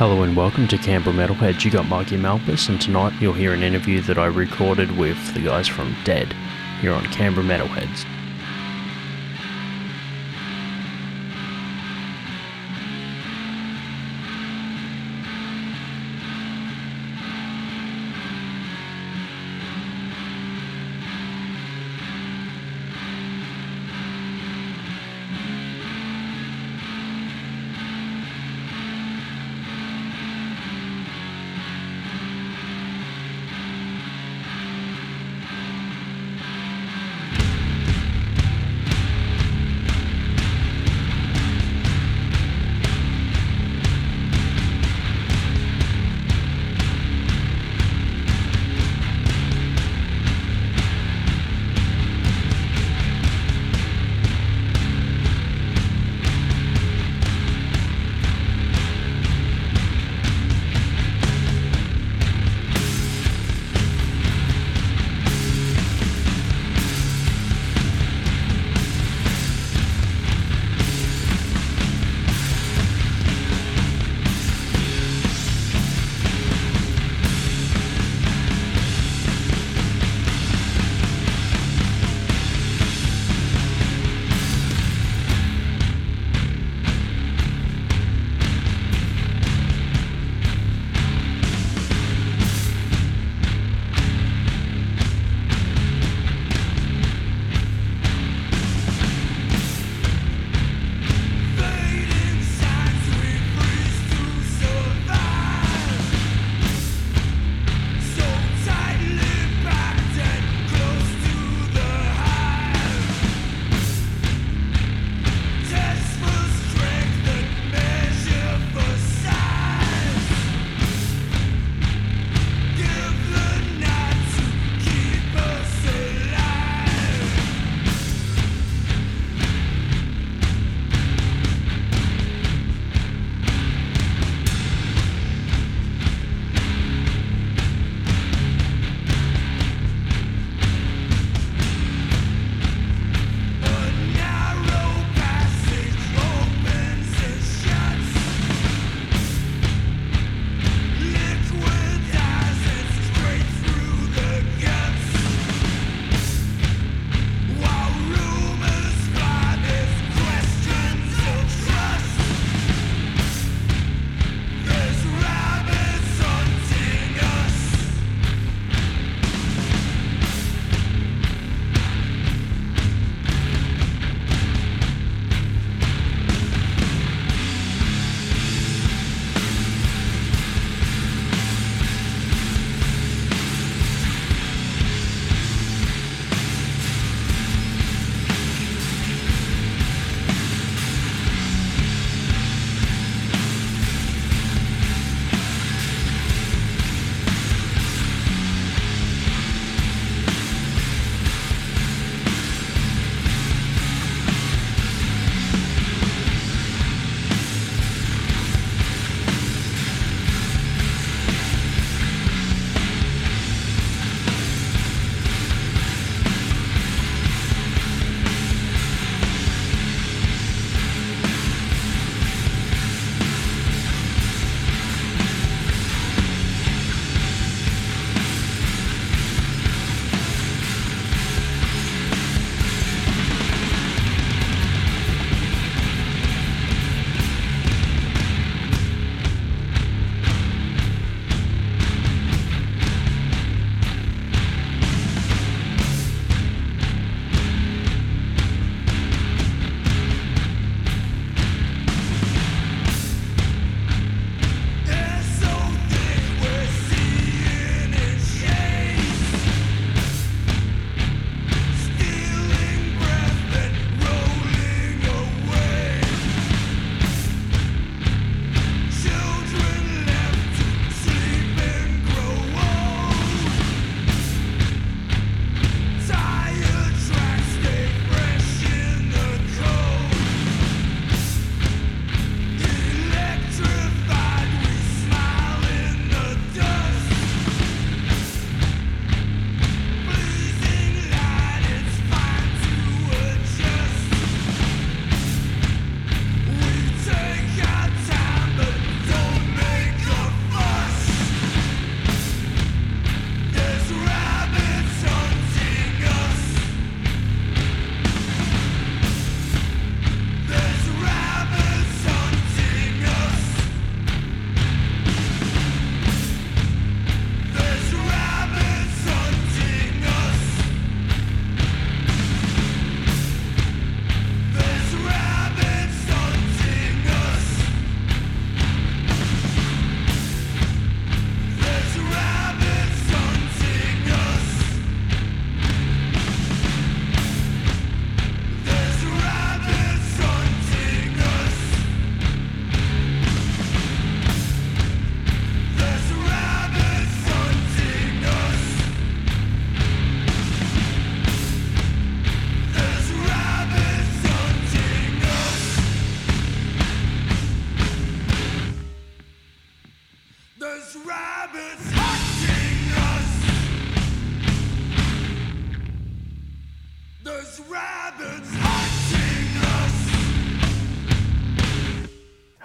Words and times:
Hello 0.00 0.22
and 0.22 0.34
welcome 0.34 0.66
to 0.68 0.78
Canberra 0.78 1.14
Metalheads. 1.14 1.62
You 1.62 1.70
got 1.70 1.86
Mikey 1.86 2.16
Malphas, 2.16 2.70
and 2.70 2.80
tonight 2.80 3.12
you'll 3.20 3.34
hear 3.34 3.52
an 3.52 3.62
interview 3.62 4.00
that 4.00 4.16
I 4.16 4.24
recorded 4.24 4.96
with 4.96 5.34
the 5.34 5.42
guys 5.42 5.68
from 5.68 5.94
Dead 6.04 6.34
here 6.80 6.94
on 6.94 7.04
Canberra 7.12 7.44
Metalheads. 7.44 8.06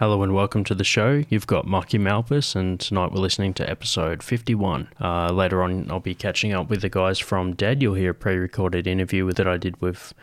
Hello 0.05 0.21
and 0.21 0.35
welcome 0.35 0.63
to 0.65 0.75
the 0.75 0.83
show. 0.83 1.23
You've 1.29 1.47
got 1.47 1.65
Marky 1.65 1.97
Malphas, 1.97 2.55
and 2.55 2.79
tonight 2.79 3.11
we're 3.11 3.21
listening 3.21 3.55
to 3.55 3.67
episode 3.67 4.21
51. 4.21 4.87
Uh, 5.01 5.31
later 5.31 5.63
on, 5.63 5.89
I'll 5.89 5.99
be 5.99 6.13
catching 6.13 6.53
up 6.53 6.69
with 6.69 6.83
the 6.83 6.89
guys 6.89 7.17
from 7.17 7.55
Dead. 7.55 7.81
You'll 7.81 7.95
hear 7.95 8.11
a 8.11 8.13
pre 8.13 8.35
recorded 8.35 8.85
interview 8.85 9.31
that 9.31 9.47
I 9.47 9.57
did 9.57 9.81
with 9.81 10.13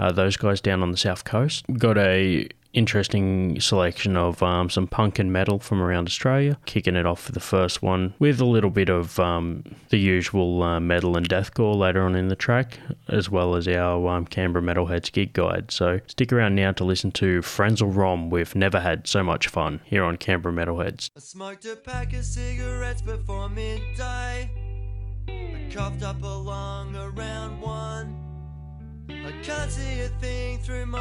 uh, 0.00 0.10
those 0.10 0.36
guys 0.36 0.60
down 0.60 0.82
on 0.82 0.90
the 0.90 0.96
south 0.96 1.22
coast. 1.22 1.64
Got 1.78 1.96
a 1.96 2.48
interesting 2.72 3.60
selection 3.60 4.16
of 4.16 4.42
um, 4.42 4.70
some 4.70 4.86
punk 4.86 5.18
and 5.18 5.32
metal 5.32 5.58
from 5.58 5.82
around 5.82 6.06
Australia. 6.06 6.58
Kicking 6.66 6.96
it 6.96 7.06
off 7.06 7.20
for 7.20 7.32
the 7.32 7.40
first 7.40 7.82
one 7.82 8.14
with 8.18 8.40
a 8.40 8.44
little 8.44 8.70
bit 8.70 8.88
of 8.88 9.18
um, 9.18 9.64
the 9.88 9.98
usual 9.98 10.62
uh, 10.62 10.80
metal 10.80 11.16
and 11.16 11.28
deathcore 11.28 11.76
later 11.76 12.02
on 12.02 12.14
in 12.14 12.28
the 12.28 12.36
track, 12.36 12.78
as 13.08 13.30
well 13.30 13.54
as 13.54 13.66
our 13.68 14.08
um, 14.08 14.26
Canberra 14.26 14.64
Metalheads 14.64 15.12
gig 15.12 15.32
guide. 15.32 15.70
So 15.70 16.00
stick 16.06 16.32
around 16.32 16.54
now 16.54 16.72
to 16.72 16.84
listen 16.84 17.10
to 17.12 17.40
Frenzal 17.40 17.94
Rhomb 17.94 18.30
with 18.30 18.54
Never 18.54 18.80
Had 18.80 19.06
So 19.06 19.22
Much 19.22 19.48
Fun 19.48 19.80
here 19.84 20.04
on 20.04 20.16
Canberra 20.16 20.54
Metalheads. 20.54 21.10
I 21.16 21.20
smoked 21.20 21.64
a 21.64 21.76
pack 21.76 22.12
of 22.12 22.24
cigarettes 22.24 23.02
before 23.02 23.48
midday. 23.48 24.50
I 25.28 25.68
coughed 25.72 26.02
up 26.02 26.22
around 26.22 27.60
one. 27.60 28.29
Can't 29.42 29.70
see 29.70 30.00
a 30.00 30.08
thing 30.20 30.58
through 30.58 30.86
my 30.86 30.98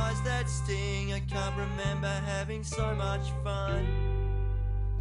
eyes 0.00 0.20
that 0.22 0.48
sting. 0.48 1.12
I 1.12 1.20
can't 1.20 1.54
remember 1.56 2.08
having 2.26 2.64
so 2.64 2.94
much 2.94 3.30
fun. 3.44 3.86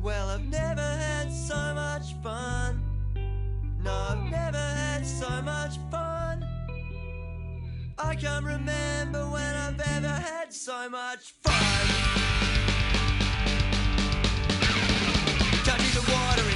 Well, 0.01 0.29
I've 0.29 0.45
never 0.45 0.81
had 0.81 1.31
so 1.31 1.55
much 1.73 2.13
fun. 2.21 2.81
No, 3.83 3.91
I've 3.91 4.29
never 4.29 4.57
had 4.57 5.05
so 5.05 5.41
much 5.41 5.77
fun. 5.89 6.45
I 7.97 8.15
can't 8.15 8.45
remember 8.45 9.23
when 9.29 9.55
I've 9.55 9.79
ever 9.79 10.07
had 10.07 10.53
so 10.53 10.89
much 10.89 11.33
fun. 11.43 12.11
Eat 15.81 15.93
the 15.93 16.11
water 16.11 16.50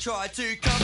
Try 0.00 0.28
to 0.28 0.56
compensate 0.56 0.79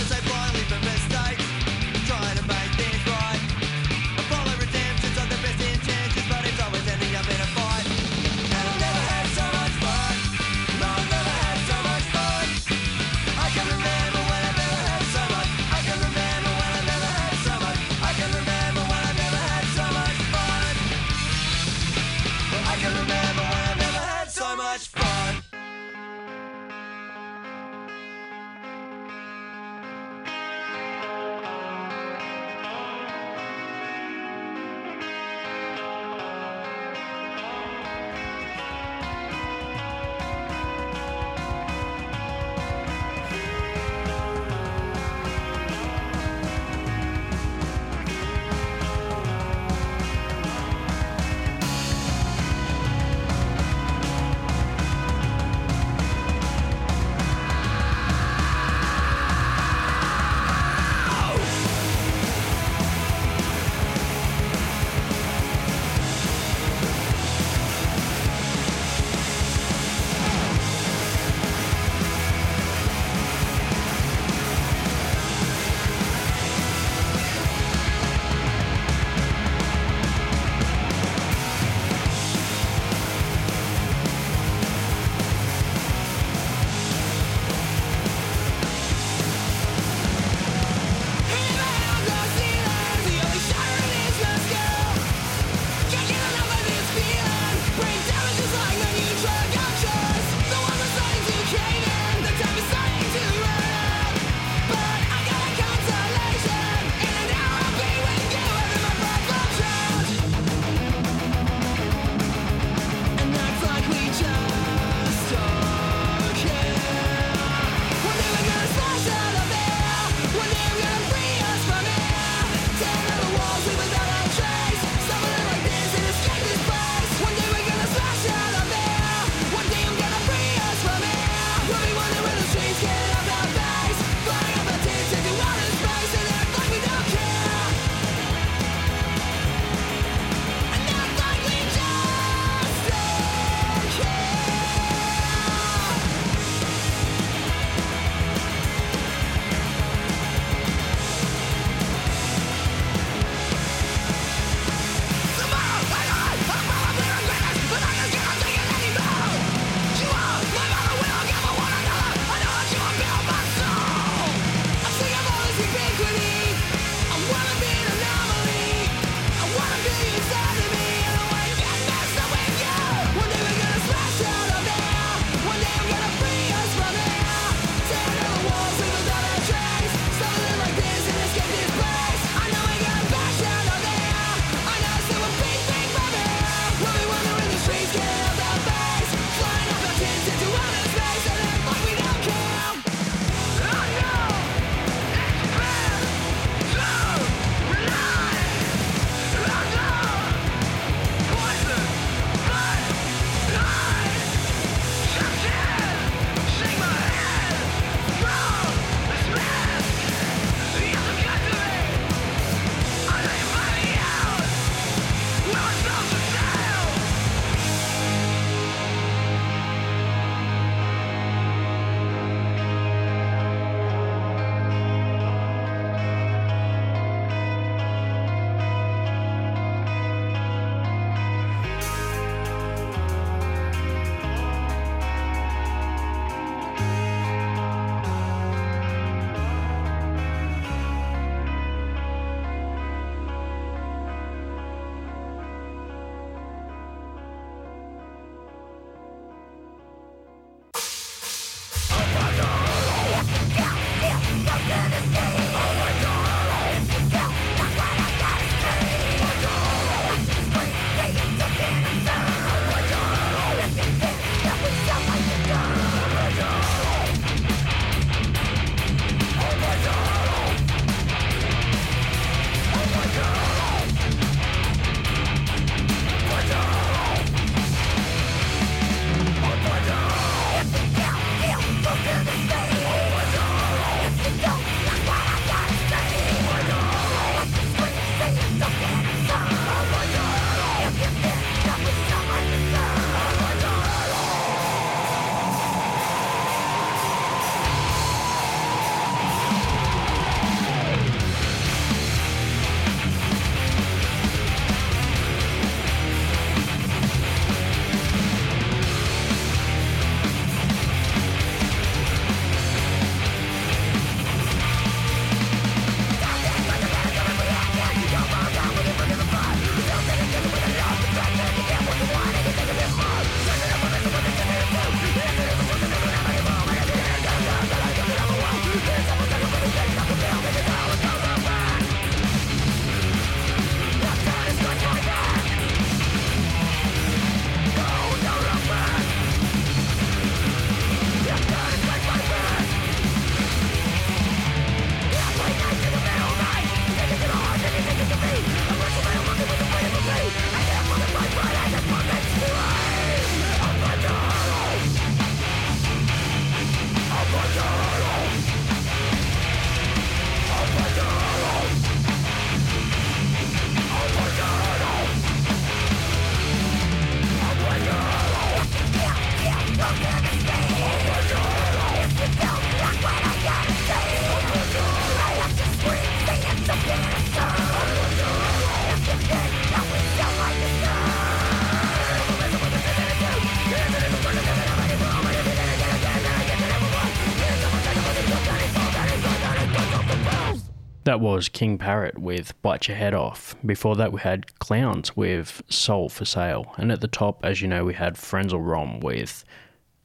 That 391.16 391.22
was 391.22 391.48
King 391.48 391.78
Parrot 391.78 392.18
with 392.18 392.60
Bite 392.60 392.88
Your 392.88 392.96
Head 392.98 393.14
Off. 393.14 393.56
Before 393.64 393.96
that, 393.96 394.12
we 394.12 394.20
had 394.20 394.58
Clowns 394.58 395.16
with 395.16 395.62
Soul 395.66 396.10
for 396.10 396.26
Sale. 396.26 396.74
And 396.76 396.92
at 396.92 397.00
the 397.00 397.08
top, 397.08 397.42
as 397.42 397.62
you 397.62 397.68
know, 397.68 397.86
we 397.86 397.94
had 397.94 398.16
Frenzal 398.16 398.62
Rhomb 398.62 399.00
with 399.00 399.42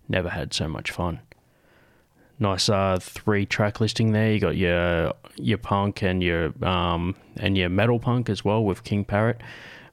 Never 0.07 0.29
Had 0.29 0.53
So 0.53 0.69
Much 0.69 0.89
Fun. 0.89 1.19
Nice 2.39 2.69
uh, 2.69 2.97
three 3.01 3.45
track 3.45 3.81
listing 3.81 4.13
there. 4.13 4.31
You 4.31 4.39
got 4.39 4.55
your 4.55 5.11
your 5.35 5.57
punk 5.57 6.01
and 6.01 6.23
your 6.23 6.53
um, 6.65 7.17
and 7.35 7.57
your 7.57 7.67
metal 7.67 7.99
punk 7.99 8.29
as 8.29 8.45
well 8.45 8.63
with 8.63 8.85
King 8.85 9.03
Parrot. 9.03 9.41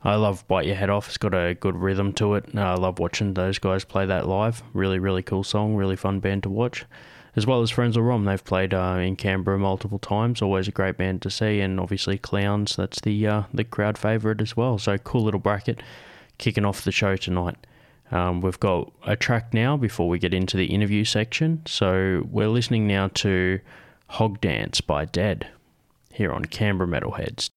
I 0.04 0.14
love 0.14 0.46
Bite 0.46 0.66
Your 0.66 0.76
Head 0.76 0.88
Off. 0.88 1.08
It's 1.08 1.18
got 1.18 1.34
a 1.34 1.56
good 1.56 1.74
rhythm 1.74 2.12
to 2.12 2.34
it. 2.34 2.54
I 2.54 2.74
love 2.74 3.00
watching 3.00 3.34
those 3.34 3.58
guys 3.58 3.84
play 3.84 4.06
that 4.06 4.28
live. 4.28 4.62
Really, 4.72 5.00
really 5.00 5.24
cool 5.24 5.42
song. 5.42 5.74
Really 5.74 5.96
fun 5.96 6.20
band 6.20 6.44
to 6.44 6.48
watch 6.48 6.86
as 7.36 7.46
well 7.46 7.62
as 7.62 7.70
Frenzal 7.70 8.06
Rhomb. 8.06 8.24
They've 8.24 8.44
played 8.44 8.74
uh, 8.74 8.98
in 9.00 9.16
Canberra 9.16 9.58
multiple 9.58 9.98
times. 9.98 10.42
Always 10.42 10.68
a 10.68 10.72
great 10.72 10.96
band 10.96 11.22
to 11.22 11.30
see, 11.30 11.60
and 11.60 11.78
obviously 11.78 12.18
Clowns. 12.18 12.76
That's 12.76 13.00
the 13.00 13.26
uh, 13.26 13.42
the 13.52 13.64
crowd 13.64 13.98
favourite 13.98 14.40
as 14.40 14.56
well. 14.56 14.78
So 14.78 14.98
cool 14.98 15.24
little 15.24 15.40
bracket 15.40 15.82
kicking 16.38 16.64
off 16.64 16.84
the 16.84 16.92
show 16.92 17.16
tonight. 17.16 17.56
Um, 18.10 18.40
we've 18.40 18.60
got 18.60 18.90
a 19.06 19.16
track 19.16 19.52
now 19.52 19.76
before 19.76 20.08
we 20.08 20.18
get 20.18 20.32
into 20.32 20.56
the 20.56 20.66
interview 20.66 21.04
section. 21.04 21.62
So 21.66 22.26
we're 22.30 22.48
listening 22.48 22.86
now 22.86 23.08
to 23.14 23.60
Hog 24.08 24.40
Dance 24.40 24.80
by 24.80 25.04
Dead 25.04 25.48
here 26.12 26.32
on 26.32 26.46
Canberra 26.46 26.88
Metalheads. 26.88 27.50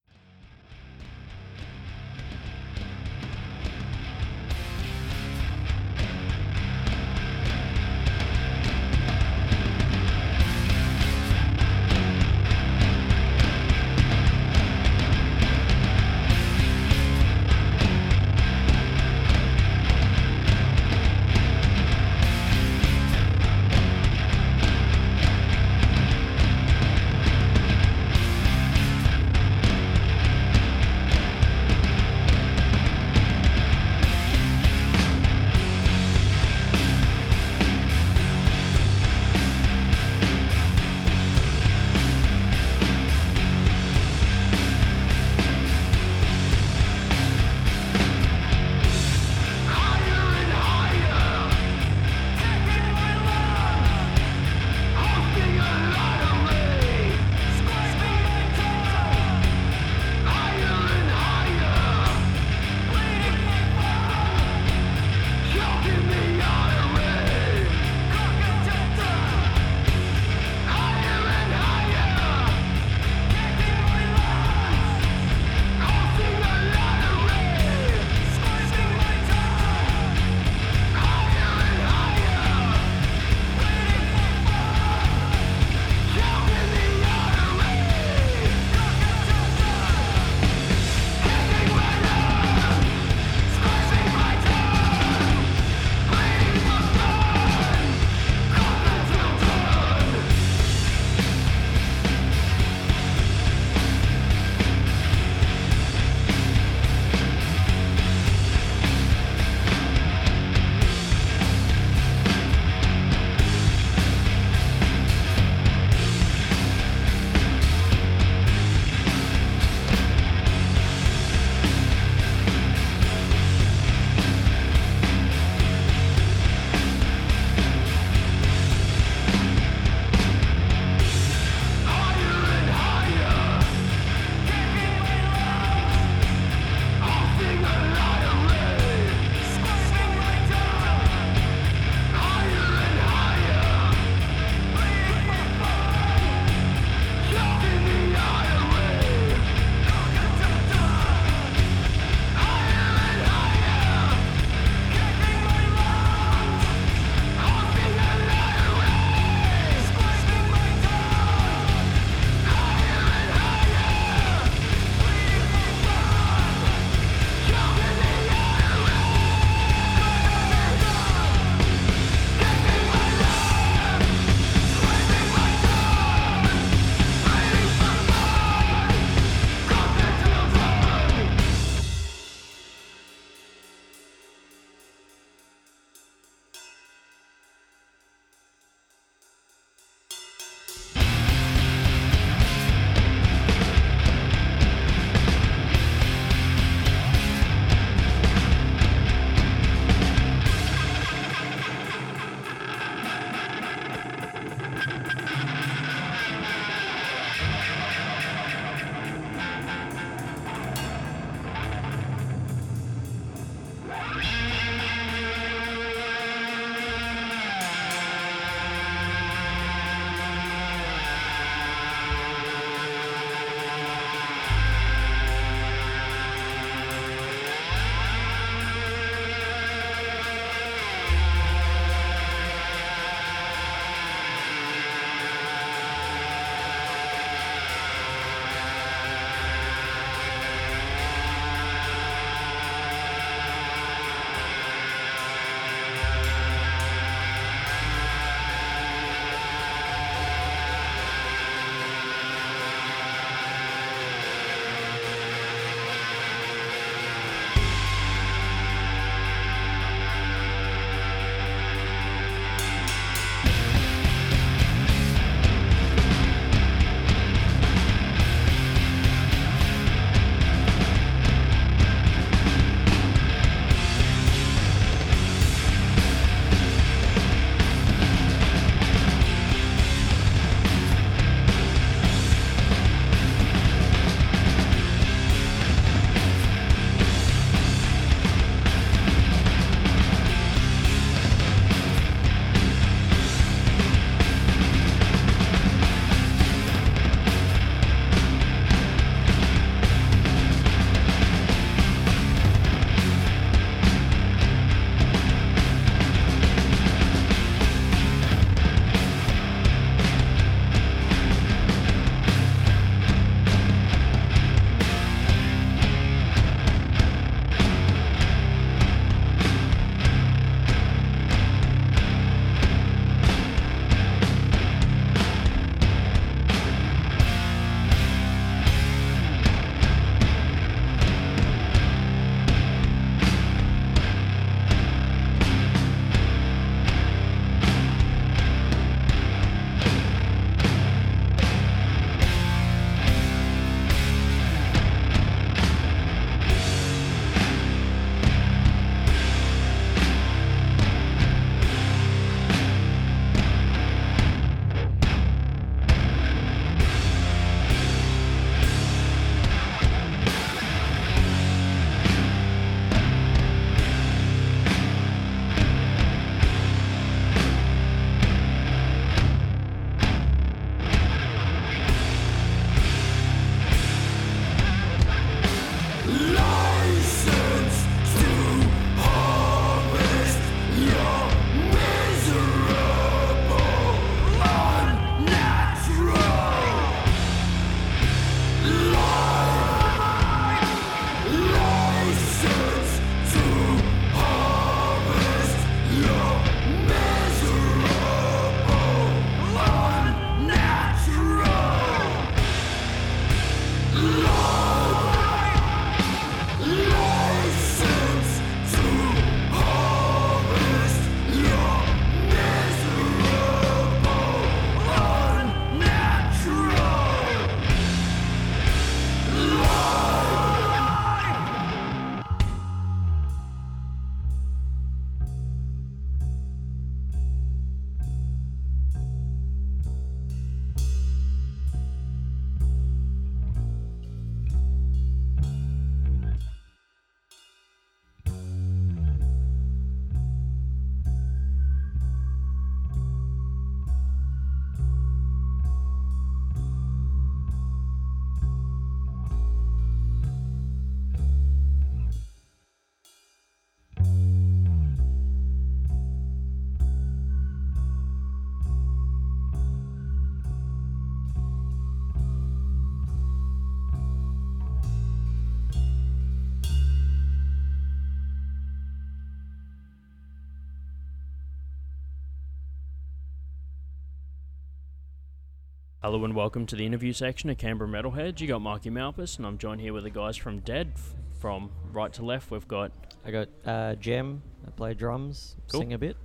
Hello 476.02 476.24
and 476.26 476.36
welcome 476.36 476.66
to 476.66 476.76
the 476.76 476.86
interview 476.86 477.14
section 477.14 477.50
of 477.50 477.58
Canberra 477.58 477.90
Metalheads. 477.90 478.40
You 478.40 478.48
got 478.48 478.62
Mikey 478.62 478.90
Malphas, 478.90 479.38
and 479.38 479.46
I'm 479.46 479.58
joined 479.58 479.82
here 479.82 479.94
with 479.94 480.04
the 480.04 480.10
guys 480.10 480.36
from 480.36 480.60
Dead. 480.60 480.92
F- 480.96 481.14
From 481.40 481.70
right 481.92 482.12
to 482.14 482.24
left, 482.26 482.50
we've 482.52 482.68
got 482.68 482.92
I 483.26 483.32
got 483.32 483.50
uh, 483.66 483.96
Jem. 483.96 484.42
I 484.68 484.72
play 484.72 484.94
drums, 484.96 485.56
Cool. 485.68 485.82
sing 485.82 485.94
a 485.94 485.98
bit. 485.98 486.18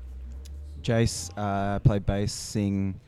Jace, 0.83 1.31
uh, 1.37 1.79
play 1.81 1.99
bass, 1.99 2.33
sing, 2.33 3.01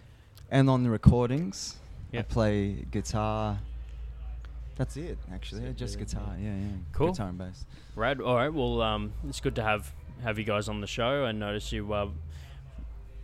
and 0.51 0.69
on 0.69 0.83
the 0.83 0.91
recordings, 0.91 1.77
I 2.13 2.17
Yep. 2.19 2.29
play 2.29 2.73
guitar. 2.91 3.59
That's 4.77 4.97
it, 4.97 5.19
actually. 5.33 5.63
That's 5.63 5.79
just 5.79 5.99
guitar. 5.99 6.37
yeah. 6.39 6.49
Yeah, 6.55 6.57
yeah. 6.61 6.67
Cool. 6.93 7.13
Guitar 7.13 7.29
and 7.29 7.39
bass. 7.39 7.65
Rad. 7.97 8.21
All 8.21 8.37
right, 8.37 8.53
well, 8.53 8.81
um, 8.83 9.13
it's 9.29 9.41
good 9.41 9.55
to 9.57 9.63
have 9.63 9.93
have 10.23 10.39
you 10.39 10.45
guys 10.45 10.69
on 10.69 10.81
the 10.83 10.87
show. 10.87 11.25
I 11.25 11.33
notice 11.33 11.73
you 11.73 11.91
uh, 11.93 12.09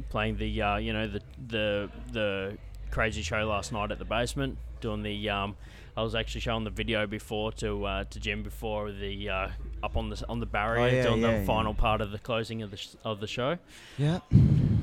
playing 0.08 0.36
the 0.38 0.62
uh, 0.62 0.76
you 0.78 0.92
know 0.94 1.06
the 1.08 1.20
the 1.48 1.90
the 2.12 2.58
crazy 2.94 3.22
show 3.22 3.44
last 3.44 3.72
night 3.72 3.90
at 3.90 3.98
the 3.98 4.04
basement, 4.04 4.56
doing 4.80 5.02
the. 5.02 5.28
Um, 5.28 5.56
I 5.96 6.02
was 6.02 6.14
actually 6.14 6.40
showing 6.40 6.64
the 6.64 6.70
video 6.70 7.06
before 7.06 7.52
to 7.52 7.84
uh, 7.84 8.04
to 8.04 8.20
Jem 8.20 8.42
before 8.42 8.92
the 8.92 9.28
uh, 9.28 9.48
up 9.82 9.96
on 9.96 10.10
the 10.10 10.24
on 10.28 10.38
the 10.40 10.46
barrier 10.46 10.88
yeah, 10.88 11.02
doing 11.02 11.20
yeah, 11.20 11.32
the 11.32 11.38
yeah. 11.38 11.44
final 11.44 11.74
part 11.74 12.00
of 12.00 12.12
the 12.12 12.18
closing 12.18 12.62
of 12.62 12.70
the 12.70 12.76
sh- 12.76 12.94
of 13.04 13.20
the 13.20 13.26
show. 13.26 13.58
Yeah. 13.98 14.20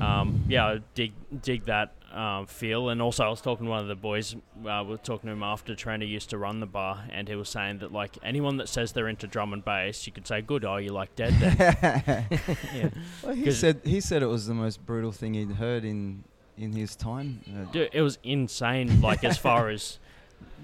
um, 0.00 0.44
yeah, 0.46 0.66
I 0.66 0.80
dig 0.94 1.12
dig 1.42 1.64
that 1.66 1.94
um, 2.12 2.46
feel. 2.46 2.90
And 2.90 3.00
also, 3.00 3.24
I 3.24 3.28
was 3.28 3.40
talking 3.40 3.66
to 3.66 3.70
one 3.70 3.80
of 3.80 3.88
the 3.88 3.94
boys. 3.94 4.34
Uh, 4.34 4.82
we 4.84 4.90
were 4.90 4.96
talking 4.98 5.28
to 5.28 5.32
him 5.32 5.42
after 5.42 5.74
Trainer 5.74 6.04
used 6.04 6.30
to 6.30 6.38
run 6.38 6.60
the 6.60 6.66
bar, 6.66 7.04
and 7.10 7.28
he 7.28 7.34
was 7.34 7.48
saying 7.48 7.78
that 7.78 7.92
like 7.92 8.18
anyone 8.22 8.58
that 8.58 8.68
says 8.68 8.92
they're 8.92 9.08
into 9.08 9.26
drum 9.26 9.52
and 9.52 9.64
bass, 9.64 10.06
you 10.06 10.12
could 10.12 10.26
say, 10.26 10.42
"Good, 10.42 10.64
oh, 10.64 10.76
you 10.76 10.92
like 10.92 11.14
dead." 11.16 11.32
Then. 11.40 12.26
Yeah. 12.74 12.88
Well, 13.22 13.34
he 13.34 13.52
said 13.52 13.80
he 13.84 14.00
said 14.00 14.22
it 14.22 14.26
was 14.26 14.46
the 14.46 14.54
most 14.54 14.84
brutal 14.84 15.12
thing 15.12 15.34
he'd 15.34 15.52
heard 15.52 15.84
in 15.84 16.24
in 16.62 16.72
his 16.72 16.96
time. 16.96 17.40
Uh, 17.46 17.70
Dude, 17.72 17.90
it 17.92 18.02
was 18.02 18.18
insane. 18.22 19.00
Like 19.02 19.24
as 19.24 19.36
far 19.38 19.68
as 19.68 19.98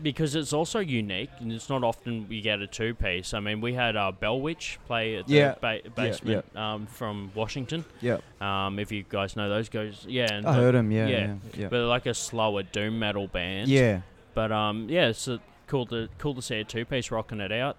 because 0.02 0.36
it's 0.36 0.52
also 0.52 0.78
unique, 0.78 1.30
and 1.40 1.52
it's 1.52 1.68
not 1.68 1.82
often 1.82 2.26
we 2.28 2.40
get 2.40 2.60
a 2.60 2.66
two 2.68 2.94
piece. 2.94 3.34
I 3.34 3.40
mean, 3.40 3.60
we 3.60 3.74
had 3.74 3.96
uh, 3.96 4.12
Bell 4.12 4.40
Witch 4.40 4.78
play 4.86 5.16
at 5.16 5.26
the 5.26 5.34
Yeah. 5.34 5.54
ba- 5.60 5.80
Yeah, 5.84 5.90
basement 5.96 6.56
Um, 6.56 6.86
from 6.86 7.32
Washington. 7.34 7.84
Yep. 8.00 8.22
Um, 8.40 8.78
if 8.78 8.92
you 8.92 9.04
guys 9.08 9.34
know 9.34 9.48
those 9.48 9.68
guys, 9.68 10.04
yeah, 10.08 10.32
and 10.32 10.46
I 10.46 10.52
the- 10.52 10.58
heard 10.60 10.74
them. 10.76 10.92
Yeah. 10.92 11.06
yeah. 11.08 11.18
Yeah. 11.18 11.34
Yeah. 11.56 11.68
But 11.68 11.80
like 11.88 12.06
a 12.06 12.14
slower 12.14 12.62
doom 12.62 12.98
metal 13.00 13.26
band. 13.26 13.68
yeah. 13.68 14.02
But 14.34 14.52
um, 14.52 14.86
yeah, 14.88 15.08
it's 15.08 15.28
cool 15.66 15.84
to 15.86 16.08
cool 16.18 16.34
to 16.34 16.42
see 16.42 16.60
a 16.60 16.64
two 16.64 16.84
piece 16.84 17.10
rocking 17.10 17.40
it 17.40 17.50
out, 17.50 17.76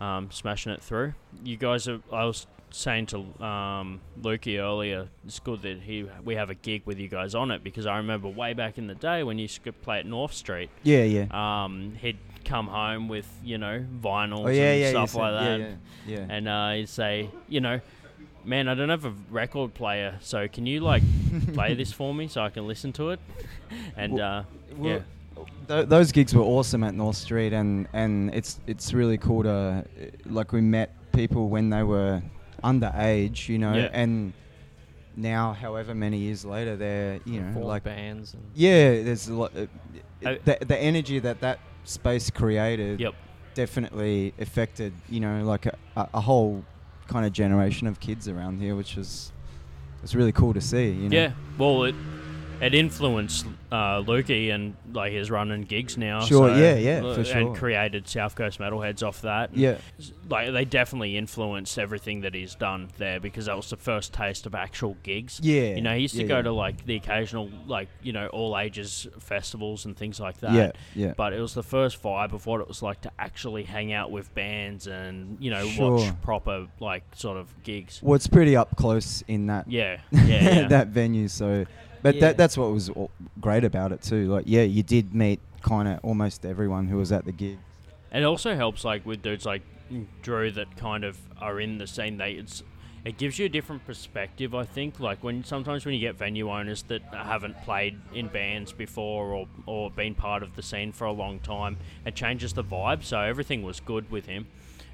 um, 0.00 0.30
smashing 0.30 0.72
it 0.72 0.82
through. 0.82 1.12
You 1.44 1.58
guys 1.58 1.86
are. 1.86 2.00
I 2.10 2.24
was 2.24 2.46
saying 2.70 3.06
to 3.06 3.18
um, 3.44 4.00
Lukey 4.20 4.58
earlier, 4.58 5.08
it's 5.26 5.40
good 5.40 5.62
that 5.62 5.80
he 5.80 6.06
we 6.24 6.34
have 6.36 6.50
a 6.50 6.54
gig 6.54 6.82
with 6.84 6.98
you 6.98 7.08
guys 7.08 7.34
on 7.34 7.50
it 7.50 7.62
because 7.64 7.86
I 7.86 7.96
remember 7.98 8.28
way 8.28 8.52
back 8.54 8.78
in 8.78 8.86
the 8.86 8.94
day 8.94 9.22
when 9.22 9.38
you 9.38 9.42
used 9.42 9.62
to 9.64 9.72
play 9.72 9.98
at 10.00 10.06
North 10.06 10.32
Street, 10.34 10.70
Yeah. 10.82 11.04
Yeah. 11.04 11.26
um, 11.64 11.94
he'd 12.00 12.18
come 12.44 12.66
home 12.68 13.08
with 13.08 13.26
you 13.44 13.58
know 13.58 13.84
vinyls 14.00 14.46
oh 14.46 14.48
yeah. 14.48 14.72
and 14.72 14.80
Yeah. 14.80 14.90
stuff 14.90 15.14
like 15.14 15.32
that, 15.32 15.60
Yeah. 15.60 15.66
Yeah. 16.06 16.18
yeah. 16.18 16.26
and 16.28 16.48
uh, 16.48 16.70
he'd 16.72 16.88
say, 16.88 17.30
you 17.48 17.60
know. 17.60 17.80
Man, 18.44 18.66
I 18.66 18.74
don't 18.74 18.88
have 18.88 19.04
a 19.04 19.12
record 19.30 19.74
player, 19.74 20.16
so 20.22 20.48
can 20.48 20.64
you 20.64 20.80
like 20.80 21.02
play 21.52 21.74
this 21.74 21.92
for 21.92 22.14
me 22.14 22.28
so 22.28 22.40
I 22.40 22.48
can 22.48 22.66
listen 22.66 22.92
to 22.94 23.10
it? 23.10 23.20
And 23.94 24.14
Well- 24.14 24.22
uh, 24.38 24.44
Well, 24.78 24.90
yeah, 24.90 25.44
Th- 25.66 25.86
those 25.86 26.12
gigs 26.12 26.34
were 26.34 26.44
awesome 26.44 26.82
at 26.82 26.94
North 26.94 27.16
Street, 27.16 27.52
and, 27.52 27.88
and 27.92 28.32
it's 28.34 28.58
it's 28.66 28.94
really 28.94 29.18
cool 29.18 29.42
to 29.42 29.84
like 30.24 30.52
we 30.52 30.62
met 30.62 30.94
people 31.12 31.48
when 31.50 31.68
they 31.68 31.82
were 31.82 32.22
underage, 32.62 33.48
you 33.48 33.58
know, 33.58 33.74
Yeah. 33.74 33.90
and 33.92 34.32
now, 35.16 35.52
however 35.52 35.94
many 35.94 36.18
years 36.18 36.44
later, 36.44 36.76
they're 36.76 37.20
you 37.24 37.40
know 37.40 37.52
Formed 37.52 37.66
like 37.68 37.84
bands. 37.84 38.34
And 38.34 38.42
yeah, 38.54 39.02
there's 39.02 39.28
a 39.28 39.34
lot. 39.34 39.52
Uh, 39.56 39.66
I- 40.24 40.38
the 40.44 40.58
the 40.66 40.78
energy 40.78 41.18
that 41.20 41.40
that 41.40 41.58
space 41.84 42.30
created 42.30 43.00
Yep. 43.00 43.14
definitely 43.54 44.34
affected 44.38 44.92
you 45.08 45.20
know 45.20 45.44
like 45.44 45.66
a, 45.66 45.76
a, 45.96 46.08
a 46.14 46.20
whole 46.20 46.64
kind 47.08 47.24
of 47.26 47.32
generation 47.32 47.86
of 47.86 47.98
kids 48.00 48.28
around 48.28 48.60
here, 48.60 48.76
which 48.76 48.96
was 48.96 49.32
it's 50.02 50.14
really 50.14 50.32
cool 50.32 50.54
to 50.54 50.60
see. 50.60 50.90
You 50.90 51.08
know? 51.08 51.16
Yeah, 51.16 51.32
well, 51.58 51.84
it 51.84 51.94
it 52.60 52.74
influenced 52.74 53.46
uh, 53.70 54.02
Lukey 54.02 54.52
and 54.52 54.74
like 54.92 55.12
he's 55.12 55.30
running 55.30 55.62
gigs 55.62 55.96
now. 55.96 56.20
Sure, 56.20 56.48
so- 56.48 56.56
yeah, 56.56 56.74
yeah, 56.76 57.00
for 57.00 57.12
and 57.20 57.26
sure. 57.26 57.36
And 57.38 57.56
created 57.56 58.08
South 58.08 58.34
Coast 58.34 58.58
Metalheads 58.58 59.06
off 59.06 59.22
that. 59.22 59.50
and 59.50 59.58
Yeah. 59.58 59.76
like 60.28 60.52
they 60.52 60.64
definitely 60.64 61.16
influenced 61.16 61.78
everything 61.78 62.22
that 62.22 62.34
he's 62.34 62.54
done 62.54 62.88
there 62.98 63.20
because 63.20 63.46
that 63.46 63.56
was 63.56 63.70
the 63.70 63.76
first 63.76 64.12
taste 64.12 64.46
of 64.46 64.54
actual 64.54 64.96
gigs. 65.02 65.38
Yeah, 65.42 65.74
you 65.74 65.82
know, 65.82 65.94
he 65.94 66.02
used 66.02 66.14
to 66.16 66.22
yeah, 66.22 66.28
go 66.28 66.36
yeah. 66.36 66.42
to 66.42 66.52
like 66.52 66.84
the 66.86 66.96
occasional 66.96 67.50
like 67.66 67.88
you 68.02 68.12
know 68.12 68.26
all 68.28 68.58
ages 68.58 69.06
festivals 69.20 69.84
and 69.84 69.96
things 69.96 70.18
like 70.18 70.38
that. 70.40 70.52
Yeah, 70.52 70.72
yeah. 70.94 71.14
But 71.16 71.32
it 71.32 71.40
was 71.40 71.54
the 71.54 71.62
first 71.62 72.02
vibe 72.02 72.32
of 72.32 72.46
what 72.46 72.60
it 72.60 72.68
was 72.68 72.82
like 72.82 73.00
to 73.02 73.10
actually 73.18 73.64
hang 73.64 73.92
out 73.92 74.10
with 74.10 74.34
bands 74.34 74.86
and 74.86 75.36
you 75.40 75.50
know 75.50 75.66
Sure. 75.68 75.98
watch 75.98 76.20
proper 76.22 76.66
like 76.80 77.04
sort 77.14 77.36
of 77.36 77.54
gigs. 77.62 78.00
Well, 78.02 78.14
it's 78.14 78.26
pretty 78.26 78.56
up 78.56 78.76
close 78.76 79.22
in 79.28 79.46
that 79.46 79.70
Yeah, 79.70 79.98
yeah, 80.10 80.20
yeah. 80.26 80.68
that 80.68 80.88
venue. 80.88 81.28
So, 81.28 81.66
but 82.02 82.14
Yeah. 82.14 82.20
that 82.22 82.36
that's 82.36 82.56
what 82.56 82.70
was 82.72 82.90
great 83.40 83.64
about 83.64 83.92
it 83.92 84.02
too. 84.02 84.26
Like, 84.32 84.44
yeah, 84.46 84.62
you 84.62 84.82
did 84.82 85.14
meet 85.14 85.40
kind 85.62 85.88
of 85.88 86.00
almost 86.02 86.44
everyone 86.44 86.88
who 86.88 86.96
was 86.96 87.12
at 87.12 87.24
the 87.24 87.32
gig. 87.32 87.58
It 88.12 88.22
also 88.24 88.54
helps 88.54 88.84
like 88.84 89.04
with 89.04 89.22
dudes 89.22 89.44
like 89.44 89.62
Drew 90.22 90.50
that 90.52 90.76
kind 90.76 91.04
of 91.04 91.18
are 91.40 91.60
in 91.60 91.78
the 91.78 91.86
scene. 91.86 92.18
They 92.18 92.32
it's 92.32 92.62
it 93.04 93.16
gives 93.16 93.38
you 93.38 93.46
a 93.46 93.48
different 93.48 93.86
perspective. 93.86 94.54
I 94.54 94.64
think 94.64 94.98
like 95.00 95.22
when 95.22 95.44
sometimes 95.44 95.84
when 95.86 95.94
you 95.94 96.00
get 96.00 96.16
venue 96.16 96.50
owners 96.50 96.82
that 96.84 97.02
haven't 97.12 97.62
played 97.62 97.98
in 98.12 98.28
bands 98.28 98.72
before 98.72 99.32
or 99.32 99.48
or 99.66 99.90
been 99.90 100.14
part 100.14 100.42
of 100.42 100.56
the 100.56 100.62
scene 100.62 100.92
for 100.92 101.04
a 101.06 101.12
long 101.12 101.38
time, 101.40 101.78
it 102.04 102.14
changes 102.14 102.52
the 102.52 102.64
vibe. 102.64 103.04
So 103.04 103.20
everything 103.20 103.62
was 103.62 103.80
good 103.80 104.10
with 104.10 104.26
him, 104.26 104.46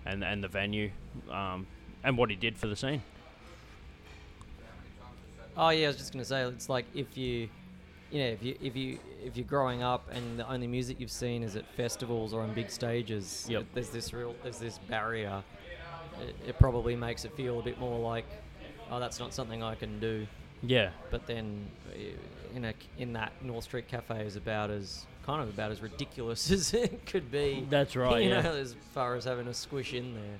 and 0.04 0.22
and 0.24 0.42
the 0.44 0.48
venue, 0.48 0.90
um, 1.30 1.66
and 2.02 2.16
what 2.18 2.30
he 2.30 2.36
did 2.36 2.56
for 2.58 2.66
the 2.66 2.76
scene. 2.76 3.02
Oh 5.56 5.70
yeah, 5.70 5.86
I 5.86 5.88
was 5.88 5.96
just 5.96 6.12
gonna 6.12 6.24
say 6.24 6.42
it's 6.42 6.68
like 6.68 6.86
if 6.94 7.16
you, 7.16 7.48
you 8.10 8.18
know, 8.20 8.28
if 8.28 8.42
you 8.42 8.56
if 8.62 8.76
you 8.76 8.98
if 9.24 9.36
you're 9.36 9.46
growing 9.46 9.82
up 9.82 10.08
and 10.12 10.38
the 10.38 10.48
only 10.50 10.66
music 10.66 11.00
you've 11.00 11.10
seen 11.10 11.42
is 11.42 11.56
at 11.56 11.66
festivals 11.76 12.32
or 12.34 12.42
on 12.42 12.52
big 12.54 12.70
stages, 12.70 13.46
Yep. 13.48 13.64
there's 13.74 13.90
this 13.90 14.12
real 14.12 14.34
there's 14.42 14.58
this 14.58 14.78
barrier. 14.88 15.42
It, 16.20 16.50
it 16.50 16.58
probably 16.58 16.94
makes 16.94 17.24
it 17.24 17.32
feel 17.36 17.58
a 17.58 17.62
bit 17.62 17.78
more 17.80 17.98
like, 17.98 18.26
oh, 18.90 19.00
that's 19.00 19.18
not 19.18 19.34
something 19.34 19.62
I 19.64 19.74
can 19.74 19.98
do. 19.98 20.26
Yeah, 20.62 20.90
But 21.10 21.26
then, 21.26 21.66
in 22.54 22.64
a 22.66 22.74
in 22.96 23.12
that 23.14 23.32
North 23.42 23.64
Street 23.64 23.86
Cafe 23.88 24.24
is 24.24 24.36
about 24.36 24.70
as 24.70 25.04
kind 25.26 25.42
of 25.42 25.48
about 25.48 25.72
as 25.72 25.82
ridiculous 25.82 26.50
as 26.52 26.72
it 26.72 27.04
could 27.04 27.30
be. 27.30 27.66
That's 27.68 27.96
right, 27.96 28.22
You 28.22 28.30
yeah. 28.30 28.42
know, 28.42 28.54
as 28.54 28.74
far 28.92 29.14
as 29.16 29.24
having 29.24 29.46
a 29.48 29.52
squish 29.54 29.92
in 29.92 30.14
there, 30.14 30.38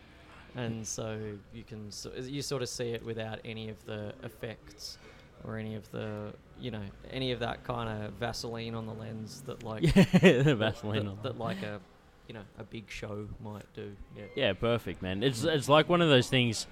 and 0.56 0.86
so 0.86 1.18
you 1.52 1.62
can 1.64 1.90
so, 1.90 2.10
you 2.20 2.42
sort 2.42 2.62
of 2.62 2.68
see 2.68 2.90
it 2.90 3.04
without 3.04 3.40
any 3.44 3.68
of 3.68 3.84
the 3.86 4.12
effects 4.22 4.98
or 5.44 5.58
any 5.58 5.74
of 5.74 5.90
the 5.90 6.32
you 6.60 6.70
know 6.70 6.82
any 7.10 7.32
of 7.32 7.40
that 7.40 7.64
kind 7.64 8.04
of 8.04 8.12
Vaseline 8.14 8.74
on 8.74 8.86
the 8.86 8.94
lens 8.94 9.42
that 9.46 9.62
like 9.62 9.82
yeah, 9.96 10.54
Vaseline. 10.54 11.06
that, 11.06 11.22
that 11.22 11.38
like 11.38 11.62
a 11.62 11.80
you 12.28 12.34
know 12.34 12.42
a 12.58 12.64
big 12.64 12.88
show 12.88 13.26
might 13.42 13.66
do. 13.74 13.92
Yeah. 14.16 14.24
Yeah, 14.34 14.52
perfect, 14.54 15.02
man. 15.02 15.22
It's 15.22 15.44
it's 15.44 15.68
like 15.68 15.88
one 15.88 16.00
of 16.02 16.08
those 16.08 16.28
things. 16.28 16.66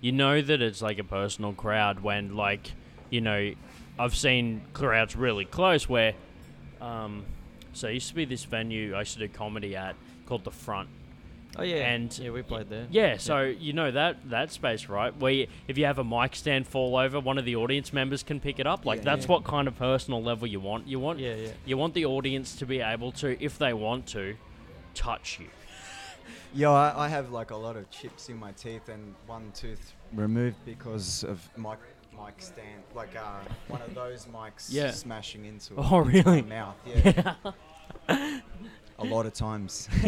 You 0.00 0.12
know 0.12 0.40
that 0.40 0.62
it's 0.62 0.80
like 0.80 0.98
a 1.00 1.04
personal 1.04 1.52
crowd 1.52 2.00
when, 2.00 2.36
like, 2.36 2.70
you 3.10 3.20
know, 3.20 3.52
I've 3.98 4.14
seen 4.14 4.62
crowds 4.72 5.16
really 5.16 5.44
close 5.44 5.88
where, 5.88 6.14
um, 6.80 7.24
so 7.72 7.88
it 7.88 7.94
used 7.94 8.08
to 8.10 8.14
be 8.14 8.24
this 8.24 8.44
venue 8.44 8.94
I 8.94 9.00
used 9.00 9.14
to 9.14 9.18
do 9.18 9.28
comedy 9.28 9.74
at 9.74 9.96
called 10.26 10.44
the 10.44 10.52
Front. 10.52 10.88
Oh 11.58 11.62
yeah. 11.64 11.88
And 11.90 12.16
yeah, 12.18 12.30
we 12.30 12.42
played 12.42 12.68
there. 12.70 12.86
Yeah, 12.90 13.16
so 13.16 13.42
you 13.42 13.72
know 13.72 13.90
that 13.90 14.30
that 14.30 14.52
space, 14.52 14.88
right? 14.88 15.14
Where 15.16 15.32
you, 15.32 15.46
if 15.66 15.76
you 15.76 15.86
have 15.86 15.98
a 15.98 16.04
mic 16.04 16.36
stand 16.36 16.66
fall 16.68 16.96
over, 16.96 17.18
one 17.18 17.36
of 17.38 17.44
the 17.44 17.56
audience 17.56 17.92
members 17.92 18.22
can 18.22 18.38
pick 18.40 18.58
it 18.60 18.66
up. 18.66 18.86
Like 18.86 18.98
Yeah. 19.00 19.04
that's 19.04 19.26
Yeah. 19.26 19.32
what 19.32 19.44
kind 19.44 19.66
of 19.66 19.76
personal 19.76 20.22
level 20.22 20.46
you 20.46 20.60
want. 20.60 20.86
You 20.86 21.00
want 21.00 21.18
Yeah, 21.18 21.34
yeah. 21.34 21.48
you 21.64 21.76
want 21.76 21.94
the 21.94 22.04
audience 22.06 22.54
to 22.56 22.66
be 22.66 22.80
able 22.80 23.10
to, 23.12 23.42
if 23.42 23.58
they 23.58 23.72
want 23.72 24.06
to, 24.08 24.36
touch 24.94 25.38
you. 25.40 25.46
Yeah, 26.54 26.70
I, 26.70 27.04
I 27.04 27.08
have 27.08 27.30
like 27.30 27.50
a 27.50 27.56
lot 27.56 27.76
of 27.76 27.90
chips 27.90 28.30
in 28.30 28.38
my 28.38 28.52
teeth 28.52 28.88
and 28.88 29.14
one 29.26 29.52
tooth 29.54 29.92
removed 30.14 30.56
because 30.64 31.22
of 31.22 31.46
mic 31.58 31.78
mic 32.16 32.34
stand, 32.40 32.82
like 32.94 33.14
uh, 33.16 33.40
one 33.68 33.82
of 33.82 33.94
those 33.94 34.24
mics 34.26 34.68
Yeah. 34.70 34.90
smashing 34.90 35.44
into, 35.44 35.74
it. 35.74 35.76
Oh, 35.78 36.00
into 36.08 36.24
my 36.24 36.30
really? 36.36 36.42
mouth. 36.42 36.74
Yeah, 36.86 37.34
a 38.98 39.04
lot 39.04 39.26
of 39.26 39.32
times 39.32 39.88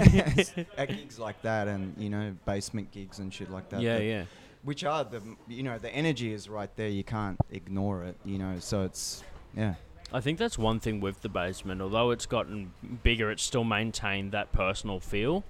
at 0.76 0.88
gigs 0.88 1.18
like 1.18 1.40
that, 1.42 1.68
and 1.68 1.94
you 1.98 2.10
know, 2.10 2.34
basement 2.44 2.90
gigs 2.90 3.18
and 3.18 3.32
shit 3.32 3.50
like 3.50 3.68
that. 3.70 3.80
yeah, 3.82 3.98
that- 3.98 4.04
yeah. 4.04 4.24
Which 4.62 4.84
are 4.84 5.04
the 5.04 5.22
you 5.48 5.62
know 5.62 5.78
the 5.78 5.88
energy 5.94 6.32
is 6.34 6.48
right 6.48 6.68
there. 6.76 6.88
You 6.88 7.02
can't 7.04 7.38
ignore 7.50 8.04
it. 8.04 8.16
You 8.26 8.38
know, 8.38 8.56
so 8.58 8.82
it's 8.82 9.24
yeah. 9.56 9.74
I 10.12 10.20
think 10.20 10.38
that's 10.38 10.58
one 10.58 10.80
thing 10.80 11.00
with 11.00 11.22
the 11.22 11.28
basement. 11.30 11.80
Although 11.80 12.10
it's 12.10 12.26
gotten 12.26 12.72
bigger, 13.02 13.30
it's 13.30 13.42
still 13.42 13.64
maintained 13.64 14.32
that 14.32 14.52
personal 14.52 15.00
feel. 15.00 15.44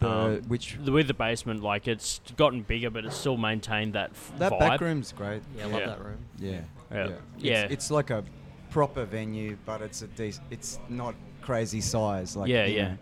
The, 0.00 0.08
Um, 0.10 0.42
which 0.48 0.76
the- 0.82 0.90
with 0.90 1.06
the 1.08 1.14
basement, 1.14 1.62
like 1.62 1.86
it's 1.86 2.20
gotten 2.36 2.62
bigger, 2.62 2.90
but 2.90 3.04
it's 3.04 3.16
still 3.16 3.36
maintained 3.36 3.92
that 3.92 4.10
f- 4.10 4.32
that 4.38 4.52
vibe. 4.52 4.58
back 4.58 4.80
room's 4.80 5.12
great. 5.12 5.42
Yeah, 5.56 5.64
I 5.64 5.66
love 5.66 5.80
Yeah. 5.80 5.86
that 5.86 6.04
room. 6.04 6.18
Yeah. 6.38 6.60
Yeah. 6.90 7.04
It's, 7.04 7.20
Yeah. 7.44 7.66
It's 7.70 7.90
like 7.92 8.10
a 8.10 8.24
proper 8.70 9.04
venue, 9.04 9.56
but 9.66 9.82
it's 9.82 10.02
a 10.02 10.08
dec- 10.08 10.40
it's 10.50 10.80
not 10.88 11.14
crazy 11.48 11.80
size. 11.80 12.36
Like 12.36 12.50
Yeah, 12.50 12.66
yeah. 12.66 12.88
know. 12.88 12.98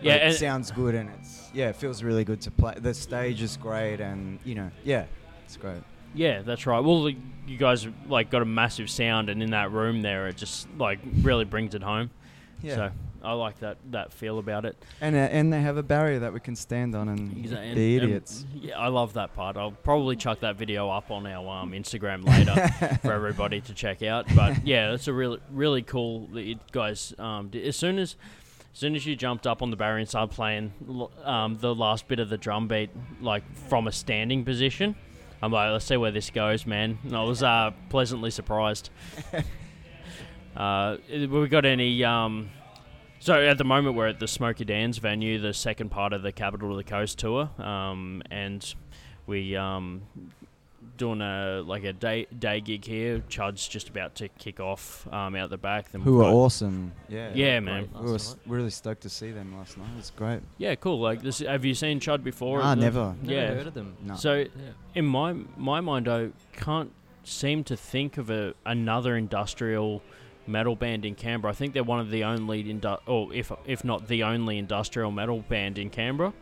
Yeah, 0.00 0.28
it 0.28 0.34
sounds 0.34 0.70
good 0.70 0.94
and 0.94 1.10
it's 1.18 1.50
yeah, 1.52 1.70
it 1.70 1.76
feels 1.76 2.02
really 2.04 2.22
good 2.22 2.40
to 2.42 2.50
play. 2.52 2.74
The 2.76 2.94
stage 2.94 3.42
is 3.42 3.56
great 3.56 4.00
and 4.00 4.38
you 4.44 4.54
know 4.54 4.70
yeah, 4.84 5.06
it's 5.44 5.56
great. 5.56 5.82
Yeah, 6.14 6.42
that's 6.42 6.64
right. 6.66 6.78
Well, 6.78 7.02
like, 7.02 7.16
you 7.46 7.58
guys 7.58 7.86
like 8.08 8.30
got 8.30 8.40
a 8.40 8.46
massive 8.46 8.88
sound, 8.88 9.28
and 9.28 9.42
in 9.42 9.50
that 9.50 9.70
room 9.72 10.00
there, 10.00 10.28
it 10.28 10.36
just 10.36 10.68
like 10.78 11.00
really 11.22 11.44
brings 11.44 11.74
it 11.74 11.82
home. 11.82 12.10
Yeah. 12.62 12.74
So 12.76 12.90
I 13.26 13.32
like 13.32 13.58
that 13.60 13.76
that 13.90 14.12
feel 14.12 14.38
about 14.38 14.64
it. 14.64 14.76
And 15.00 15.16
uh, 15.16 15.18
and 15.18 15.52
they 15.52 15.60
have 15.60 15.76
a 15.76 15.82
barrier 15.82 16.20
that 16.20 16.32
we 16.32 16.40
can 16.40 16.54
stand 16.56 16.94
on 16.94 17.08
and 17.08 17.32
Exa- 17.36 17.56
and- 17.56 17.74
be 17.74 17.96
and- 17.96 18.04
idiots. 18.04 18.46
yeah, 18.54 18.78
I 18.78 18.88
love 18.88 19.14
that 19.14 19.34
part. 19.34 19.56
I'll 19.56 19.72
probably 19.72 20.16
chuck 20.16 20.40
that 20.40 20.56
video 20.56 20.88
up 20.88 21.10
on 21.10 21.26
our 21.26 21.48
um, 21.62 21.72
Instagram 21.72 22.24
later 22.26 22.98
for 23.02 23.12
everybody 23.12 23.60
to 23.62 23.74
check 23.74 24.02
out. 24.02 24.26
But 24.34 24.66
yeah, 24.66 24.92
it's 24.94 25.08
a 25.08 25.12
really 25.12 25.38
really 25.50 25.82
cool 25.82 26.28
guys. 26.72 27.12
Um. 27.18 27.50
As 27.54 27.76
soon 27.76 27.98
as 27.98 28.16
as 28.72 28.78
soon 28.80 28.94
as 28.94 29.06
you 29.06 29.16
jumped 29.16 29.46
up 29.46 29.62
on 29.62 29.70
the 29.70 29.76
barrier 29.76 29.98
and 29.98 30.08
started 30.08 30.34
playing 30.34 30.72
um, 31.24 31.56
the 31.58 31.74
last 31.74 32.06
bit 32.08 32.18
of 32.20 32.28
the 32.28 32.36
drum 32.38 32.68
beat, 32.68 32.90
like 33.22 33.42
from 33.68 33.86
a 33.86 33.92
standing 33.92 34.44
position, 34.44 34.94
I'm 35.42 35.50
like, 35.50 35.72
let's 35.72 35.86
see 35.86 35.96
where 35.96 36.10
this 36.10 36.28
goes, 36.30 36.66
man. 36.66 36.98
And 37.02 37.16
I 37.16 37.22
was 37.24 37.42
uh, 37.42 37.70
pleasantly 37.88 38.30
surprised. 38.30 38.90
uh, 40.56 40.96
we 41.10 41.48
got 41.48 41.64
any? 41.64 42.04
Um, 42.04 42.50
so 43.26 43.34
at 43.34 43.58
the 43.58 43.64
moment 43.64 43.96
we're 43.96 44.06
at 44.06 44.20
the 44.20 44.28
Smokey 44.28 44.64
Dan's 44.64 44.98
venue, 44.98 45.40
the 45.40 45.52
second 45.52 45.90
part 45.90 46.12
of 46.12 46.22
the 46.22 46.30
Capital 46.30 46.70
of 46.70 46.76
the 46.76 46.84
Coast 46.84 47.18
tour, 47.18 47.50
um, 47.58 48.22
and 48.30 48.74
we 49.26 49.56
um, 49.56 50.02
doing 50.96 51.20
a 51.20 51.60
like 51.66 51.82
a 51.82 51.92
day 51.92 52.28
day 52.38 52.60
gig 52.60 52.84
here. 52.84 53.20
Chud's 53.28 53.66
just 53.66 53.88
about 53.88 54.14
to 54.14 54.28
kick 54.28 54.60
off 54.60 55.06
um, 55.12 55.34
out 55.34 55.50
the 55.50 55.58
back. 55.58 55.90
Then 55.90 56.02
Who 56.02 56.18
we've 56.18 56.26
are 56.26 56.32
awesome. 56.32 56.92
Yeah. 57.08 57.30
Yeah, 57.34 57.58
man. 57.58 57.88
We 58.00 58.10
were 58.10 58.14
s- 58.14 58.36
really 58.46 58.70
stoked 58.70 59.02
to 59.02 59.08
see 59.10 59.32
them 59.32 59.56
last 59.56 59.76
night. 59.76 59.88
It's 59.98 60.10
great. 60.10 60.40
Yeah, 60.58 60.76
cool. 60.76 61.00
Like 61.00 61.20
this, 61.22 61.40
have 61.40 61.64
you 61.64 61.74
seen 61.74 61.98
Chud 61.98 62.22
before? 62.22 62.62
Ah, 62.62 62.76
The- 62.76 62.80
never. 62.80 63.14
Never 63.22 63.54
heard 63.56 63.66
of 63.66 63.74
them. 63.74 63.96
No. 64.04 64.14
So 64.14 64.34
Yeah. 64.36 64.46
in 64.94 65.04
my 65.04 65.32
my 65.56 65.80
mind, 65.80 66.06
I 66.08 66.28
can't 66.52 66.92
seem 67.24 67.64
to 67.64 67.76
think 67.76 68.18
of 68.18 68.30
a 68.30 68.54
another 68.64 69.16
industrial 69.16 70.00
metal 70.48 70.76
band 70.76 71.04
in 71.04 71.14
Canberra. 71.14 71.52
I 71.52 71.54
think 71.54 71.74
they're 71.74 71.82
one 71.84 72.00
of 72.00 72.10
the 72.10 72.24
only, 72.24 72.64
indu- 72.64 72.98
or 73.06 73.32
if 73.32 73.50
if 73.66 73.84
not 73.84 74.08
the 74.08 74.22
only 74.24 74.58
industrial 74.58 75.10
metal 75.10 75.40
band 75.48 75.78
in 75.78 75.90
Canberra. 75.90 76.32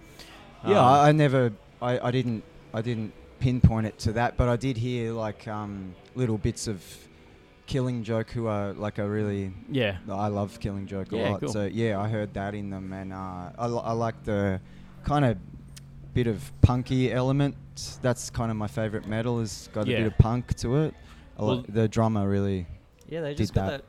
Yeah, 0.66 0.78
Um, 0.78 0.84
I, 0.84 1.08
I 1.08 1.12
never, 1.12 1.52
I, 1.82 1.98
I 2.08 2.10
didn't, 2.10 2.42
I 2.72 2.80
didn't 2.82 3.12
pinpoint 3.40 3.86
it 3.86 3.98
to 4.00 4.12
that, 4.12 4.36
but 4.36 4.48
I 4.48 4.56
did 4.56 4.76
hear 4.76 5.12
like 5.12 5.46
um, 5.48 5.94
little 6.14 6.38
bits 6.38 6.66
of 6.66 6.82
Killing 7.66 8.02
Joke, 8.04 8.30
who 8.30 8.46
are 8.46 8.72
like 8.74 8.98
a 8.98 9.08
really, 9.08 9.52
yeah, 9.70 9.96
I 10.10 10.28
love 10.28 10.58
Killing 10.60 10.86
Joke 10.86 11.12
a 11.12 11.16
Yeah, 11.16 11.30
lot. 11.30 11.40
cool. 11.40 11.48
So 11.50 11.64
yeah, 11.64 11.98
I 12.00 12.08
heard 12.08 12.34
that 12.34 12.54
in 12.54 12.70
them, 12.70 12.92
and 12.92 13.12
uh, 13.12 13.50
I, 13.58 13.66
I 13.66 13.92
like 13.92 14.22
the 14.24 14.60
kind 15.04 15.24
of 15.24 15.38
bit 16.14 16.26
of 16.26 16.52
punky 16.60 17.12
element. 17.12 17.56
That's 18.02 18.30
kind 18.30 18.50
of 18.50 18.56
my 18.56 18.66
favorite 18.68 19.06
metal. 19.08 19.40
Has 19.40 19.68
got 19.72 19.82
a 19.82 19.86
bit 19.86 20.06
of 20.06 20.16
punk 20.18 20.54
to 20.58 20.76
it. 20.76 20.94
Well- 21.38 21.64
the 21.68 21.88
drummer 21.88 22.28
really. 22.28 22.66
Yeah, 23.08 23.20
they 23.22 23.28
Did 23.30 23.38
just 23.38 23.54
got 23.54 23.66
that. 23.66 23.70
that. 23.82 23.84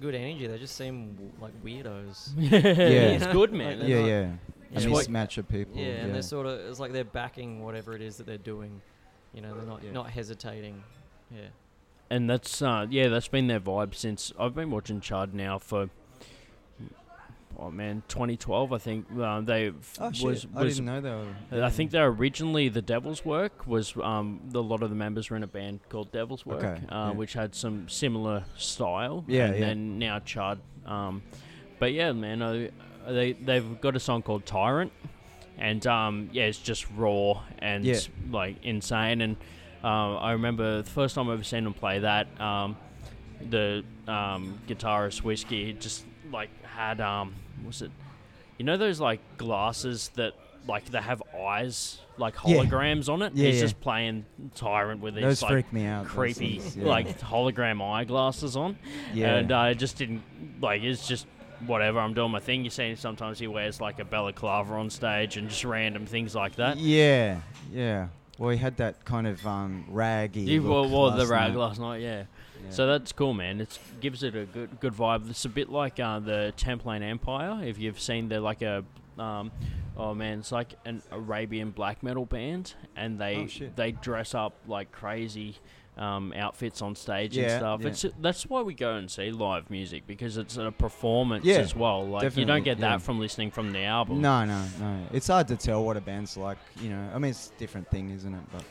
Good 0.00 0.14
energy. 0.14 0.46
They 0.46 0.58
just 0.58 0.76
seem 0.76 1.12
w- 1.14 1.32
like 1.40 1.52
weirdos. 1.64 2.30
yeah, 2.36 2.58
it's 2.58 3.26
good, 3.28 3.52
man. 3.52 3.78
they're 3.80 3.88
yeah, 3.88 4.00
not- 4.00 4.06
yeah. 4.08 4.32
Yeah, 4.72 4.86
A 4.86 4.90
what- 4.90 5.06
mismatch 5.06 5.38
of 5.38 5.48
people. 5.48 5.76
Yeah, 5.80 5.86
and 6.02 6.14
they're 6.14 6.22
sort 6.22 6.46
of 6.46 6.58
it's 6.60 6.80
like 6.80 6.92
they're 6.92 7.04
backing 7.04 7.62
whatever 7.62 7.94
it 7.94 8.02
is 8.02 8.16
that 8.16 8.26
they're 8.26 8.36
doing. 8.38 8.80
You 9.32 9.42
know, 9.42 9.54
they're 9.56 9.66
not 9.66 9.82
Yeah. 9.84 9.92
not 9.92 10.10
hesitating. 10.10 10.82
Yeah. 11.30 11.40
and 12.10 12.28
that's 12.30 12.62
uh, 12.62 12.86
yeah, 12.90 13.08
that's 13.08 13.28
been 13.28 13.46
their 13.48 13.60
vibe 13.60 13.94
since 13.94 14.32
I've 14.38 14.54
been 14.54 14.70
watching 14.70 15.00
Chud 15.00 15.32
now 15.32 15.58
for. 15.58 15.90
Oh 17.58 17.70
man, 17.70 18.02
2012 18.08 18.72
I 18.72 18.78
think 18.78 19.06
uh, 19.18 19.40
they 19.40 19.72
Oh 19.98 20.12
shit! 20.12 20.24
was 20.26 20.46
I 20.54 20.64
didn't 20.64 20.84
know 20.84 21.00
they 21.00 21.56
were. 21.58 21.64
I 21.64 21.70
think 21.70 21.90
they're 21.90 22.08
originally 22.08 22.68
the 22.68 22.82
Devil's 22.82 23.24
Work 23.24 23.66
was 23.66 23.94
um, 24.02 24.40
the, 24.48 24.60
a 24.60 24.62
lot 24.62 24.82
of 24.82 24.90
the 24.90 24.96
members 24.96 25.30
were 25.30 25.36
in 25.36 25.42
a 25.42 25.46
band 25.46 25.80
called 25.88 26.12
Devil's 26.12 26.44
Work, 26.44 26.62
Okay, 26.64 26.82
uh, 26.90 26.94
yeah. 26.94 27.10
which 27.12 27.32
had 27.32 27.54
some 27.54 27.88
similar 27.88 28.44
style. 28.56 29.24
Yeah, 29.26 29.46
and 29.46 29.54
yeah. 29.54 29.60
then 29.66 29.98
now 29.98 30.18
Chud. 30.18 30.58
Um, 30.84 31.22
but 31.78 31.92
yeah, 31.92 32.12
man, 32.12 32.42
uh, 32.42 32.68
they 33.08 33.32
they've 33.32 33.80
got 33.80 33.96
a 33.96 34.00
song 34.00 34.20
called 34.22 34.44
Tyrant, 34.44 34.92
and 35.56 35.86
um, 35.86 36.28
yeah, 36.32 36.44
it's 36.44 36.58
just 36.58 36.86
raw 36.94 37.42
and 37.60 37.84
Yeah. 37.84 37.98
like 38.30 38.56
insane. 38.64 39.22
And 39.22 39.36
uh, 39.82 40.16
I 40.16 40.32
remember 40.32 40.82
the 40.82 40.90
first 40.90 41.14
time 41.14 41.30
I 41.30 41.32
ever 41.32 41.42
seen 41.44 41.64
them 41.64 41.74
play 41.74 42.00
that. 42.00 42.38
Um, 42.40 42.76
the 43.50 43.84
um, 44.08 44.58
guitarist 44.66 45.22
whiskey 45.22 45.72
just 45.74 46.04
like 46.32 46.48
had 46.64 47.00
um, 47.02 47.34
was 47.64 47.82
it? 47.82 47.90
You 48.58 48.64
know 48.64 48.76
those 48.76 49.00
like 49.00 49.20
glasses 49.38 50.10
that 50.14 50.34
like 50.66 50.86
they 50.86 51.00
have 51.00 51.22
eyes 51.38 52.00
like 52.18 52.34
Yeah. 52.44 52.56
holograms 52.64 53.08
on 53.08 53.22
it. 53.22 53.32
Yeah, 53.34 53.46
He's 53.46 53.56
yeah. 53.56 53.60
just 53.62 53.80
playing 53.80 54.24
Tyrant 54.54 55.00
with 55.00 55.14
these 55.14 55.22
Those 55.24 55.42
like 55.42 55.52
freak 55.52 55.72
me 55.72 55.86
out. 55.86 56.04
those 56.04 56.12
creepy 56.12 56.58
things, 56.58 56.76
yeah. 56.76 56.86
like 56.86 57.20
hologram 57.20 57.80
eyeglasses 57.82 58.56
on. 58.56 58.76
yeah. 59.14 59.36
And 59.36 59.52
uh, 59.52 59.58
I 59.58 59.74
just 59.74 59.96
didn't 59.98 60.22
like 60.60 60.82
it's 60.82 61.06
just 61.06 61.26
whatever. 61.66 61.98
I'm 62.00 62.14
doing 62.14 62.30
my 62.32 62.40
thing. 62.40 62.64
You 62.64 62.70
see, 62.70 62.94
sometimes 62.96 63.38
he 63.38 63.46
wears 63.46 63.80
like 63.80 63.98
a 64.00 64.04
balaclava 64.04 64.74
on 64.74 64.90
stage 64.90 65.36
and 65.36 65.48
just 65.48 65.64
random 65.64 66.06
things 66.06 66.34
like 66.34 66.56
that. 66.56 66.78
Yeah, 66.78 67.40
yeah. 67.72 68.08
Well, 68.38 68.50
he 68.50 68.58
had 68.58 68.76
that 68.78 69.04
kind 69.06 69.26
of 69.26 69.46
um, 69.46 69.84
raggy. 69.88 70.44
He 70.44 70.58
wore, 70.58 70.82
look 70.82 70.90
wore 70.90 71.10
the 71.12 71.18
last 71.18 71.28
rag 71.30 71.50
night. 71.52 71.58
last 71.58 71.80
night, 71.80 72.02
yeah. 72.02 72.24
Yeah. 72.66 72.70
So 72.72 72.86
that's 72.86 73.12
cool, 73.12 73.34
man. 73.34 73.60
It 73.60 73.78
gives 74.00 74.22
it 74.22 74.34
a 74.34 74.44
good 74.46 74.80
good 74.80 74.92
vibe. 74.94 75.28
It's 75.30 75.44
a 75.44 75.48
bit 75.48 75.68
like 75.70 75.98
uh, 76.00 76.20
the 76.20 76.52
Template 76.56 77.02
Empire. 77.02 77.64
If 77.64 77.78
you've 77.78 78.00
seen, 78.00 78.28
they're 78.28 78.40
like 78.40 78.62
a 78.62 78.84
um, 79.18 79.50
oh 79.96 80.14
man, 80.14 80.40
it's 80.40 80.52
like 80.52 80.74
an 80.84 81.02
Arabian 81.10 81.70
black 81.70 82.02
metal 82.02 82.26
band, 82.26 82.74
and 82.96 83.18
they 83.18 83.48
Oh, 83.62 83.66
they 83.76 83.92
dress 83.92 84.34
up 84.34 84.54
like 84.66 84.92
crazy 84.92 85.56
um, 85.96 86.34
outfits 86.36 86.82
on 86.82 86.94
stage 86.94 87.38
and 87.38 87.50
stuff. 87.50 87.80
yeah. 87.80 87.88
It's 87.88 88.04
that's 88.20 88.44
why 88.44 88.60
we 88.60 88.74
go 88.74 88.96
and 88.96 89.10
see 89.10 89.30
live 89.30 89.70
music 89.70 90.06
because 90.06 90.36
it's 90.36 90.58
a 90.58 90.70
performance 90.70 91.46
Yeah, 91.46 91.56
as 91.56 91.74
well. 91.74 92.06
Like 92.06 92.36
you 92.36 92.44
don't 92.44 92.64
get 92.64 92.78
yeah. 92.78 92.90
that 92.90 93.02
from 93.02 93.18
listening 93.18 93.50
from 93.50 93.72
the 93.72 93.84
album. 93.84 94.20
No, 94.20 94.44
no, 94.44 94.62
no. 94.78 95.06
It's 95.12 95.28
hard 95.28 95.48
to 95.48 95.56
tell 95.56 95.82
what 95.84 95.96
a 95.96 96.02
band's 96.02 96.36
like. 96.36 96.58
You 96.82 96.90
know, 96.90 97.10
I 97.14 97.18
mean, 97.18 97.30
it's 97.30 97.50
a 97.56 97.58
different 97.58 97.88
thing, 97.90 98.10
isn't 98.10 98.34
it? 98.34 98.42
But 98.52 98.62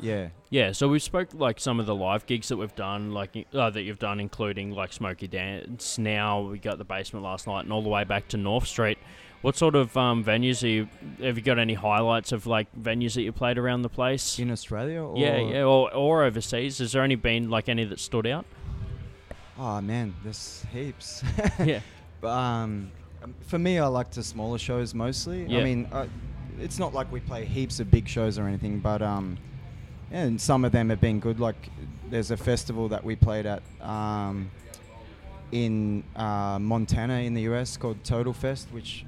yeah, 0.00 0.28
Yeah, 0.50 0.72
so 0.72 0.88
we've 0.88 1.02
spoke 1.02 1.28
like 1.34 1.60
some 1.60 1.80
of 1.80 1.86
the 1.86 1.94
live 1.94 2.26
gigs 2.26 2.48
that 2.48 2.56
we've 2.56 2.74
done, 2.74 3.12
like 3.12 3.46
uh, 3.52 3.70
that 3.70 3.82
you've 3.82 3.98
done, 3.98 4.20
including 4.20 4.72
like 4.72 4.92
Smokey 4.92 5.28
Dans. 5.28 5.98
Now 5.98 6.42
we 6.42 6.58
got 6.58 6.78
the 6.78 6.84
basement 6.84 7.24
last 7.24 7.46
night, 7.46 7.64
and 7.64 7.72
all 7.72 7.82
the 7.82 7.88
way 7.88 8.04
back 8.04 8.28
to 8.28 8.36
North 8.36 8.66
Street. 8.66 8.98
What 9.42 9.56
sort 9.56 9.74
of 9.74 9.96
um, 9.96 10.24
venues 10.24 10.62
are 10.62 10.68
you? 10.68 10.88
Have 11.20 11.36
you 11.36 11.42
got 11.42 11.58
any 11.58 11.74
highlights 11.74 12.30
of 12.32 12.46
like 12.46 12.68
venues 12.80 13.14
that 13.14 13.22
you 13.22 13.32
played 13.32 13.58
around 13.58 13.82
the 13.82 13.88
place? 13.88 14.38
in 14.38 14.50
Australia. 14.50 15.02
Or, 15.02 15.18
yeah, 15.18 15.36
yeah, 15.38 15.62
or, 15.62 15.92
or 15.92 16.22
overseas. 16.24 16.78
Has 16.78 16.92
there 16.92 17.02
any 17.02 17.16
been 17.16 17.50
like 17.50 17.68
any 17.68 17.84
that 17.84 17.98
stood 17.98 18.26
out? 18.26 18.46
Oh 19.58 19.80
man, 19.80 20.14
there's 20.22 20.64
heaps. 20.72 21.22
yeah, 21.64 21.80
But 22.20 22.30
um, 22.30 22.92
for 23.46 23.58
me, 23.58 23.78
I 23.78 23.86
like 23.86 24.12
the 24.12 24.22
smaller 24.22 24.58
shows 24.58 24.94
mostly. 24.94 25.44
Yeah. 25.44 25.58
I 25.58 25.64
mean, 25.64 25.88
uh, 25.92 26.06
it's 26.60 26.78
not 26.78 26.94
like 26.94 27.10
we 27.10 27.20
play 27.20 27.44
heaps 27.44 27.80
of 27.80 27.90
big 27.90 28.08
shows 28.08 28.38
or 28.38 28.46
anything, 28.46 28.78
but 28.78 29.02
um, 29.02 29.36
and 30.12 30.40
some 30.40 30.64
of 30.64 30.72
them 30.72 30.90
have 30.90 31.00
been 31.00 31.18
good. 31.18 31.40
Like 31.40 31.56
there's 32.10 32.30
a 32.30 32.36
festival 32.36 32.88
that 32.88 33.02
we 33.02 33.16
played 33.16 33.46
at 33.46 33.62
um, 33.80 34.50
in 35.50 36.04
uh, 36.14 36.58
Montana 36.60 37.14
in 37.20 37.34
the 37.34 37.42
US 37.42 37.76
called 37.76 38.02
Total 38.04 38.32
Fest, 38.32 38.68
which 38.70 39.04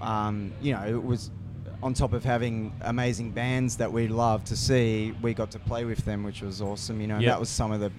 um, 0.00 0.52
you 0.60 0.72
know 0.72 0.84
it 0.86 1.02
was 1.02 1.30
on 1.82 1.94
top 1.94 2.12
of 2.12 2.24
having 2.24 2.72
amazing 2.82 3.30
bands 3.30 3.76
that 3.76 3.90
we 3.92 4.08
love 4.08 4.44
to 4.44 4.56
see. 4.56 5.14
We 5.22 5.32
got 5.34 5.50
to 5.52 5.58
play 5.58 5.84
with 5.84 6.04
them, 6.04 6.24
which 6.24 6.42
was 6.42 6.60
awesome. 6.60 7.00
You 7.00 7.06
know, 7.06 7.18
Yeah. 7.18 7.30
that 7.30 7.40
was 7.40 7.48
some 7.48 7.72
of 7.72 7.80
the 7.80 7.92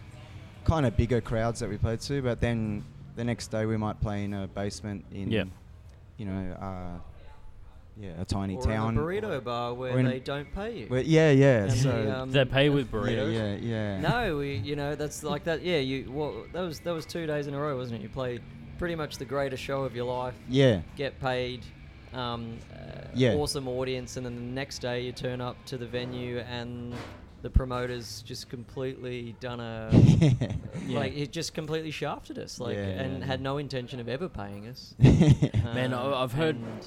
kind 0.66 0.86
of 0.86 0.96
bigger 0.98 1.22
crowds 1.22 1.60
that 1.62 1.70
we 1.70 1.78
played 1.78 2.00
to. 2.02 2.22
But 2.22 2.42
then 2.42 2.84
the 3.16 3.24
next 3.24 3.48
day 3.48 3.66
we 3.66 3.78
might 3.78 4.00
play 4.00 4.24
in 4.24 4.34
a 4.36 4.48
basement 4.48 5.04
in, 5.12 5.32
Yeah. 5.32 5.46
you 6.18 6.26
know, 6.26 6.52
uh, 6.62 7.00
yeah, 8.02 8.20
a 8.20 8.26
tiny 8.26 8.56
or 8.56 8.62
town. 8.64 8.94
in 8.94 8.98
a 8.98 9.02
burrito 9.02 9.44
bar 9.44 9.74
where 9.74 9.94
or 9.96 10.00
in 10.00 10.06
a- 10.08 10.10
they 10.10 10.20
don't 10.20 10.52
pay 10.54 10.80
you. 10.80 10.88
Well, 10.90 11.02
yeah, 11.04 11.30
yeah. 11.32 11.64
And 11.64 11.72
so 11.74 11.92
the, 12.04 12.20
um, 12.20 12.32
they 12.32 12.46
pay 12.46 12.70
with 12.70 12.88
yeah, 12.88 13.00
burritos. 13.00 13.34
yeah, 13.34 13.56
yeah. 13.56 14.00
No, 14.02 14.38
we 14.38 14.56
you 14.56 14.76
know 14.76 14.96
that's 14.96 15.24
like 15.24 15.44
that. 15.46 15.62
Yeah, 15.62 15.78
you 15.78 16.12
well 16.12 16.46
that 16.54 16.62
was 16.62 16.80
that 16.82 16.94
was 16.94 17.06
two 17.06 17.26
days 17.28 17.48
in 17.48 17.54
a 17.54 17.60
row, 17.60 17.76
wasn't 17.78 18.00
it? 18.00 18.04
You 18.04 18.10
played 18.10 18.42
pretty 18.78 18.96
much 18.96 19.18
the 19.18 19.26
greatest 19.26 19.62
show 19.62 19.84
of 19.84 19.96
your 19.96 20.06
life, 20.06 20.34
Yeah, 20.50 20.82
get 20.98 21.20
paid, 21.20 21.62
um, 22.14 22.58
uh, 22.74 23.02
Yeah. 23.14 23.34
awesome 23.36 23.68
audience, 23.68 24.18
and 24.18 24.26
then 24.26 24.36
the 24.36 24.42
next 24.42 24.80
day 24.80 25.02
you 25.06 25.12
turn 25.12 25.40
up 25.40 25.56
to 25.68 25.78
the 25.78 25.86
venue 25.86 26.40
and 26.40 26.94
the 27.44 27.50
promoters 27.50 28.24
just 28.26 28.50
completely 28.50 29.36
done 29.40 29.60
a 29.60 29.90
Yeah. 30.88 31.00
like 31.00 31.16
it 31.16 31.32
just 31.32 31.54
completely 31.54 31.90
shafted 31.92 32.38
us 32.40 32.60
like 32.60 32.76
Yeah, 32.76 32.84
and 32.84 33.20
yeah, 33.20 33.26
had 33.26 33.42
no 33.42 33.58
intention 33.60 34.00
of 34.00 34.08
ever 34.10 34.30
paying 34.30 34.68
us. 34.68 34.94
Man, 35.00 35.94
Um, 35.94 36.14
I- 36.14 36.24
I've 36.24 36.34
heard- 36.34 36.56
and, 36.56 36.86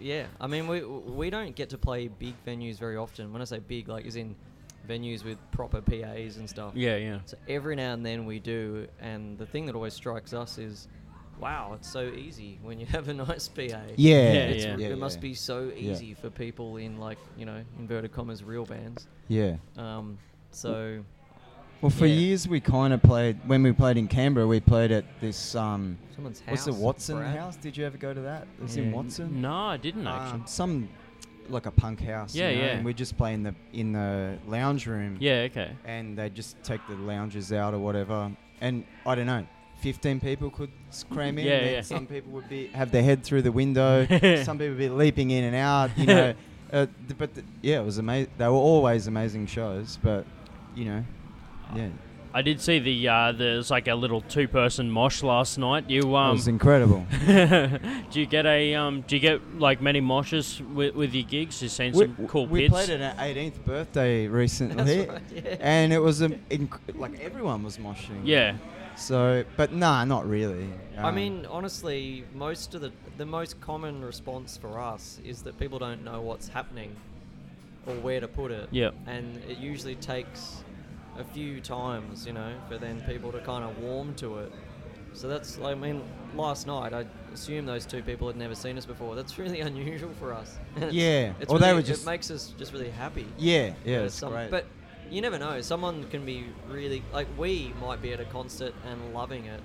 yeah, 0.00 0.26
I 0.40 0.46
mean, 0.46 0.66
we 0.68 0.84
we 0.84 1.30
don't 1.30 1.54
get 1.54 1.70
to 1.70 1.78
play 1.78 2.08
big 2.08 2.34
venues 2.46 2.78
very 2.78 2.96
often. 2.96 3.32
When 3.32 3.42
I 3.42 3.44
say 3.44 3.58
big, 3.58 3.88
like, 3.88 4.04
is 4.06 4.16
in 4.16 4.34
venues 4.88 5.24
with 5.24 5.38
proper 5.50 5.80
PAs 5.80 6.36
and 6.36 6.48
stuff. 6.48 6.72
Yeah, 6.74 6.96
yeah. 6.96 7.18
So 7.26 7.36
every 7.48 7.74
now 7.76 7.92
and 7.92 8.04
then 8.06 8.24
we 8.26 8.38
do, 8.38 8.86
and 9.00 9.36
the 9.38 9.46
thing 9.46 9.66
that 9.66 9.74
always 9.74 9.94
strikes 9.94 10.32
us 10.32 10.58
is, 10.58 10.86
wow, 11.40 11.72
it's 11.74 11.90
so 11.90 12.06
easy 12.06 12.58
when 12.62 12.78
you 12.78 12.86
have 12.86 13.08
a 13.08 13.14
nice 13.26 13.48
PA. 13.48 13.62
Yeah, 13.62 13.78
It's- 14.16 14.64
yeah, 14.64 14.76
yeah, 14.76 14.88
it 14.88 14.98
must 14.98 15.16
yeah. 15.18 15.22
be 15.22 15.34
so 15.34 15.64
Yeah. 15.74 15.90
easy 15.92 16.14
for 16.14 16.30
people 16.30 16.76
in 16.76 16.98
like 16.98 17.18
you 17.36 17.46
know 17.46 17.62
inverted 17.78 18.12
commas 18.12 18.44
real 18.44 18.64
bands. 18.64 19.06
Yeah. 19.28 19.56
Um, 19.76 20.18
so 20.52 21.02
Well, 21.86 21.90
for 21.92 22.06
Yeah. 22.06 22.14
years 22.16 22.48
we 22.48 22.58
kind 22.58 22.92
of 22.92 23.00
played 23.00 23.38
when 23.46 23.62
we 23.62 23.70
played 23.70 23.96
in 23.96 24.08
Canberra. 24.08 24.44
We 24.44 24.58
played 24.58 24.90
at 24.90 25.04
this 25.20 25.54
um, 25.54 25.96
someone's 26.16 26.40
house. 26.40 26.50
what's 26.50 26.64
the 26.64 26.72
Watson 26.72 27.18
Brad. 27.18 27.36
house? 27.38 27.54
Did 27.54 27.76
you 27.76 27.86
ever 27.86 27.96
go 27.96 28.12
to 28.12 28.20
that? 28.22 28.42
It 28.58 28.62
was 28.64 28.76
Yeah. 28.76 28.82
in 28.82 28.90
Watson. 28.92 29.40
No, 29.40 29.54
I 29.54 29.76
didn't 29.76 30.04
actually. 30.04 30.40
Um, 30.40 30.46
some 30.48 30.88
like 31.48 31.66
a 31.66 31.70
punk 31.70 32.00
house. 32.00 32.34
you 32.34 32.42
Yeah, 32.42 32.50
know, 32.50 32.58
yeah. 32.58 32.64
And 32.72 32.84
we 32.84 32.92
just 32.92 33.16
play 33.16 33.34
in 33.34 33.44
the 33.44 33.54
in 33.72 33.92
the 33.92 34.36
lounge 34.48 34.88
room. 34.88 35.16
yeah, 35.20 35.46
okay. 35.48 35.70
And 35.84 36.18
they 36.18 36.28
just 36.28 36.60
take 36.64 36.80
the 36.88 36.96
lounges 36.96 37.52
out 37.52 37.72
or 37.72 37.78
whatever. 37.78 38.32
And 38.60 38.82
I 39.06 39.14
don't 39.14 39.26
know. 39.26 39.46
15 39.82 40.18
people 40.18 40.50
could 40.50 40.70
cram 41.12 41.38
in. 41.38 41.46
Yeah, 41.52 41.70
yeah. 41.70 41.80
Some 41.82 42.06
people 42.08 42.32
would 42.32 42.48
be 42.48 42.66
have 42.74 42.90
their 42.90 43.04
head 43.04 43.22
through 43.22 43.42
the 43.42 43.52
window. 43.52 44.06
some 44.42 44.58
people 44.58 44.70
would 44.70 44.78
be 44.78 44.88
leaping 44.88 45.30
in 45.30 45.44
and 45.44 45.54
out. 45.54 45.96
You 45.96 46.06
know, 46.06 46.34
uh, 46.72 46.86
th- 47.06 47.16
but 47.16 47.32
th- 47.32 47.46
yeah, 47.62 47.78
it 47.78 47.84
was 47.84 47.98
amazing. 47.98 48.32
They 48.38 48.46
were 48.48 48.54
always 48.54 49.06
amazing 49.06 49.46
shows. 49.46 50.00
But 50.02 50.26
you 50.74 50.86
know, 50.86 51.04
yeah, 51.74 51.88
I 52.34 52.42
did 52.42 52.60
see 52.60 52.78
the 52.78 53.08
uh, 53.08 53.32
there's 53.32 53.70
like 53.70 53.88
a 53.88 53.94
little 53.94 54.20
two 54.20 54.46
person 54.46 54.90
mosh 54.90 55.22
last 55.22 55.56
night. 55.58 55.88
You 55.88 56.00
it 56.02 56.14
um, 56.14 56.32
was 56.32 56.48
incredible. 56.48 57.06
do 57.26 58.20
you 58.20 58.26
get 58.26 58.44
a 58.46 58.74
um, 58.74 59.02
do 59.02 59.16
you 59.16 59.20
get 59.20 59.58
like 59.58 59.80
many 59.80 60.00
moshes 60.00 60.60
with, 60.74 60.94
with 60.94 61.14
your 61.14 61.24
gigs? 61.24 61.62
You've 61.62 61.72
seen 61.72 61.94
some 61.94 62.14
cool 62.28 62.46
we 62.46 62.60
pits. 62.68 62.72
played 62.72 62.90
at 62.90 63.00
an 63.00 63.34
18th 63.34 63.64
birthday 63.64 64.26
recently, 64.26 65.06
right, 65.06 65.22
yeah. 65.34 65.56
and 65.60 65.92
it 65.92 65.98
was 65.98 66.20
a, 66.22 66.28
inc- 66.50 66.78
like 66.94 67.18
everyone 67.20 67.62
was 67.62 67.78
moshing. 67.78 68.20
Yeah, 68.24 68.56
So, 68.96 69.44
but 69.56 69.72
nah, 69.72 70.04
not 70.04 70.28
really. 70.28 70.68
I 70.98 71.08
Um, 71.08 71.14
mean, 71.14 71.46
honestly, 71.46 72.24
most 72.34 72.74
of 72.74 72.80
the 72.82 72.92
the 73.16 73.26
most 73.26 73.58
common 73.62 74.04
response 74.04 74.58
for 74.58 74.78
us 74.78 75.18
is 75.24 75.40
that 75.44 75.58
people 75.58 75.78
don't 75.78 76.04
know 76.04 76.20
what's 76.20 76.48
happening 76.48 76.94
or 77.86 77.94
where 77.94 78.20
to 78.20 78.28
put 78.28 78.50
it. 78.50 78.68
Yep. 78.72 78.94
And 79.06 79.38
it 79.48 79.56
usually 79.56 79.94
takes 79.94 80.62
a 81.18 81.24
few 81.24 81.60
times, 81.60 82.26
you 82.26 82.32
know, 82.32 82.52
for 82.68 82.78
then 82.78 83.00
people 83.02 83.32
to 83.32 83.40
kind 83.40 83.64
of 83.64 83.78
warm 83.78 84.14
to 84.16 84.38
it. 84.38 84.52
So 85.12 85.28
that's, 85.28 85.58
I 85.60 85.74
mean, 85.74 86.02
last 86.34 86.66
night 86.66 86.92
I 86.92 87.06
assume 87.32 87.64
those 87.64 87.86
two 87.86 88.02
people 88.02 88.26
had 88.26 88.36
never 88.36 88.54
seen 88.54 88.76
us 88.76 88.84
before. 88.84 89.14
That's 89.14 89.38
really 89.38 89.60
unusual 89.70 90.10
for 90.18 90.32
us. 90.32 90.58
It's- 90.76 90.92
Yeah, 90.92 91.32
it's 91.40 91.50
or 91.50 91.58
they 91.58 91.72
were 91.72 91.82
just- 91.82 92.02
It 92.02 92.06
makes 92.06 92.30
us 92.30 92.52
just 92.58 92.72
really 92.72 92.90
happy. 92.90 93.26
yeah, 93.38 93.72
yeah, 93.84 93.98
But 93.98 94.04
it's 94.06 94.14
some- 94.14 94.32
great. 94.32 94.50
But 94.50 94.66
you 95.10 95.20
never 95.20 95.38
know. 95.38 95.60
Someone 95.60 96.04
can 96.10 96.24
be 96.26 96.44
really 96.68 97.02
like 97.12 97.28
we 97.38 97.72
might 97.80 98.02
be 98.02 98.12
at 98.12 98.18
a 98.20 98.24
concert 98.26 98.74
and 98.84 99.14
loving 99.14 99.44
it, 99.46 99.60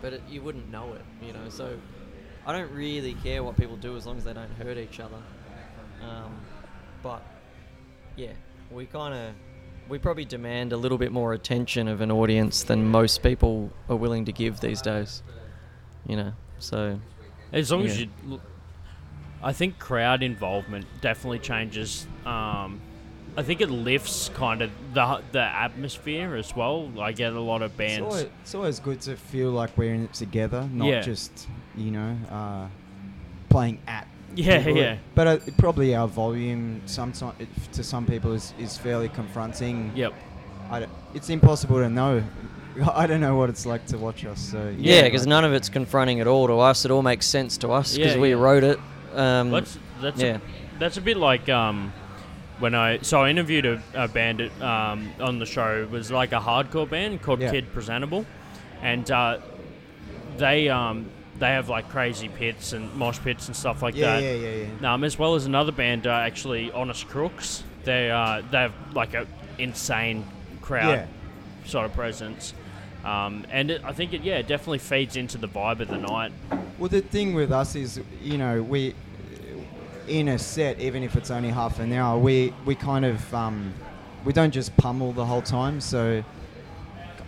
but 0.00 0.14
it, 0.14 0.22
you 0.30 0.40
wouldn't 0.40 0.70
know 0.72 0.94
it. 0.94 1.02
You 1.24 1.32
know, 1.34 1.48
so 1.50 1.76
I 2.46 2.52
don't 2.52 2.72
really 2.72 3.12
care 3.22 3.44
what 3.44 3.56
people 3.58 3.76
do 3.76 3.96
as 3.96 4.06
long 4.06 4.16
as 4.16 4.24
they 4.24 4.32
don't 4.32 4.50
hurt 4.52 4.78
each 4.78 4.98
other. 4.98 5.18
Um, 6.02 6.40
but 7.02 7.22
yeah, 8.16 8.32
we 8.70 8.86
kind 8.86 9.14
of 9.14 9.34
we 9.88 9.98
probably 9.98 10.24
demand 10.24 10.72
a 10.72 10.76
little 10.76 10.98
bit 10.98 11.12
more 11.12 11.32
attention 11.32 11.88
of 11.88 12.00
an 12.00 12.10
audience 12.10 12.62
than 12.64 12.88
most 12.88 13.22
people 13.22 13.70
are 13.88 13.96
willing 13.96 14.24
to 14.24 14.32
give 14.32 14.60
these 14.60 14.82
days. 14.82 15.22
You 16.06 16.16
know, 16.16 16.32
so 16.58 16.98
as 17.52 17.70
long 17.70 17.84
as 17.84 18.00
Yeah. 18.00 18.06
you. 18.28 18.40
I 19.42 19.52
think 19.52 19.78
crowd 19.78 20.22
involvement 20.22 20.86
definitely 21.00 21.38
changes. 21.40 22.06
Um, 22.24 22.80
I 23.36 23.42
think 23.42 23.60
it 23.60 23.68
lifts 23.70 24.30
kind 24.30 24.62
of 24.62 24.70
the 24.94 25.20
the 25.32 25.42
atmosphere 25.42 26.36
as 26.36 26.56
well. 26.56 26.90
I 26.98 27.12
get 27.12 27.32
a 27.34 27.40
lot 27.40 27.60
of 27.62 27.72
it's 27.72 27.78
bands. 27.78 28.00
always, 28.06 28.26
it's 28.42 28.54
always 28.54 28.80
good 28.80 29.00
to 29.02 29.16
feel 29.16 29.50
like 29.50 29.76
we're 29.76 29.94
in 29.94 30.04
it 30.04 30.14
together, 30.14 30.68
not 30.72 30.86
Yeah. 30.88 31.00
just 31.02 31.46
you 31.76 31.90
know 31.90 32.16
uh, 32.30 32.68
playing 33.50 33.78
at. 33.86 34.08
Yeah, 34.36 34.58
people. 34.62 34.76
yeah. 34.80 34.98
But 35.14 35.26
uh, 35.26 35.38
probably 35.58 35.94
our 35.94 36.06
volume, 36.08 36.82
sometimes 36.86 37.34
to 37.72 37.82
some 37.82 38.06
people, 38.06 38.32
is, 38.32 38.52
is 38.58 38.76
fairly 38.78 39.08
confronting. 39.08 39.92
Yep. 39.94 40.12
I 40.70 40.86
it's 41.14 41.30
impossible 41.30 41.76
to 41.78 41.88
know. 41.88 42.22
I 42.94 43.06
don't 43.06 43.20
know 43.22 43.36
what 43.36 43.48
it's 43.48 43.64
like 43.66 43.86
to 43.86 43.98
watch 43.98 44.24
us. 44.26 44.40
So 44.40 44.74
yeah, 44.78 45.02
because 45.02 45.22
like- 45.22 45.28
none 45.30 45.44
of 45.44 45.52
it's 45.54 45.68
confronting 45.68 46.20
at 46.20 46.26
all 46.26 46.46
to 46.46 46.58
us. 46.60 46.84
It 46.84 46.90
all 46.90 47.02
makes 47.02 47.26
sense 47.26 47.56
to 47.58 47.70
us 47.72 47.96
because 47.96 48.14
Yeah, 48.14 48.20
we 48.20 48.30
yeah. 48.30 48.34
wrote 48.36 48.64
it. 48.64 48.78
Um, 49.14 49.50
That's 49.50 49.78
that's 50.02 50.20
yeah. 50.20 50.36
a, 50.36 50.78
that's 50.78 50.96
a 50.98 51.00
bit 51.00 51.16
like 51.16 51.48
um, 51.48 51.90
when 52.58 52.74
I 52.74 52.98
so 53.00 53.22
I 53.22 53.30
interviewed 53.30 53.64
a, 53.64 53.82
a 53.94 54.08
band 54.08 54.42
at, 54.42 54.60
um, 54.60 55.08
on 55.20 55.38
the 55.38 55.46
show. 55.46 55.82
It 55.82 55.90
was 55.90 56.10
like 56.10 56.32
a 56.32 56.40
hardcore 56.40 56.88
band 56.88 57.22
called 57.22 57.40
Yeah. 57.40 57.50
Kid 57.50 57.72
Presentable, 57.72 58.26
and 58.82 59.10
uh, 59.10 59.38
they 60.36 60.68
um, 60.68 61.08
they 61.38 61.48
have 61.48 61.68
like 61.68 61.88
crazy 61.90 62.28
pits 62.28 62.72
and 62.72 62.92
mosh 62.94 63.18
pits 63.18 63.46
and 63.46 63.56
stuff 63.56 63.82
like 63.82 63.94
yeah, 63.94 64.16
that. 64.16 64.22
yeah, 64.22 64.32
yeah, 64.32 64.66
yeah. 64.80 64.94
Um, 64.94 65.04
as 65.04 65.18
well 65.18 65.34
as 65.34 65.46
another 65.46 65.72
band, 65.72 66.06
uh, 66.06 66.10
actually 66.10 66.70
Honest 66.72 67.08
Crooks. 67.08 67.62
They 67.84 68.10
uh, 68.10 68.42
they 68.50 68.58
have 68.58 68.72
like 68.94 69.14
a 69.14 69.26
insane 69.58 70.24
crowd 70.62 70.90
Yeah. 70.90 71.06
sort 71.66 71.86
of 71.86 71.92
presence. 71.94 72.52
Um, 73.04 73.46
and 73.50 73.70
it, 73.70 73.84
I 73.84 73.92
think 73.92 74.12
it 74.12 74.22
yeah 74.22 74.38
it 74.38 74.48
definitely 74.48 74.78
feeds 74.78 75.16
into 75.16 75.38
the 75.38 75.48
vibe 75.48 75.80
of 75.80 75.88
the 75.88 75.98
night. 75.98 76.32
Well, 76.78 76.88
the 76.88 77.00
thing 77.00 77.34
with 77.34 77.52
us 77.52 77.74
is, 77.76 78.00
you 78.22 78.36
know, 78.38 78.62
we 78.62 78.94
in 80.08 80.28
a 80.28 80.38
set, 80.38 80.80
even 80.80 81.02
if 81.02 81.16
it's 81.16 81.30
only 81.30 81.50
half 81.50 81.78
an 81.80 81.92
hour, 81.92 82.18
we 82.18 82.52
we 82.64 82.74
kind 82.74 83.04
of 83.04 83.34
um, 83.34 83.72
we 84.24 84.32
don't 84.32 84.52
just 84.52 84.76
pummel 84.76 85.12
the 85.12 85.24
whole 85.24 85.42
time. 85.42 85.80
So 85.80 86.24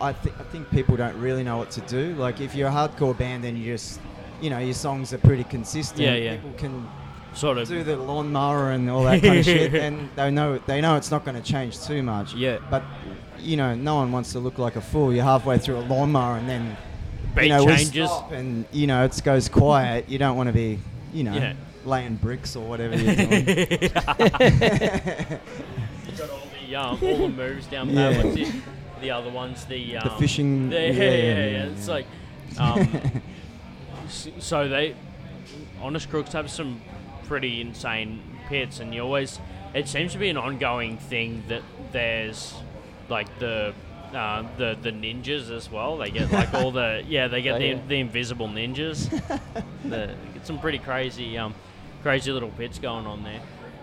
I 0.01 0.12
think 0.12 0.38
I 0.38 0.44
think 0.44 0.70
people 0.70 0.96
don't 0.96 1.18
really 1.20 1.42
know 1.42 1.57
what 1.57 1.70
to 1.72 1.80
do. 1.82 2.14
Like 2.14 2.40
if 2.40 2.55
you're 2.55 2.68
a 2.68 2.72
hardcore 2.72 3.16
band, 3.16 3.44
then 3.44 3.57
you 3.57 3.72
just 3.72 4.01
you 4.40 4.51
know 4.51 4.59
your 4.59 4.74
songs 4.74 5.12
are 5.12 5.18
pretty 5.18 5.44
consistent. 5.44 6.01
Yeah, 6.01 6.14
yeah. 6.14 6.34
People 6.36 6.53
can 6.57 6.88
Sort 7.34 7.59
of 7.59 7.68
do 7.68 7.84
the 7.84 7.96
lawnmower 7.96 8.72
and 8.72 8.88
all 8.90 9.05
that 9.05 9.22
kind 9.22 9.38
of 9.38 9.44
shit, 9.44 9.74
and 9.74 10.09
they 10.16 10.30
know 10.30 10.59
they 10.66 10.80
know 10.80 10.96
it's 10.96 11.11
not 11.11 11.24
going 11.24 11.40
to 11.40 11.42
change 11.42 11.80
too 11.84 12.03
much. 12.03 12.34
Yeah. 12.34 12.59
But 12.70 12.82
you 13.38 13.57
know, 13.57 13.74
no 13.74 13.96
one 13.96 14.11
wants 14.11 14.32
to 14.32 14.38
look 14.40 14.59
like 14.59 14.76
a 14.76 14.80
fool. 14.80 15.12
You're 15.12 15.24
halfway 15.24 15.59
through 15.59 15.76
a 15.76 15.84
lawnmower, 15.86 16.38
and 16.38 16.49
then 16.49 16.76
beat 17.36 17.44
you 17.44 17.49
know, 17.51 17.64
we 17.64 17.76
changes. 17.76 18.09
stop 18.09 18.32
and 18.32 18.64
you 18.72 18.86
know 18.86 19.05
it 19.05 19.20
goes 19.24 19.49
quiet. 19.49 20.09
You 20.09 20.18
don't 20.18 20.36
want 20.36 20.49
to 20.49 20.53
be, 20.53 20.80
you 21.12 21.22
know, 21.22 21.34
Yeah. 21.34 21.53
laying 21.84 22.16
bricks 22.16 22.57
or 22.57 22.66
whatever 22.66 22.96
you're 22.96 23.14
doing. 23.14 23.28
got 26.16 26.30
all 26.30 26.49
the 26.66 26.76
um, 26.76 26.88
all 26.90 26.99
the 26.99 27.28
moves 27.28 27.66
down 27.66 27.90
Yeah. 27.90 28.51
There. 29.01 29.14
What's 29.14 29.24
it? 29.24 29.26
The 29.26 29.28
other 29.28 29.30
ones, 29.30 29.64
the 29.66 29.96
um, 29.99 30.18
fishing- 30.18 30.70
the- 30.70 30.76
yeah, 30.80 30.92
yeah, 30.92 31.11
yeah, 31.11 31.46
yeah, 31.46 31.64
It's 31.66 31.88
like, 31.88 32.07
um, 32.59 33.22
s- 34.07 34.28
so 34.38 34.68
they, 34.68 34.94
honest 35.80 36.11
crooks 36.11 36.32
have 36.32 36.51
some 36.51 36.80
pretty 37.24 37.61
insane 37.61 38.20
pits, 38.49 38.80
and 38.80 38.94
you 38.94 39.03
always. 39.03 39.38
It 39.74 39.86
seems 39.86 40.12
to 40.12 40.18
be 40.18 40.30
an 40.30 40.38
ongoing 40.38 40.96
thing 40.96 41.42
that 41.49 41.62
there's 41.92 42.55
like 43.09 43.38
the. 43.38 43.74
Uh, 44.14 44.42
the 44.57 44.74
the 44.80 44.90
ninjas 44.90 45.51
as 45.55 45.70
well. 45.70 45.99
They 45.99 46.11
get 46.11 46.32
like 46.32 46.55
all 46.55 46.70
the 46.70 47.05
yeah. 47.09 47.28
They 47.28 47.42
get 47.42 47.57
Oh, 47.57 47.59
the 47.59 47.66
yeah. 47.66 47.78
the 47.88 47.96
invisible 47.96 48.49
ninjas. 48.49 49.11
the, 49.84 50.14
get 50.32 50.46
some 50.46 50.59
pretty 50.59 50.78
crazy 50.78 51.36
um 51.36 51.55
crazy 52.03 52.32
little 52.32 52.49
pits 52.53 52.78
going 52.78 53.05
on 53.07 53.22
there. 53.22 53.38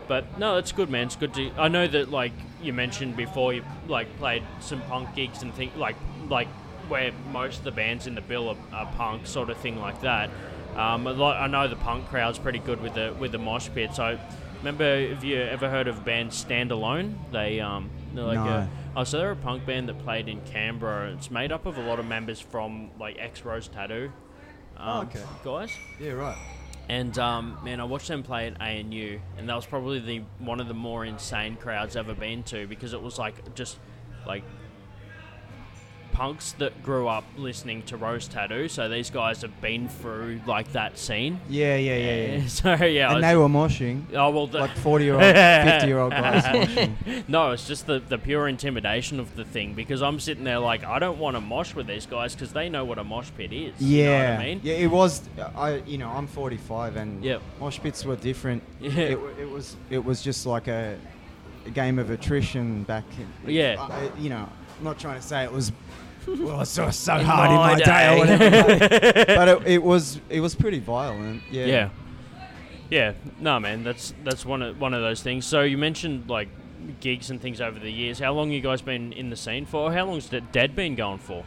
But 0.07 0.37
no, 0.37 0.57
it's 0.57 0.71
good, 0.71 0.89
man. 0.89 1.07
It's 1.07 1.15
good 1.15 1.33
to. 1.35 1.51
I 1.57 1.67
know 1.67 1.87
that 1.87 2.11
like 2.11 2.33
you 2.61 2.73
mentioned 2.73 3.15
before, 3.17 3.53
you 3.53 3.63
like 3.87 4.07
played 4.17 4.43
some 4.59 4.81
punk 4.83 5.15
gigs 5.15 5.41
and 5.41 5.53
think 5.53 5.75
like 5.75 5.95
like 6.29 6.47
where 6.87 7.11
most 7.31 7.59
of 7.59 7.63
the 7.63 7.71
bands 7.71 8.05
in 8.05 8.13
the 8.15 8.21
bill 8.21 8.49
are, 8.49 8.57
are 8.73 8.85
punk, 8.93 9.25
sort 9.25 9.49
of 9.49 9.57
thing 9.57 9.79
like 9.79 10.01
that. 10.01 10.29
Um, 10.75 11.07
a 11.07 11.13
lot, 11.13 11.37
I 11.37 11.47
know 11.47 11.67
the 11.67 11.75
punk 11.77 12.07
crowd's 12.09 12.37
pretty 12.37 12.59
good 12.59 12.81
with 12.81 12.93
the 12.93 13.15
with 13.19 13.31
the 13.31 13.37
mosh 13.39 13.69
pit. 13.73 13.95
So, 13.95 14.19
remember, 14.59 15.07
have 15.09 15.23
you 15.23 15.37
ever 15.41 15.69
heard 15.69 15.87
of 15.87 16.03
band 16.05 16.33
Stand 16.33 16.71
Alone? 16.71 17.17
They 17.31 17.59
um, 17.59 17.89
they're 18.13 18.23
like 18.25 18.35
No. 18.35 18.45
a, 18.45 18.69
oh, 18.97 19.03
so 19.05 19.17
they're 19.17 19.31
a 19.31 19.35
punk 19.35 19.65
band 19.65 19.89
that 19.89 19.97
played 20.03 20.27
in 20.27 20.41
Canberra. 20.41 21.11
It's 21.13 21.31
made 21.31 21.51
up 21.51 21.65
of 21.65 21.77
a 21.77 21.81
lot 21.81 21.97
of 21.99 22.05
members 22.05 22.39
from 22.39 22.91
like 22.99 23.17
ex 23.19 23.43
Rose 23.43 23.67
Tattoo. 23.67 24.11
Um, 24.77 24.87
Oh, 24.97 25.01
okay. 25.03 25.23
Guys. 25.43 25.71
yeah, 25.99 26.11
right. 26.11 26.37
And 26.87 27.17
um, 27.17 27.57
man, 27.63 27.79
I 27.79 27.83
watched 27.83 28.07
them 28.07 28.21
play 28.21 28.47
at 28.47 28.61
ANU, 28.61 29.19
and 29.37 29.49
that 29.49 29.55
was 29.55 29.65
probably 29.65 29.99
the 29.99 30.21
one 30.39 30.59
of 30.59 30.67
the 30.67 30.73
more 30.73 31.03
insane 31.03 31.55
crowds 31.55 31.95
I've 31.95 32.09
ever 32.09 32.19
been 32.19 32.43
to 32.43 32.67
because 32.67 32.93
it 32.93 33.01
was 33.01 33.17
like 33.17 33.55
just 33.55 33.77
like 34.27 34.43
punks 36.15 36.53
that 36.53 36.81
grew 36.81 37.09
up 37.09 37.25
listening 37.35 37.81
to 37.83 37.97
Rose 37.97 38.25
Tattoo. 38.29 38.69
So 38.69 38.87
these 38.87 39.09
guys 39.09 39.41
have 39.41 39.59
been 39.59 39.89
through 39.89 40.39
like 40.47 40.71
that 40.71 40.97
scene. 40.97 41.41
Yeah, 41.49 41.75
yeah, 41.75 41.95
yeah, 41.97 42.37
yeah. 42.37 42.47
So 42.47 42.73
yeah, 42.85 43.09
I 43.09 43.13
And 43.13 43.15
was- 43.15 43.21
they 43.23 43.35
were 43.35 43.49
moshing 43.49 44.03
oh 44.13 44.29
well, 44.29 44.47
the, 44.47 44.59
like 44.59 44.77
40 44.77 45.03
year 45.03 45.13
old, 45.15 45.23
50 45.73 45.87
year 45.87 45.99
old 45.99 46.11
guys 46.13 46.43
moshing. 46.45 47.27
no, 47.27 47.51
it's 47.51 47.67
just 47.67 47.85
the, 47.85 47.99
the 47.99 48.17
pure 48.17 48.47
intimidation 48.47 49.19
of 49.19 49.35
the 49.35 49.43
thing 49.43 49.73
because 49.73 50.01
I'm 50.01 50.19
sitting 50.21 50.45
there 50.45 50.59
like 50.59 50.85
I 50.85 50.99
don't 50.99 51.19
want 51.19 51.35
to 51.35 51.41
mosh 51.41 51.75
with 51.75 51.85
these 51.87 52.05
guys 52.05 52.33
because 52.33 52.53
they 52.53 52.69
know 52.69 52.85
what 52.85 52.97
a 52.97 53.03
mosh 53.03 53.29
pit 53.35 53.51
is. 53.51 53.73
Yeah, 53.81 53.97
you 53.97 54.05
know 54.05 54.19
what 54.35 54.39
I 54.39 54.45
mean. 54.45 54.61
yeah. 54.63 54.73
It 54.75 54.87
was. 54.87 55.21
I, 55.55 55.75
you 55.85 55.97
know, 55.97 56.09
I'm 56.09 56.27
45, 56.27 56.95
and 56.95 57.23
Yep. 57.25 57.41
mosh 57.59 57.79
pits 57.79 58.05
were 58.05 58.15
different. 58.15 58.63
Yeah. 58.79 58.91
It, 58.91 59.19
it 59.41 59.49
was. 59.49 59.75
It 59.89 60.03
was 60.05 60.21
just 60.21 60.45
like 60.45 60.67
a. 60.69 60.97
a 61.65 61.69
game 61.71 61.99
of 61.99 62.09
attrition 62.09 62.83
back. 62.83 63.03
In, 63.19 63.51
Yeah. 63.53 63.75
I- 63.79 64.11
you 64.19 64.29
know, 64.29 64.47
I'm 64.77 64.83
not 64.83 64.99
trying 64.99 65.19
to 65.19 65.25
say 65.27 65.43
it 65.43 65.51
was. 65.51 65.71
Well, 66.27 66.61
it's 66.61 66.71
so, 66.71 66.89
so 66.91 67.17
In 67.17 67.25
hard 67.25 67.49
in 67.51 67.55
my 67.57 67.73
my 67.73 67.79
day, 67.79 68.19
or 68.19 68.25
day. 68.25 68.37
whatever, 68.37 68.79
but, 68.79 69.27
but 69.27 69.47
it, 69.47 69.67
it 69.67 69.83
was 69.83 70.19
it 70.29 70.39
was 70.39 70.55
pretty 70.55 70.79
violent. 70.79 71.41
Yeah. 71.51 71.65
Yeah. 71.65 71.89
Yeah. 72.89 73.13
No, 73.39 73.59
man, 73.59 73.83
that's 73.83 74.13
that's 74.23 74.45
one 74.45 74.61
of 74.61 74.79
one 74.79 74.93
of 74.93 75.01
those 75.01 75.21
things. 75.21 75.45
So 75.45 75.61
you 75.61 75.77
mentioned 75.77 76.29
like 76.29 76.47
gigs 76.99 77.29
and 77.31 77.41
things 77.41 77.61
over 77.61 77.79
the 77.79 77.91
years. 77.91 78.19
How 78.19 78.33
long 78.33 78.51
you 78.51 78.61
guys 78.61 78.81
been 78.81 79.13
in 79.13 79.29
the 79.29 79.35
scene 79.35 79.65
for? 79.65 79.91
How 79.91 80.05
long's 80.05 80.29
the 80.29 80.41
Dead 80.41 80.75
been 80.75 80.95
going 80.95 81.19
for? 81.19 81.43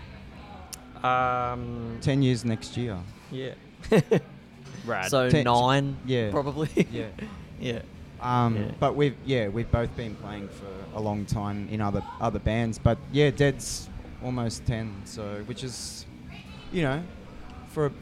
Um, 1.03 1.99
Ten 2.01 2.23
years 2.23 2.45
next 2.45 2.77
year. 2.77 2.99
yeah. 3.31 3.53
right. 4.85 5.09
so 5.11 5.31
Ten- 5.31 5.45
nine, 5.45 5.97
Yeah. 6.07 6.31
probably. 6.31 6.69
Yeah. 6.91 7.07
yeah. 7.61 7.81
Um, 8.21 8.57
Yeah. 8.57 8.71
But 8.81 8.97
we've 8.97 9.15
yeah 9.25 9.49
we've 9.49 9.71
both 9.71 9.95
been 9.97 10.17
playing 10.17 10.49
for 10.49 10.67
a 10.97 11.01
long 11.01 11.25
time 11.25 11.69
in 11.71 11.81
other 11.81 12.03
other 12.21 12.41
bands. 12.41 12.79
But 12.79 12.99
yeah, 13.13 13.31
Dead's 13.31 13.89
almost 14.23 14.67
ten, 14.67 14.95
so 15.05 15.43
which 15.47 15.63
is, 15.65 16.07
you 16.73 16.83
know, 16.83 17.03
for 17.69 17.87
a, 17.87 17.93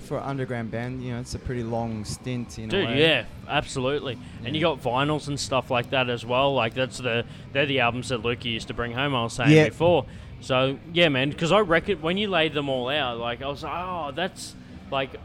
for 0.00 0.18
an 0.18 0.24
underground 0.24 0.70
band, 0.70 1.02
you 1.02 1.12
know, 1.12 1.20
it's 1.20 1.34
a 1.34 1.38
pretty 1.38 1.62
long 1.62 2.04
stint 2.04 2.58
in 2.58 2.64
a 2.66 2.68
Dude, 2.68 2.86
way. 2.88 3.00
yeah, 3.00 3.24
absolutely. 3.48 4.18
And 4.44 4.54
you 4.54 4.60
got 4.60 4.82
vinyls 4.82 5.28
and 5.28 5.40
stuff 5.40 5.70
like 5.70 5.90
that 5.90 6.10
as 6.10 6.26
well. 6.26 6.54
Like 6.54 6.74
that's 6.74 6.98
the 6.98 7.24
they're 7.52 7.66
the 7.66 7.80
albums 7.80 8.08
that 8.10 8.22
Lukey 8.22 8.46
used 8.52 8.68
to 8.68 8.74
bring 8.74 8.92
home. 8.92 9.14
I 9.14 9.22
was 9.24 9.32
saying 9.32 9.50
Yeah. 9.50 9.68
before. 9.68 10.04
So 10.40 10.78
yeah, 10.92 11.08
man, 11.08 11.30
because 11.30 11.52
I 11.52 11.60
reckon 11.60 12.02
when 12.02 12.18
you 12.18 12.28
laid 12.28 12.52
them 12.52 12.68
all 12.68 12.88
out, 12.90 13.16
like 13.18 13.40
I 13.42 13.48
was 13.48 13.62
like, 13.62 13.72
oh, 13.74 14.12
that's 14.14 14.54
like. 14.90 15.16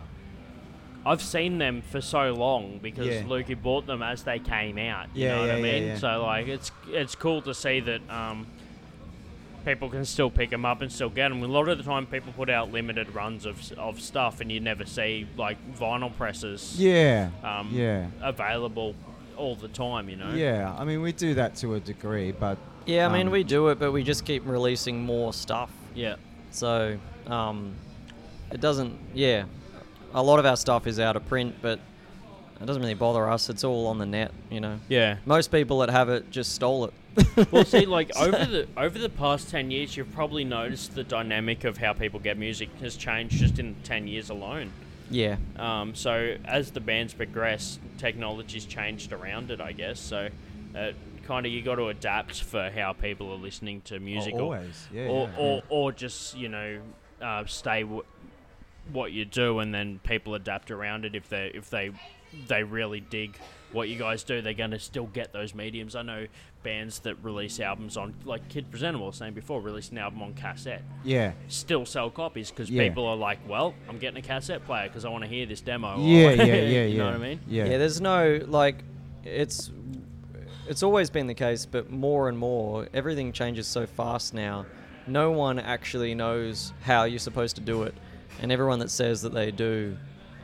I've 1.06 1.22
seen 1.22 1.60
them 1.60 1.82
for 1.82 2.02
so 2.02 2.34
long 2.34 2.78
because 2.84 3.08
Yeah. 3.08 3.24
Lukey 3.24 3.60
bought 3.60 3.88
them 3.88 4.04
as 4.04 4.24
they 4.24 4.38
came 4.38 4.78
out. 4.78 5.08
You 5.16 5.26
Yeah, 5.28 5.36
know 5.36 5.42
what 5.42 5.50
I 5.50 5.54
yeah, 5.54 5.66
yeah, 5.66 5.80
mean? 5.80 5.84
yeah. 5.88 5.98
So 5.98 6.24
like, 6.24 6.48
it's 6.50 6.72
it's 6.90 7.16
cool 7.16 7.42
to 7.44 7.54
see 7.54 7.80
that 7.80 8.02
um, 8.10 8.46
people 9.66 9.90
can 9.90 10.06
still 10.06 10.30
pick 10.30 10.50
them 10.50 10.66
up 10.66 10.82
and 10.82 10.92
still 10.92 11.10
get 11.10 11.30
them. 11.30 11.42
A 11.44 11.48
lot 11.48 11.68
of 11.70 11.78
the 11.78 11.84
time, 11.84 12.06
people 12.06 12.34
put 12.34 12.50
out 12.50 12.72
limited 12.72 13.14
runs 13.14 13.46
of 13.46 13.72
of 13.78 14.00
stuff, 14.02 14.42
and 14.42 14.52
you 14.52 14.60
never 14.60 14.86
see 14.86 15.28
like 15.38 15.58
vinyl 15.78 16.16
presses 16.16 16.76
Yeah. 16.80 17.30
um, 17.44 17.70
yeah. 17.72 18.08
available 18.22 18.96
all 19.38 19.56
the 19.56 19.70
time, 19.70 20.10
you 20.10 20.18
know? 20.18 20.34
Yeah. 20.34 20.76
I 20.78 20.84
mean, 20.84 21.02
we 21.02 21.14
do 21.14 21.34
that 21.36 21.56
to 21.58 21.76
a 21.76 21.80
degree, 21.80 22.32
but 22.34 22.58
Yeah, 22.86 23.08
I 23.08 23.14
mean, 23.14 23.28
Um, 23.28 23.34
we 23.34 23.44
do 23.44 23.70
it, 23.70 23.80
but 23.80 23.92
we 23.94 24.04
just 24.04 24.26
keep 24.26 24.46
releasing 24.46 25.02
more 25.06 25.32
stuff. 25.32 25.72
Yeah. 25.96 26.16
So, 26.52 26.98
um, 27.28 27.74
it 28.52 28.60
doesn't, 28.60 28.98
yeah. 29.14 29.44
A 30.14 30.22
lot 30.22 30.40
of 30.40 30.46
our 30.46 30.58
stuff 30.58 30.88
is 30.88 31.00
out 31.00 31.16
of 31.16 31.26
print, 31.28 31.56
but 31.62 31.80
it 32.62 32.66
doesn't 32.66 32.82
really 32.82 32.94
bother 32.94 33.30
us. 33.30 33.50
It's 33.50 33.64
all 33.64 33.88
on 33.88 33.98
the 33.98 34.06
net, 34.06 34.32
you 34.50 34.60
know. 34.60 34.80
Yeah. 34.90 35.18
Most 35.26 35.52
people 35.52 35.80
that 35.80 35.90
have 35.90 36.10
it 36.10 36.30
just 36.32 36.54
stole 36.54 36.86
it. 36.86 36.94
Well, 37.52 37.66
see, 37.66 37.86
like 37.86 38.12
over 38.18 38.46
the 38.46 38.68
over 38.78 38.98
the 39.00 39.10
past 39.10 39.50
ten 39.50 39.72
years, 39.72 39.96
you've 39.98 40.12
probably 40.14 40.44
noticed 40.44 40.96
the 40.96 41.04
dynamic 41.04 41.64
of 41.64 41.78
how 41.78 41.94
people 41.94 42.20
get 42.20 42.38
music 42.38 42.70
has 42.82 42.96
changed 42.96 43.38
just 43.40 43.60
in 43.60 43.76
ten 43.84 44.08
years 44.08 44.30
alone. 44.30 44.72
yeah. 45.10 45.38
Um, 45.58 45.96
so 45.96 46.36
as 46.46 46.72
the 46.72 46.80
bands 46.80 47.14
progress, 47.14 47.80
technology's 47.98 48.66
changed 48.66 49.12
around 49.12 49.52
it, 49.52 49.60
I 49.60 49.72
guess. 49.72 50.00
So, 50.00 50.30
uh, 50.78 50.92
kind 51.26 51.46
of 51.46 51.52
you 51.52 51.62
got 51.62 51.76
to 51.76 51.88
adapt 51.88 52.42
for 52.44 52.70
how 52.70 52.94
people 52.94 53.32
are 53.32 53.38
listening 53.38 53.82
to 53.86 54.00
music, 54.00 54.34
or- 54.36 54.42
always. 54.42 54.88
Yeah, 54.94 55.08
or, 55.08 55.28
yeah, 55.30 55.36
or, 55.38 55.56
yeah. 55.56 55.62
or 55.70 55.92
just 55.92 56.38
you 56.38 56.48
know 56.50 56.80
uh, 57.22 57.44
stay 57.48 57.82
w- 57.82 58.04
what 58.94 59.12
you 59.12 59.26
do, 59.26 59.60
and 59.60 59.74
then 59.74 60.00
people 60.04 60.36
adapt 60.36 60.72
around 60.72 61.06
it 61.06 61.16
if 61.16 61.28
they 61.28 61.52
if 61.54 61.70
they 61.70 61.92
they 62.48 62.64
really 62.64 63.00
dig 63.00 63.38
what 63.72 63.88
you 63.88 63.98
guys 64.00 64.24
do, 64.24 64.42
they're 64.42 64.54
going 64.56 64.72
to 64.72 64.80
still 64.80 65.06
get 65.06 65.32
those 65.32 65.54
mediums. 65.54 65.96
I 65.96 66.02
know 66.02 66.26
bands 66.64 67.00
that 67.00 67.16
release 67.24 67.60
albums 67.60 67.98
on 67.98 68.16
like 68.26 68.48
Kid 68.50 68.70
Presentable, 68.72 69.06
was 69.08 69.18
saying 69.18 69.34
before, 69.34 69.62
released 69.62 69.92
an 69.92 70.00
album 70.00 70.24
on 70.24 70.34
cassette, 70.34 70.82
yeah. 71.04 71.34
still 71.50 71.86
sell 71.86 72.10
copies 72.10 72.50
because 72.50 72.70
Yeah. 72.70 72.88
people 72.88 73.06
are 73.06 73.16
like, 73.16 73.38
well, 73.48 73.76
I'm 73.88 74.00
getting 74.00 74.18
a 74.18 74.22
cassette 74.26 74.66
player 74.66 74.88
because 74.88 75.06
I 75.06 75.10
want 75.10 75.24
to 75.24 75.30
hear 75.30 75.46
this 75.46 75.62
demo. 75.62 75.98
or- 75.98 76.00
Yeah, 76.00 76.32
yeah, 76.32 76.44
yeah, 76.46 76.56
yeah. 76.64 76.84
you 76.86 76.98
know 76.98 77.06
what 77.06 77.14
I 77.14 77.18
mean? 77.20 77.40
Yeah. 77.48 77.66
Yeah, 77.66 77.78
there's 77.78 78.02
no 78.02 78.42
like 78.48 78.84
it's 79.24 79.72
it's 80.68 80.82
always 80.84 81.10
been 81.10 81.28
the 81.28 81.34
case, 81.36 81.66
but 81.66 81.90
more 81.92 82.28
and 82.30 82.38
more 82.38 82.88
everything 82.94 83.32
changes 83.34 83.68
so 83.68 83.86
fast 83.86 84.34
now. 84.34 84.66
No 85.08 85.32
one 85.32 85.60
actually 85.60 86.14
knows 86.16 86.74
how 86.82 87.04
you're 87.06 87.20
supposed 87.20 87.56
to 87.56 87.62
do 87.62 87.84
it, 87.84 87.94
and 88.42 88.52
everyone 88.52 88.80
that 88.80 88.90
says 88.92 89.22
that 89.22 89.34
they 89.34 89.52
do 89.52 89.96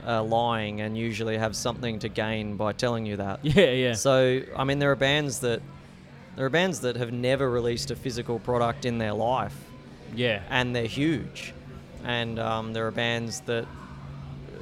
are 0.06 0.24
lying 0.24 0.82
and 0.82 0.98
usually 0.98 1.38
have 1.38 1.56
something 1.56 2.00
to 2.00 2.10
gain 2.10 2.56
by 2.56 2.74
telling 2.74 3.06
you 3.06 3.18
that. 3.18 3.40
Yeah, 3.44 3.72
yeah. 3.72 3.94
So 3.94 4.42
I 4.56 4.64
mean, 4.64 4.80
there 4.80 4.92
are 4.92 4.96
bands 4.96 5.40
that 5.40 5.62
there 6.36 6.46
are 6.46 6.50
bands 6.50 6.82
that 6.82 6.98
have 6.98 7.14
never 7.14 7.50
released 7.50 7.92
a 7.92 7.96
physical 7.96 8.40
product 8.40 8.86
in 8.86 8.98
their 8.98 9.14
life, 9.14 9.56
yeah. 10.16 10.44
and 10.50 10.76
they're 10.76 10.86
huge. 10.86 11.54
And 12.04 12.40
um, 12.40 12.74
there 12.74 12.86
are 12.88 12.92
bands 12.92 13.40
that 13.42 13.66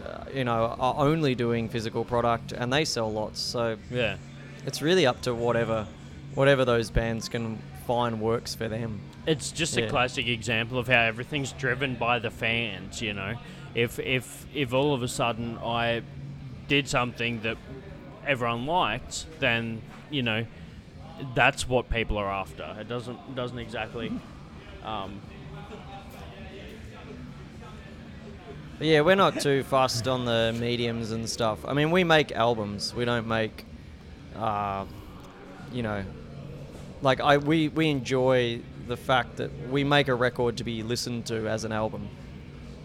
uh, 0.05 0.25
you 0.33 0.43
know 0.43 0.75
are 0.79 0.95
only 0.97 1.35
doing 1.35 1.69
physical 1.69 2.05
product, 2.05 2.51
and 2.51 2.71
they 2.71 2.85
sell 2.85 3.11
lots. 3.11 3.39
So 3.39 3.77
yeah. 3.89 4.17
it's 4.65 4.81
really 4.81 5.05
up 5.05 5.21
to 5.23 5.33
whatever 5.33 5.87
whatever 6.35 6.65
those 6.65 6.89
bands 6.89 7.29
can 7.29 7.59
find 7.85 8.21
works 8.21 8.55
for 8.55 8.67
them. 8.67 8.99
It's 9.25 9.51
just 9.51 9.77
a 9.77 9.87
classic 9.87 10.27
example 10.27 10.77
of 10.77 10.87
how 10.87 11.01
everything's 11.01 11.53
driven 11.53 11.95
by 11.95 12.19
the 12.19 12.29
fans. 12.29 13.01
You 13.01 13.13
know, 13.13 13.35
if 13.75 13.99
if 13.99 14.45
if 14.53 14.73
all 14.73 14.93
of 14.93 15.03
a 15.03 15.07
sudden 15.07 15.57
I 15.57 16.01
did 16.67 16.87
something 16.87 17.41
that 17.41 17.57
everyone 18.25 18.65
liked, 18.65 19.25
then 19.39 19.81
you 20.09 20.23
know 20.23 20.45
that's 21.35 21.67
what 21.67 21.89
people 21.89 22.17
are 22.17 22.31
after. 22.31 22.75
It 22.79 22.87
doesn't 22.87 23.35
doesn't 23.35 23.59
exactly. 23.59 24.11
Um, 24.83 25.21
yeah, 28.79 29.01
we're 29.01 29.15
not 29.15 29.39
too 29.39 29.63
fussed 29.63 30.07
on 30.07 30.25
the 30.25 30.55
mediums 30.59 31.11
and 31.11 31.29
stuff. 31.29 31.59
I 31.65 31.73
mean, 31.73 31.91
we 31.91 32.03
make 32.03 32.31
albums. 32.33 32.93
We 32.93 33.05
don't 33.05 33.27
make, 33.27 33.65
uh, 34.35 34.85
you 35.71 35.83
know, 35.83 36.03
like 37.01 37.21
I 37.21 37.37
we 37.37 37.69
we 37.69 37.89
enjoy 37.89 38.61
the 38.87 38.97
fact 38.97 39.37
that 39.37 39.51
we 39.69 39.83
make 39.83 40.07
a 40.09 40.15
record 40.15 40.57
to 40.57 40.63
be 40.63 40.83
listened 40.83 41.25
to 41.27 41.47
as 41.47 41.63
an 41.63 41.71
album, 41.71 42.09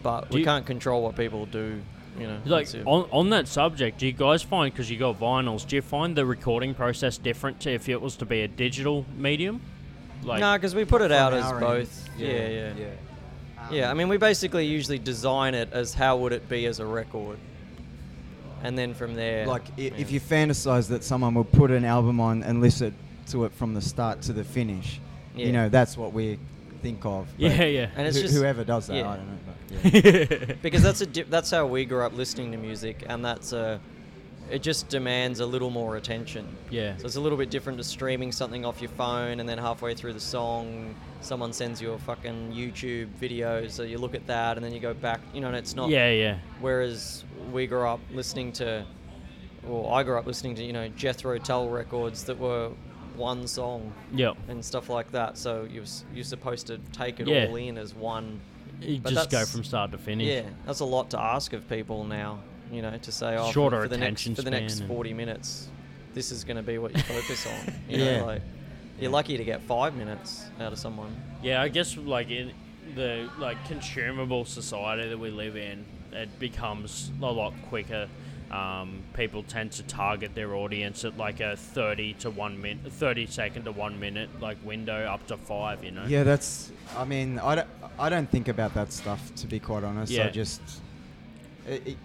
but 0.03 0.31
Do 0.31 0.35
we 0.35 0.41
you- 0.41 0.47
can't 0.47 0.67
control 0.67 1.03
what 1.03 1.17
people 1.17 1.47
do. 1.47 1.81
You 2.19 2.27
know, 2.27 2.39
like 2.47 2.67
on, 2.85 3.09
on 3.13 3.31
that 3.31 3.47
subject, 3.47 3.99
do 3.99 4.07
you 4.07 4.13
guys 4.13 4.43
find 4.43 4.73
because 4.73 4.91
you 4.91 4.97
got 4.99 5.21
vinyls, 5.21 5.65
do 5.65 5.77
you 5.77 5.83
find 5.83 6.17
the 6.17 6.27
recording 6.27 6.75
process 6.75 7.17
different 7.17 7.61
to 7.61 7.71
if 7.71 7.89
it 7.89 8.01
was 8.01 8.17
to 8.17 8.25
be 8.27 8.41
a 8.41 8.49
digital 8.49 9.07
medium? 9.17 9.61
Like, 10.25 10.41
no, 10.41 10.55
because 10.55 10.75
we 10.75 10.85
put 10.85 11.01
it 11.01 11.13
out 11.13 11.33
as 11.33 11.45
our 11.45 11.59
end, 11.59 11.61
both. 11.61 12.09
Yeah, 12.19 12.29
yeah, 12.29 12.49
yeah. 12.77 12.87
yeah. 13.71 13.85
Um, 13.85 13.91
I 13.93 13.95
mean, 13.95 14.09
we 14.09 14.17
basically 14.17 14.67
usually 14.67 14.99
design 14.99 15.55
it 15.55 15.69
as 15.73 15.95
how 15.95 16.17
would 16.17 16.33
it 16.33 16.49
be 16.49 16.67
as 16.67 16.81
a 16.81 16.87
record, 16.87 17.39
and 18.65 18.77
then 18.77 18.95
from 18.95 19.15
there, 19.15 19.47
Like 19.47 19.69
i- 19.79 19.83
yeah. 19.83 19.91
if 19.97 20.11
you 20.11 20.21
fantasize 20.21 20.89
that 20.89 21.05
someone 21.05 21.35
will 21.35 21.45
put 21.45 21.71
an 21.71 21.85
album 21.85 22.19
on 22.19 22.43
and 22.43 22.61
listen 22.61 22.95
to 23.29 23.45
it 23.45 23.53
from 23.53 23.75
the 23.75 23.81
start 23.81 24.23
to 24.23 24.33
the 24.33 24.43
finish, 24.43 24.99
Yeah. 25.37 25.47
you 25.47 25.53
know 25.53 25.69
that's 25.69 25.97
what 25.97 26.13
we 26.13 26.39
think 26.83 27.05
of. 27.05 27.29
yeah, 27.39 27.65
yeah. 27.65 27.91
And 27.97 28.07
it's 28.07 28.17
who- 28.17 28.23
just- 28.23 28.35
whoever 28.35 28.65
does 28.65 28.87
that, 28.89 28.97
yeah. 28.97 29.11
I 29.11 29.17
don't 29.17 29.27
know. 29.27 29.39
But 29.47 30.05
yeah. 30.05 30.55
because 30.63 30.83
that's 30.83 31.01
a 31.03 31.07
di- 31.07 31.23
that's 31.25 31.51
how 31.51 31.67
we 31.67 31.85
grew 31.85 32.03
up 32.03 32.15
listening 32.17 32.53
to 32.53 32.59
music, 32.59 33.05
and 33.09 33.25
that's 33.25 33.53
a 33.53 33.81
it 34.51 34.63
just 34.63 34.89
demands 34.89 35.41
a 35.41 35.47
little 35.47 35.69
more 35.69 35.97
attention. 35.97 36.49
yeah. 36.71 36.97
So 36.97 37.05
it's 37.05 37.17
a 37.17 37.21
little 37.21 37.37
bit 37.37 37.51
different 37.51 37.77
to 37.79 37.85
streaming 37.85 38.33
something 38.33 38.65
off 38.65 38.81
your 38.81 38.91
phone, 38.93 39.41
and 39.41 39.49
then 39.49 39.59
halfway 39.59 39.95
through 39.95 40.15
the 40.15 40.21
song, 40.21 40.95
someone 41.21 41.53
sends 41.53 41.83
you 41.83 41.93
a 41.93 41.99
fucking 41.99 42.53
YouTube 42.53 43.09
video, 43.09 43.69
so 43.69 43.83
you 43.83 43.99
look 43.99 44.15
at 44.15 44.27
that, 44.27 44.57
and 44.57 44.65
then 44.65 44.73
you 44.73 44.81
go 44.81 44.95
back. 44.95 45.21
You 45.35 45.43
know, 45.43 45.49
and 45.49 45.57
it's 45.57 45.75
not. 45.77 45.91
yeah, 45.91 46.11
yeah. 46.11 46.39
Whereas 46.61 47.25
we 47.53 47.67
grew 47.67 47.87
up 47.87 48.01
listening 48.11 48.53
to, 48.53 48.87
well, 49.65 49.93
I 49.93 50.03
grew 50.03 50.17
up 50.19 50.25
listening 50.27 50.55
to 50.55 50.65
you 50.65 50.73
know 50.73 50.89
Jethro 50.97 51.37
Tull 51.39 51.69
records 51.69 52.25
that 52.25 52.39
were 52.39 52.71
one 53.19 53.47
song 53.47 53.93
Yep. 54.15 54.37
and 54.49 54.65
stuff 54.65 54.89
like 54.89 55.11
that. 55.13 55.37
So 55.37 55.67
you 55.71 55.81
was 55.81 56.05
you're 56.15 56.25
supposed 56.25 56.67
to 56.69 56.79
take 56.93 57.21
it 57.21 57.27
Yeah. 57.29 57.47
all 57.49 57.57
in 57.57 57.77
as 57.77 57.95
one. 57.95 58.41
You 58.81 59.01
But 59.01 59.13
just 59.13 59.31
go 59.31 59.45
from 59.45 59.65
start 59.65 59.91
to 59.93 59.99
finish. 59.99 60.27
Yeah, 60.29 60.43
that's 60.65 60.81
a 60.81 60.85
lot 60.85 61.11
to 61.11 61.21
ask 61.21 61.53
of 61.53 61.69
people 61.69 62.05
now. 62.05 62.39
You 62.73 62.83
know, 62.83 62.97
to 62.97 63.13
say, 63.13 63.37
oh, 63.37 63.47
for- 63.47 63.53
Shorter 63.53 63.83
for, 63.83 63.89
the 63.89 63.99
next 63.99 64.29
for 64.35 64.43
the 64.43 64.51
next 64.51 64.81
forty 64.85 65.13
minutes, 65.13 65.69
this 66.15 66.31
is 66.31 66.45
going 66.45 66.57
to 66.59 66.63
be 66.63 66.79
what 66.79 66.95
you 66.97 67.03
focus 67.03 67.47
on. 67.47 67.75
You 67.89 67.99
Yeah. 68.05 68.19
know, 68.21 68.27
like 68.27 68.43
you're 69.01 69.11
lucky 69.11 69.37
to 69.37 69.45
get 69.45 69.63
five 69.63 69.95
minutes 69.97 70.45
out 70.61 70.73
of 70.73 70.79
someone. 70.79 71.15
Yeah, 71.43 71.61
I 71.63 71.69
guess 71.69 71.97
like 71.97 72.31
in 72.31 72.53
the 72.95 73.29
like 73.39 73.57
consumable 73.67 74.45
society 74.45 75.09
that 75.09 75.19
we 75.19 75.31
live 75.31 75.57
in, 75.57 75.85
it 76.13 76.39
becomes 76.39 77.11
a 77.23 77.27
lot 77.33 77.53
quicker. 77.69 78.09
Um, 78.51 79.03
people 79.13 79.43
tend 79.43 79.73
to 79.73 79.83
target 79.83 80.35
their 80.35 80.55
audience 80.55 81.05
at 81.05 81.19
like 81.19 81.41
a 81.41 81.57
thirty 81.57 82.15
to 82.15 82.31
one 82.31 82.61
minute, 82.61 82.93
thirty 82.93 83.27
second 83.27 83.65
to 83.65 83.73
one 83.73 84.01
minute 84.01 84.31
like 84.41 84.57
window 84.65 85.05
up 85.05 85.27
to 85.27 85.37
five. 85.37 85.85
You 85.85 85.91
know. 85.91 86.05
Yeah, 86.07 86.23
that's. 86.23 86.73
I 86.97 87.05
mean, 87.05 87.39
I 87.39 87.57
don't. 87.57 87.69
I 87.99 88.09
don't 88.09 88.31
think 88.31 88.49
about 88.49 88.75
that 88.75 88.93
stuff 88.93 89.35
to 89.37 89.47
be 89.47 89.61
quite 89.61 89.85
honest. 89.85 90.13
Yeah. 90.13 90.27
I 90.27 90.31
just. 90.31 90.63
It, 91.67 91.87
it, 91.87 91.97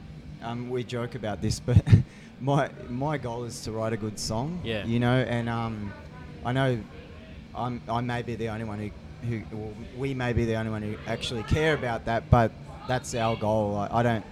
um, 0.42 0.70
we 0.70 0.84
joke 0.84 1.16
about 1.16 1.42
this, 1.42 1.60
but 1.60 1.82
my 2.42 2.70
my 2.90 3.18
goal 3.18 3.46
is 3.46 3.62
to 3.62 3.72
write 3.72 3.94
a 3.94 3.98
good 3.98 4.20
song. 4.20 4.60
Yeah. 4.64 4.86
You 4.86 5.00
know, 5.00 5.16
and 5.16 5.48
um, 5.48 5.94
I 6.46 6.52
know 6.52 6.78
I'm 7.56 7.82
I 7.88 8.02
may 8.02 8.22
be 8.22 8.36
the 8.36 8.50
only 8.50 8.66
one 8.66 8.80
who 8.80 8.90
who 9.28 9.44
well, 9.56 9.74
we 9.98 10.14
may 10.14 10.34
be 10.34 10.46
the 10.46 10.56
only 10.56 10.72
one 10.72 10.82
who 10.82 10.96
actually 11.08 11.44
care 11.44 11.74
about 11.74 12.06
that, 12.06 12.30
but 12.30 12.52
that's 12.88 13.16
our 13.16 13.36
goal. 13.38 13.78
I, 13.78 14.00
I 14.00 14.04
don't 14.04 14.26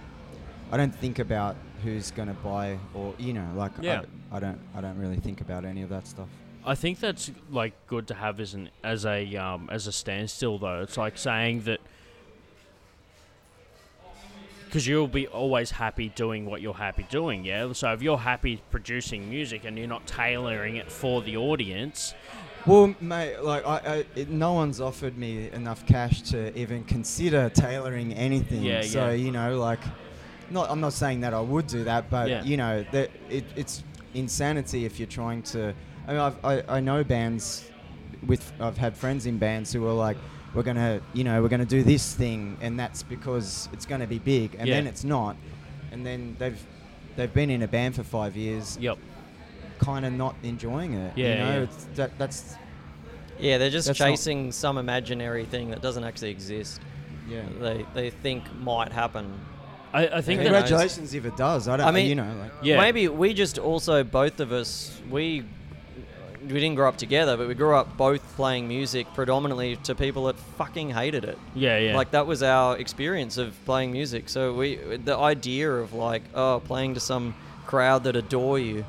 I 0.70 0.76
don't 0.76 0.94
think 0.94 1.18
about 1.18 1.56
who's 1.82 2.10
gonna 2.10 2.34
buy 2.34 2.78
or 2.94 3.14
you 3.18 3.32
know 3.32 3.46
like 3.56 3.72
Yeah. 3.80 4.02
I, 4.30 4.36
I 4.36 4.40
don't 4.40 4.58
I 4.74 4.80
don't 4.80 4.98
really 4.98 5.16
think 5.16 5.40
about 5.40 5.64
any 5.64 5.82
of 5.82 5.88
that 5.90 6.06
stuff. 6.06 6.28
I 6.64 6.74
think 6.74 7.00
that's 7.00 7.30
like 7.50 7.74
good 7.86 8.06
to 8.08 8.14
have 8.14 8.38
as 8.40 8.54
an 8.54 8.70
as 8.84 9.04
a 9.04 9.36
um, 9.36 9.68
as 9.70 9.86
a 9.86 9.92
standstill 9.92 10.58
though. 10.58 10.82
It's 10.82 10.96
like 10.96 11.18
saying 11.18 11.62
that 11.62 11.80
because 14.72 14.86
you'll 14.86 15.06
be 15.06 15.26
always 15.26 15.70
happy 15.70 16.08
doing 16.08 16.46
what 16.46 16.62
you're 16.62 16.72
happy 16.72 17.06
doing, 17.10 17.44
yeah. 17.44 17.70
So 17.74 17.92
if 17.92 18.00
you're 18.00 18.16
happy 18.16 18.62
producing 18.70 19.28
music 19.28 19.66
and 19.66 19.76
you're 19.76 19.86
not 19.86 20.06
tailoring 20.06 20.76
it 20.76 20.90
for 20.90 21.20
the 21.20 21.36
audience, 21.36 22.14
Well, 22.64 22.94
mate, 22.98 23.38
like 23.42 23.66
I, 23.66 23.76
I 23.76 24.04
it, 24.14 24.30
no 24.30 24.54
one's 24.54 24.80
offered 24.80 25.18
me 25.18 25.50
enough 25.50 25.84
cash 25.86 26.22
to 26.30 26.56
even 26.58 26.84
consider 26.84 27.50
tailoring 27.50 28.14
anything. 28.14 28.62
Yeah, 28.62 28.80
so 28.80 29.08
yeah. 29.08 29.12
you 29.12 29.30
know, 29.30 29.58
like, 29.58 29.80
not 30.52 30.70
I'm 30.70 30.80
not 30.80 30.92
saying 30.92 31.20
that 31.20 31.34
I 31.34 31.40
would 31.40 31.66
do 31.66 31.84
that, 31.84 32.08
but 32.10 32.28
Yeah. 32.28 32.42
you 32.44 32.56
know, 32.56 32.84
that 32.92 33.10
it, 33.30 33.44
it's 33.56 33.82
insanity 34.14 34.84
if 34.84 34.98
you're 34.98 35.08
trying 35.08 35.42
to. 35.42 35.74
I 36.06 36.10
mean, 36.12 36.20
I've, 36.20 36.44
I 36.44 36.62
I 36.76 36.80
know 36.80 37.02
bands 37.04 37.68
with 38.26 38.52
I've 38.60 38.76
had 38.78 38.96
friends 38.96 39.26
in 39.26 39.38
bands 39.38 39.72
who 39.72 39.86
are 39.86 39.92
like, 39.92 40.16
we're 40.54 40.62
gonna, 40.62 41.00
you 41.14 41.24
know, 41.24 41.40
we're 41.42 41.48
gonna 41.48 41.64
do 41.64 41.82
this 41.82 42.14
thing, 42.14 42.56
and 42.60 42.78
that's 42.78 43.02
because 43.02 43.68
it's 43.72 43.86
gonna 43.86 44.06
be 44.06 44.18
big, 44.18 44.54
and 44.58 44.68
Yeah. 44.68 44.74
then 44.76 44.86
it's 44.86 45.04
not, 45.04 45.36
and 45.90 46.04
then 46.04 46.36
they've 46.38 46.60
they've 47.16 47.32
been 47.32 47.50
in 47.50 47.62
a 47.62 47.68
band 47.68 47.94
for 47.94 48.02
five 48.02 48.36
years, 48.36 48.76
yep, 48.80 48.98
kind 49.78 50.04
of 50.06 50.12
not 50.12 50.34
enjoying 50.42 50.92
it. 50.94 51.16
you 51.16 51.24
Yeah, 51.24 51.38
know, 51.44 51.56
yeah. 51.58 51.62
It's, 51.64 51.84
that 51.96 52.18
that's 52.18 52.56
Yeah, 53.38 53.58
they're 53.58 53.70
just 53.70 53.92
chasing 53.94 54.52
some 54.52 54.78
imaginary 54.78 55.44
thing 55.46 55.70
that 55.70 55.80
doesn't 55.82 56.04
actually 56.04 56.30
exist. 56.30 56.80
yeah. 57.28 57.42
They 57.60 57.86
they 57.94 58.10
think 58.10 58.42
might 58.60 58.92
happen. 58.92 59.32
I, 59.92 60.06
I 60.08 60.22
think 60.22 60.40
Who 60.40 60.44
that 60.44 60.52
knows? 60.52 60.60
Congratulations 60.62 61.14
if 61.14 61.24
it 61.26 61.36
does. 61.36 61.68
I 61.68 61.76
don't. 61.76 61.86
I 61.86 61.90
mean- 61.90 62.08
you 62.08 62.14
know, 62.14 62.34
like 62.40 62.52
Yeah. 62.62 62.78
Maybe 62.80 63.08
we 63.08 63.34
just 63.34 63.58
also 63.58 64.02
both 64.04 64.40
of 64.40 64.52
us 64.52 64.98
we 65.10 65.44
we 66.42 66.48
didn't 66.54 66.74
grow 66.74 66.88
up 66.88 66.96
together, 66.96 67.36
but 67.36 67.46
we 67.46 67.54
grew 67.54 67.76
up 67.76 67.96
both 67.96 68.20
playing 68.34 68.66
music 68.66 69.06
predominantly 69.14 69.76
to 69.76 69.94
people 69.94 70.24
that 70.24 70.36
fucking 70.58 70.90
hated 70.90 71.24
it. 71.24 71.38
yeah, 71.54 71.78
yeah, 71.78 71.94
Like 71.94 72.10
that 72.12 72.26
was 72.26 72.42
our 72.42 72.76
experience 72.78 73.38
of 73.38 73.54
playing 73.64 73.92
music. 73.92 74.28
So 74.28 74.52
we 74.54 74.76
the 74.76 75.16
idea 75.16 75.70
of 75.72 75.92
like 75.92 76.22
oh 76.34 76.60
playing 76.64 76.94
to 76.94 77.00
some 77.00 77.34
crowd 77.66 78.04
that 78.04 78.16
adore 78.16 78.58
you. 78.58 78.84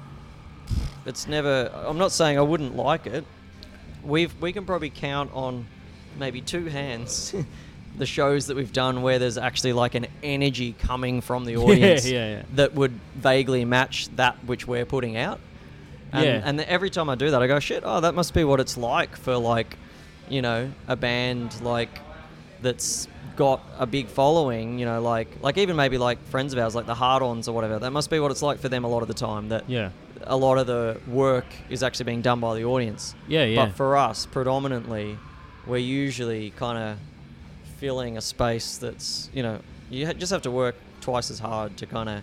It's 1.06 1.28
never. 1.28 1.70
I'm 1.86 1.98
not 1.98 2.12
saying 2.12 2.38
I 2.38 2.42
wouldn't 2.42 2.76
like 2.76 3.06
it. 3.06 3.26
We've 4.04 4.34
we 4.42 4.54
can 4.54 4.66
probably 4.66 4.90
count 4.90 5.32
on 5.34 5.68
maybe 6.18 6.42
two 6.42 6.66
hands 6.66 7.36
the 7.98 8.06
shows 8.06 8.48
that 8.48 8.56
we've 8.58 8.74
done 8.74 9.02
where 9.04 9.20
there's 9.20 9.38
actually 9.38 9.74
like 9.74 9.94
an 9.96 10.08
energy 10.24 10.74
coming 10.80 11.22
from 11.22 11.46
the 11.46 11.58
audience 11.64 12.10
yeah, 12.10 12.38
yeah. 12.38 12.44
that 12.56 12.74
would 12.74 12.92
vaguely 13.16 13.66
match 13.66 14.10
that 14.16 14.36
which 14.46 14.68
we're 14.68 14.86
putting 14.86 15.16
out. 15.18 15.40
And, 16.12 16.26
Yeah. 16.26 16.42
and 16.44 16.62
every 16.62 16.90
time 16.90 17.10
I 17.10 17.16
do 17.16 17.30
that, 17.32 17.42
I 17.42 17.48
go, 17.48 17.60
shit, 17.60 17.84
oh, 17.86 18.00
that 18.02 18.14
must 18.16 18.34
be 18.34 18.44
what 18.44 18.60
it's 18.60 18.78
like 18.78 19.16
for 19.16 19.38
like, 19.38 19.78
you 20.30 20.42
know, 20.42 20.72
a 20.88 20.96
band 20.96 21.60
like 21.62 22.00
that's 22.62 23.08
got 23.36 23.62
a 23.80 23.86
big 23.86 24.08
following, 24.08 24.78
you 24.80 24.86
know, 24.86 25.02
like 25.02 25.28
like 25.42 25.58
even 25.58 25.76
maybe 25.76 25.98
like 25.98 26.20
friends 26.30 26.54
of 26.54 26.60
ours, 26.60 26.76
like 26.76 26.86
the 26.86 26.94
Hard-Ons 26.96 27.48
or 27.48 27.54
whatever. 27.56 27.80
That 27.80 27.92
must 27.92 28.10
be 28.10 28.20
what 28.20 28.32
it's 28.32 28.42
like 28.44 28.60
for 28.60 28.70
them 28.70 28.84
a 28.84 28.88
lot 28.88 29.02
of 29.02 29.08
the 29.08 29.14
time. 29.16 29.50
That 29.50 29.68
yeah, 29.70 29.90
a 30.22 30.38
lot 30.38 30.58
of 30.58 30.68
the 30.68 31.00
work 31.08 31.46
is 31.70 31.84
actually 31.84 32.06
being 32.06 32.22
done 32.22 32.40
by 32.40 32.56
the 32.56 32.64
audience. 32.66 33.16
yeah, 33.28 33.44
yeah. 33.46 33.66
But 33.66 33.76
for 33.76 33.98
us, 33.98 34.26
predominantly, 34.28 35.18
we're 35.66 35.78
usually 35.78 36.52
kind 36.52 36.78
of 36.78 36.98
filling 37.78 38.18
a 38.18 38.22
space 38.22 38.78
that's, 38.78 39.30
you 39.34 39.44
know, 39.44 39.60
you 39.90 40.06
ha- 40.08 40.14
just 40.14 40.32
have 40.32 40.42
to 40.44 40.52
work 40.52 40.76
twice 41.02 41.30
as 41.32 41.40
hard 41.40 41.76
to 41.78 41.86
kind 41.86 42.10
of, 42.10 42.22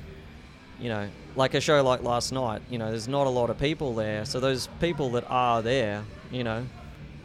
you 0.80 0.88
know, 0.88 1.08
like 1.36 1.54
a 1.54 1.60
show 1.60 1.82
like 1.82 2.02
last 2.02 2.32
night, 2.32 2.62
you 2.70 2.78
know, 2.78 2.90
there's 2.90 3.08
not 3.08 3.26
a 3.26 3.30
lot 3.30 3.50
of 3.50 3.58
people 3.58 3.94
there. 3.94 4.24
So 4.24 4.40
those 4.40 4.68
people 4.80 5.10
that 5.10 5.24
are 5.28 5.62
there, 5.62 6.02
you 6.30 6.42
know, 6.44 6.66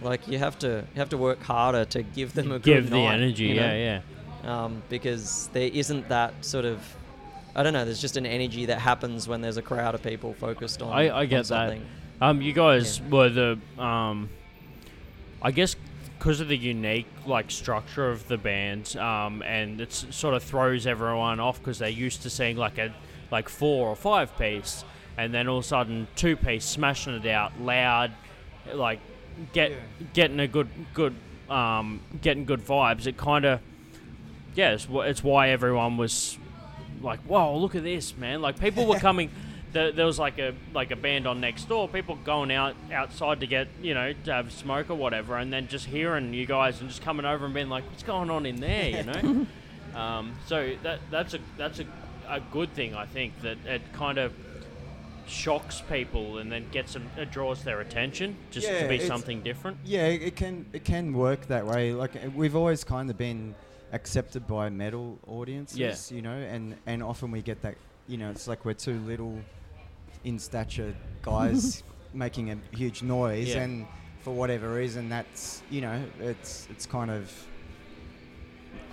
like 0.02 0.28
you 0.28 0.38
have 0.38 0.60
to 0.60 0.68
you 0.94 1.00
have 1.00 1.10
to 1.10 1.18
work 1.18 1.42
harder 1.42 1.86
to 1.86 2.04
give 2.04 2.34
them 2.34 2.52
a 2.52 2.60
Give 2.60 2.84
good 2.84 2.92
the 2.92 2.98
night, 2.98 3.14
energy, 3.16 3.46
you 3.46 3.56
know? 3.56 3.62
yeah, 3.74 4.02
yeah. 4.44 4.64
um, 4.66 4.84
because 4.90 5.50
there 5.54 5.70
isn't 5.74 6.10
that 6.10 6.34
sort 6.46 6.66
of 6.66 6.80
I 7.56 7.64
don't 7.64 7.72
know. 7.72 7.86
There's 7.86 8.02
just 8.02 8.18
an 8.18 8.26
energy 8.26 8.66
that 8.66 8.80
happens 8.80 9.30
when 9.30 9.40
there's 9.40 9.56
a 9.56 9.62
crowd 9.62 9.96
of 9.96 10.04
people 10.04 10.34
focused 10.34 10.82
on. 10.82 10.92
I, 10.92 11.04
I 11.04 11.22
on 11.22 11.28
get 11.30 11.46
that. 11.48 11.80
Um, 12.22 12.42
you 12.42 12.52
guys 12.52 13.00
Yeah. 13.00 13.10
were 13.10 13.30
the 13.30 13.60
um, 13.82 14.30
I 15.42 15.52
guess 15.52 15.78
because 16.26 16.40
of 16.40 16.48
the 16.48 16.58
unique 16.58 17.06
like 17.28 17.52
structure 17.52 18.10
of 18.10 18.28
the 18.28 18.38
band, 18.38 18.98
um, 18.98 19.44
and 19.44 19.80
it 19.80 19.94
sort 19.94 20.34
of 20.34 20.42
throws 20.42 20.88
everyone 20.88 21.40
off 21.40 21.60
because 21.60 21.78
they're 21.78 21.88
used 21.88 22.24
to 22.24 22.32
seeing 22.32 22.58
like 22.58 22.80
a 22.80 22.92
like 23.30 23.48
four 23.48 23.90
or 23.90 23.96
five 23.96 24.36
piece, 24.36 24.84
and 25.20 25.32
then 25.32 25.48
all 25.48 25.60
of 25.60 25.64
a 25.64 25.68
sudden 25.68 26.08
two 26.16 26.36
piece 26.36 26.66
smashing 26.66 27.14
it 27.14 27.28
out 27.28 27.62
loud, 27.62 28.12
like 28.74 29.02
get 29.54 29.74
getting 30.14 30.40
a 30.40 30.48
good 30.48 30.68
good 30.96 31.14
um, 31.48 32.02
getting 32.24 32.44
good 32.44 32.66
vibes. 32.66 33.06
It 33.06 33.18
kind 33.18 33.46
of 33.46 33.60
yeah, 34.56 34.72
it's, 34.72 34.88
it's 34.90 35.24
why 35.24 35.50
everyone 35.50 35.96
was 35.96 36.40
like, 37.04 37.20
"Whoa, 37.28 37.56
look 37.56 37.76
at 37.76 37.84
this, 37.84 38.18
man!" 38.18 38.42
Like 38.42 38.60
people 38.60 38.88
were 38.88 38.98
coming. 39.10 39.30
There, 39.76 39.92
there 39.92 40.06
was 40.06 40.18
like 40.18 40.40
a 40.40 40.54
like 40.74 40.92
a 40.92 40.96
band 40.96 41.28
on 41.28 41.42
next 41.42 41.66
door. 41.68 41.90
People 41.90 42.16
going 42.24 42.50
out 42.50 42.78
outside 42.94 43.42
to 43.42 43.48
get 43.48 43.68
you 43.82 43.94
know 43.94 44.14
to 44.24 44.34
have 44.34 44.54
smoke 44.54 44.90
or 44.90 44.96
whatever, 44.96 45.36
and 45.36 45.52
then 45.52 45.68
just 45.68 45.86
hearing 45.86 46.34
you 46.34 46.46
guys 46.46 46.80
and 46.80 46.90
just 46.90 47.02
coming 47.02 47.26
over 47.26 47.44
and 47.44 47.54
being 47.54 47.68
like, 47.68 47.84
"What's 47.90 48.04
going 48.04 48.30
on 48.30 48.46
in 48.46 48.56
there?" 48.62 48.90
You 48.90 49.04
know. 49.04 49.46
um, 50.00 50.38
so 50.48 50.76
that 50.84 51.02
that's 51.12 51.34
a 51.34 51.40
that's 51.58 51.80
a, 51.80 51.86
a 52.30 52.40
good 52.40 52.74
thing. 52.74 52.96
I 52.96 53.06
think 53.06 53.42
that 53.42 53.58
it 53.66 53.82
kind 53.92 54.18
of 54.18 54.32
shocks 55.28 55.82
people 55.90 56.38
and 56.38 56.50
then 56.50 56.70
gets 56.72 56.94
them 56.94 57.10
it 57.18 57.32
draws 57.32 57.64
their 57.64 57.82
attention 57.82 58.38
just 58.52 58.68
Yeah, 58.68 58.84
to 58.84 58.88
be 58.88 59.00
something 59.00 59.42
different. 59.42 59.78
yeah, 59.84 60.06
it 60.06 60.38
can 60.38 60.66
it 60.72 60.86
can 60.86 61.12
work 61.12 61.48
that 61.48 61.66
way. 61.66 61.92
Like 61.92 62.16
uh, 62.16 62.30
we've 62.34 62.56
always 62.56 62.86
kind 62.86 63.10
of 63.10 63.18
been 63.18 63.56
accepted 63.92 64.48
by 64.48 64.70
metal 64.70 65.20
audiences, 65.28 66.14
you 66.14 66.22
know, 66.22 66.38
and 66.38 66.78
and 66.86 67.04
often 67.04 67.30
we 67.32 67.42
get 67.42 67.62
that. 67.64 67.76
You 68.08 68.18
know, 68.18 68.30
it's 68.30 68.48
like 68.48 68.64
we're 68.64 68.74
too 68.74 69.00
little 69.00 69.38
in 70.26 70.38
stature 70.40 70.94
guys 71.22 71.84
making 72.14 72.52
a 72.52 72.58
huge 72.76 73.02
noise, 73.04 73.50
Yeah. 73.50 73.62
and 73.64 73.88
for 74.22 74.34
whatever 74.34 74.74
reason, 74.74 75.08
that's 75.10 75.62
you 75.70 75.82
know, 75.82 76.04
it's 76.20 76.68
it's 76.70 76.86
kind 76.86 77.10
of. 77.12 77.32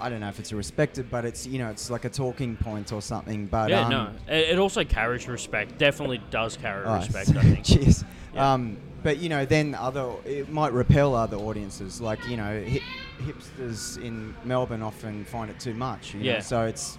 I 0.00 0.08
don't 0.08 0.18
know 0.20 0.28
if 0.28 0.40
it's 0.40 0.52
respected, 0.52 1.10
but 1.10 1.24
it's 1.24 1.46
you 1.46 1.58
know 1.58 1.70
it's 1.70 1.88
like 1.90 2.04
a 2.04 2.08
talking 2.10 2.56
point 2.56 2.92
or 2.92 3.00
something. 3.00 3.46
But 3.46 3.70
yeah, 3.70 3.82
um, 3.84 3.90
no, 3.90 4.10
it, 4.28 4.50
it 4.50 4.58
also 4.58 4.84
carries 4.84 5.28
respect. 5.28 5.78
Definitely 5.78 6.20
does 6.30 6.56
carry 6.56 6.84
Oh, 6.84 6.96
respect. 6.96 7.30
I 7.36 7.42
think. 7.42 7.64
Cheers. 7.64 8.04
Yeah. 8.34 8.52
Um, 8.52 8.78
but 9.04 9.18
you 9.18 9.28
know, 9.28 9.44
then 9.44 9.74
other 9.74 10.10
it 10.24 10.50
might 10.50 10.72
repel 10.72 11.14
other 11.14 11.36
audiences. 11.36 12.00
Like 12.00 12.26
you 12.28 12.36
know, 12.36 12.60
hip, 12.62 12.82
hipsters 13.20 14.02
in 14.02 14.34
Melbourne 14.44 14.82
often 14.82 15.24
find 15.24 15.50
it 15.50 15.60
too 15.60 15.74
much. 15.74 16.14
You 16.14 16.20
know? 16.20 16.26
Yeah. 16.26 16.40
So 16.40 16.64
it's 16.66 16.98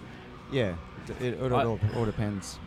yeah, 0.52 0.76
it, 1.20 1.22
it, 1.34 1.42
it 1.44 1.52
I- 1.52 1.64
all, 1.66 1.80
all 1.98 2.06
depends. 2.06 2.58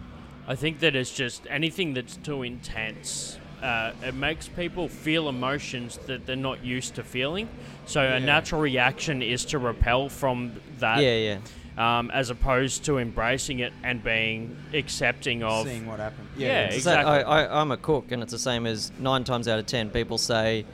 I 0.49 0.55
think 0.55 0.81
that 0.81 0.95
it's 0.95 1.11
just 1.13 1.47
anything 1.51 1.95
that's 1.95 2.17
too 2.17 2.43
intense. 2.43 3.39
Uh, 3.63 3.93
it 4.03 4.15
makes 4.15 4.49
people 4.49 4.87
feel 4.89 5.29
emotions 5.29 5.99
that 6.07 6.27
they're 6.27 6.37
not 6.37 6.65
used 6.65 6.95
to 6.97 7.03
feeling. 7.03 7.49
So 7.87 8.01
a 8.03 8.21
natural 8.21 8.61
reaction 8.61 9.23
is 9.23 9.45
to 9.47 9.59
repel 9.59 10.09
from 10.09 10.53
that, 10.79 10.99
Yeah, 11.01 11.39
yeah. 11.77 11.99
um, 11.99 12.11
as 12.13 12.31
opposed 12.31 12.85
to 12.85 12.99
embracing 12.99 13.61
it 13.61 13.73
and 13.83 14.05
being 14.05 14.57
accepting 14.75 15.43
of. 15.43 15.67
Seeing 15.67 15.87
what 15.87 15.99
happens. 16.01 16.29
Yeah, 16.37 16.47
Yeah. 16.47 16.65
It's 16.67 16.85
that- 16.85 17.01
exactly. 17.01 17.25
I, 17.25 17.45
I, 17.45 17.61
I'm 17.61 17.71
a 17.73 17.77
cook, 17.77 18.13
and 18.13 18.23
it's 18.23 18.33
the 18.33 18.39
same 18.39 18.67
as 18.67 18.93
nine 18.99 19.25
times 19.25 19.49
out 19.49 19.59
of 19.59 19.67
ten 19.67 19.91
people 19.91 20.19
say 20.19 20.65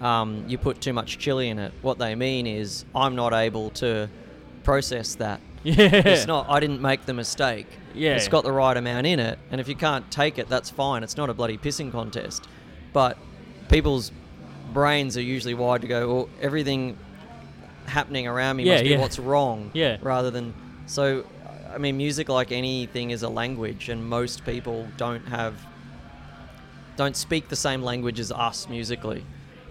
um, 0.00 0.44
you 0.48 0.56
put 0.56 0.80
too 0.80 0.92
much 0.94 1.18
chili 1.18 1.48
in 1.48 1.58
it. 1.58 1.72
What 1.82 1.98
they 1.98 2.14
mean 2.14 2.46
is 2.46 2.84
I'm 2.94 3.16
not 3.16 3.32
able 3.34 3.70
to 3.70 4.08
process 4.64 5.14
that. 5.16 5.40
Yeah, 5.62 5.74
It's 5.92 6.26
not. 6.26 6.48
I 6.48 6.58
didn't 6.58 6.80
make 6.80 7.04
the 7.04 7.12
mistake. 7.12 7.66
Yeah. 7.94 8.14
It's 8.16 8.28
got 8.28 8.44
the 8.44 8.52
right 8.52 8.76
amount 8.76 9.06
in 9.06 9.18
it, 9.20 9.38
and 9.50 9.60
if 9.60 9.68
you 9.68 9.74
can't 9.74 10.10
take 10.10 10.38
it, 10.38 10.48
that's 10.48 10.70
fine. 10.70 11.02
It's 11.02 11.16
not 11.16 11.30
a 11.30 11.34
bloody 11.34 11.58
pissing 11.58 11.90
contest. 11.92 12.46
But 12.92 13.16
people's 13.68 14.12
brains 14.72 15.16
are 15.16 15.22
usually 15.22 15.54
wired 15.54 15.82
to 15.82 15.88
go, 15.88 16.08
well, 16.14 16.28
everything 16.40 16.96
happening 17.86 18.26
around 18.26 18.56
me 18.56 18.64
Yeah, 18.64 18.72
must 18.74 18.84
be 18.84 18.90
yeah. 18.90 19.00
what's 19.00 19.18
wrong. 19.18 19.70
Yeah. 19.74 19.96
Rather 20.02 20.30
than 20.30 20.54
so, 20.86 21.24
I 21.72 21.78
mean, 21.78 21.96
music 21.96 22.28
like 22.28 22.52
anything 22.52 23.10
is 23.10 23.22
a 23.22 23.28
language, 23.28 23.88
and 23.88 24.04
most 24.08 24.44
people 24.44 24.86
don't 24.96 25.26
have 25.28 25.54
don't 26.96 27.16
speak 27.16 27.48
the 27.48 27.56
same 27.56 27.82
language 27.82 28.20
as 28.20 28.30
us 28.30 28.68
musically. 28.68 29.24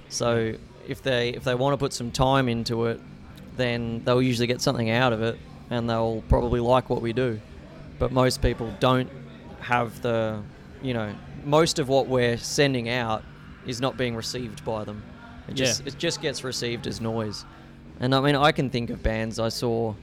So 0.09 0.55
if 0.88 1.01
they 1.03 1.30
if 1.30 1.43
they 1.43 1.55
want 1.55 1.74
to 1.74 1.78
put 1.78 1.93
some 1.93 2.11
time 2.11 2.49
into 2.49 2.86
it, 2.86 2.99
then 3.55 4.01
they'll 4.05 4.22
usually 4.22 4.47
get 4.47 4.61
something 4.61 4.89
out 4.89 5.13
of 5.13 5.22
it, 5.22 5.38
and 5.70 5.89
they'll 5.89 6.24
probably 6.30 6.59
like 6.59 6.89
what 6.89 7.01
we 7.01 7.13
do. 7.13 7.39
But 7.99 8.11
most 8.11 8.41
people 8.41 8.73
don't 8.79 9.09
have 9.59 10.01
the, 10.01 10.41
you 10.81 10.93
know, 10.93 11.13
most 11.43 11.79
of 11.79 11.89
what 11.89 12.07
we're 12.07 12.37
sending 12.37 12.89
out 12.89 13.23
is 13.67 13.81
not 13.81 13.97
being 13.97 14.15
received 14.15 14.63
by 14.65 14.83
them. 14.85 15.03
It 15.47 15.57
Yeah. 15.59 15.65
just 15.65 15.87
it 15.87 15.97
just 15.97 16.21
gets 16.21 16.43
received 16.43 16.87
as 16.87 17.01
noise. 17.01 17.45
And 17.99 18.15
I 18.15 18.21
mean, 18.21 18.35
I 18.35 18.51
can 18.53 18.69
think 18.69 18.89
of 18.89 19.03
bands 19.03 19.39
I 19.39 19.49
saw 19.49 19.93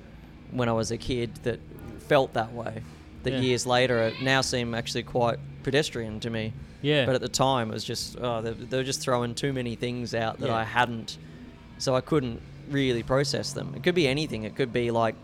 when 0.51 0.69
I 0.69 0.73
was 0.73 0.91
a 0.91 0.99
kid 0.99 1.35
that 1.45 1.59
felt 2.07 2.35
that 2.35 2.53
way. 2.53 2.83
That 3.23 3.33
Yeah. 3.33 3.41
years 3.41 3.67
later 3.67 4.01
it 4.03 4.21
now 4.23 4.41
seem 4.43 4.75
actually 4.75 5.03
quite 5.03 5.39
pedestrian 5.63 6.21
to 6.21 6.31
me. 6.31 6.53
Yeah. 6.83 7.07
But 7.07 7.15
at 7.15 7.21
the 7.23 7.29
time, 7.29 7.71
it 7.71 7.75
was 7.75 7.85
just 7.85 8.17
oh, 8.21 8.43
they, 8.43 8.53
they 8.53 8.77
were 8.77 8.85
just 8.85 9.01
throwing 9.01 9.35
too 9.35 9.53
many 9.53 9.75
things 9.75 10.15
out 10.15 10.39
that 10.41 10.49
Yeah. 10.49 10.55
I 10.57 10.65
hadn't, 10.65 11.17
so 11.79 11.97
I 11.97 12.03
couldn't 12.03 12.41
really 12.71 13.03
process 13.03 13.53
them. 13.53 13.73
It 13.75 13.83
could 13.83 13.95
be 13.95 14.07
anything. 14.07 14.43
It 14.45 14.55
could 14.55 14.73
be 14.73 14.91
like 14.91 15.15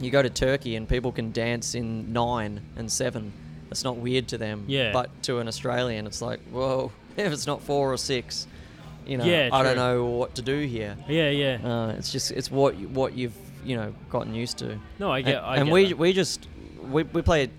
you 0.00 0.10
go 0.10 0.22
to 0.22 0.30
Turkey 0.30 0.76
and 0.76 0.88
people 0.88 1.12
can 1.12 1.30
dance 1.32 1.74
in 1.74 2.12
nine 2.12 2.60
and 2.76 2.90
seven. 2.90 3.32
That's 3.68 3.84
not 3.84 3.96
weird 3.98 4.28
to 4.28 4.38
them. 4.38 4.64
Yeah. 4.66 4.92
But 4.92 5.10
to 5.24 5.38
an 5.38 5.46
Australian, 5.48 6.06
it's 6.06 6.22
like 6.22 6.40
whoa. 6.50 6.90
If 7.16 7.32
it's 7.32 7.46
not 7.46 7.60
four 7.62 7.92
or 7.92 7.96
six, 7.98 8.46
you 9.06 9.18
know, 9.18 9.24
Yeah, 9.24 9.50
I 9.52 9.62
don't 9.62 9.76
know 9.76 10.06
what 10.06 10.36
to 10.36 10.42
do 10.42 10.60
here. 10.64 10.96
yeah, 11.08 11.28
yeah. 11.28 11.58
Uh, 11.62 11.88
it's 11.98 12.10
just 12.12 12.30
it's 12.30 12.50
what 12.50 12.76
you- 12.78 12.88
what 12.88 13.14
you've 13.14 13.34
you 13.64 13.76
know 13.76 13.92
gotten 14.08 14.34
used 14.34 14.56
to. 14.58 14.78
no, 14.98 15.12
I 15.12 15.20
get. 15.22 15.36
and, 15.36 15.44
I 15.46 15.56
and 15.56 15.66
get 15.66 15.72
we 15.72 15.86
that. 15.88 15.98
we 15.98 16.12
just 16.14 16.48
we, 16.90 17.02
we 17.02 17.20
play 17.22 17.50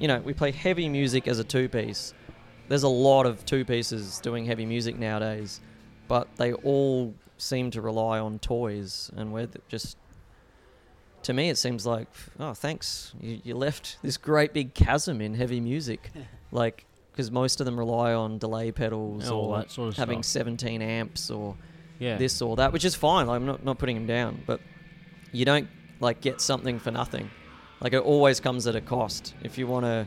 you 0.00 0.08
know 0.08 0.20
we 0.20 0.32
play 0.32 0.50
heavy 0.52 0.88
music 0.88 1.28
as 1.28 1.38
a 1.38 1.44
two 1.44 1.68
piece 1.68 2.14
there's 2.68 2.82
a 2.82 2.88
lot 2.88 3.26
of 3.26 3.44
two 3.44 3.62
pieces 3.64 4.18
doing 4.20 4.46
heavy 4.46 4.64
music 4.64 4.98
nowadays 4.98 5.60
but 6.08 6.26
they 6.36 6.54
all 6.54 7.12
seem 7.36 7.70
to 7.72 7.82
rely 7.82 8.18
on 8.18 8.38
toys 8.38 9.10
and 9.16 9.32
we're 9.34 9.48
just 9.68 9.98
to 11.24 11.32
me 11.32 11.48
it 11.48 11.56
seems 11.56 11.86
like 11.86 12.08
oh 12.40 12.52
thanks 12.54 13.12
you, 13.20 13.40
you 13.44 13.54
left 13.54 13.98
this 14.02 14.16
great 14.16 14.52
big 14.52 14.74
chasm 14.74 15.20
in 15.20 15.34
heavy 15.34 15.60
music 15.60 16.10
like 16.52 16.84
because 17.12 17.30
most 17.30 17.60
of 17.60 17.66
them 17.66 17.78
rely 17.78 18.12
on 18.14 18.38
delay 18.38 18.72
pedals 18.72 19.28
All 19.28 19.52
or 19.52 19.58
that 19.58 19.70
sort 19.70 19.88
of 19.88 19.96
having 19.96 20.22
stuff. 20.22 20.40
17 20.40 20.80
amps 20.80 21.30
or 21.30 21.56
yeah. 21.98 22.16
this 22.16 22.42
or 22.42 22.56
that, 22.56 22.72
which 22.72 22.84
is 22.84 22.94
fine. 22.94 23.28
I'm 23.28 23.46
not 23.46 23.64
not 23.64 23.78
putting 23.78 23.96
them 23.96 24.06
down, 24.06 24.42
but 24.46 24.60
you 25.30 25.44
don't 25.44 25.68
like 26.00 26.20
get 26.20 26.40
something 26.40 26.78
for 26.78 26.90
nothing. 26.90 27.30
Like 27.80 27.92
it 27.92 28.02
always 28.02 28.40
comes 28.40 28.66
at 28.66 28.76
a 28.76 28.80
cost. 28.80 29.34
If 29.42 29.58
you 29.58 29.66
want 29.66 29.86
to, 29.86 30.06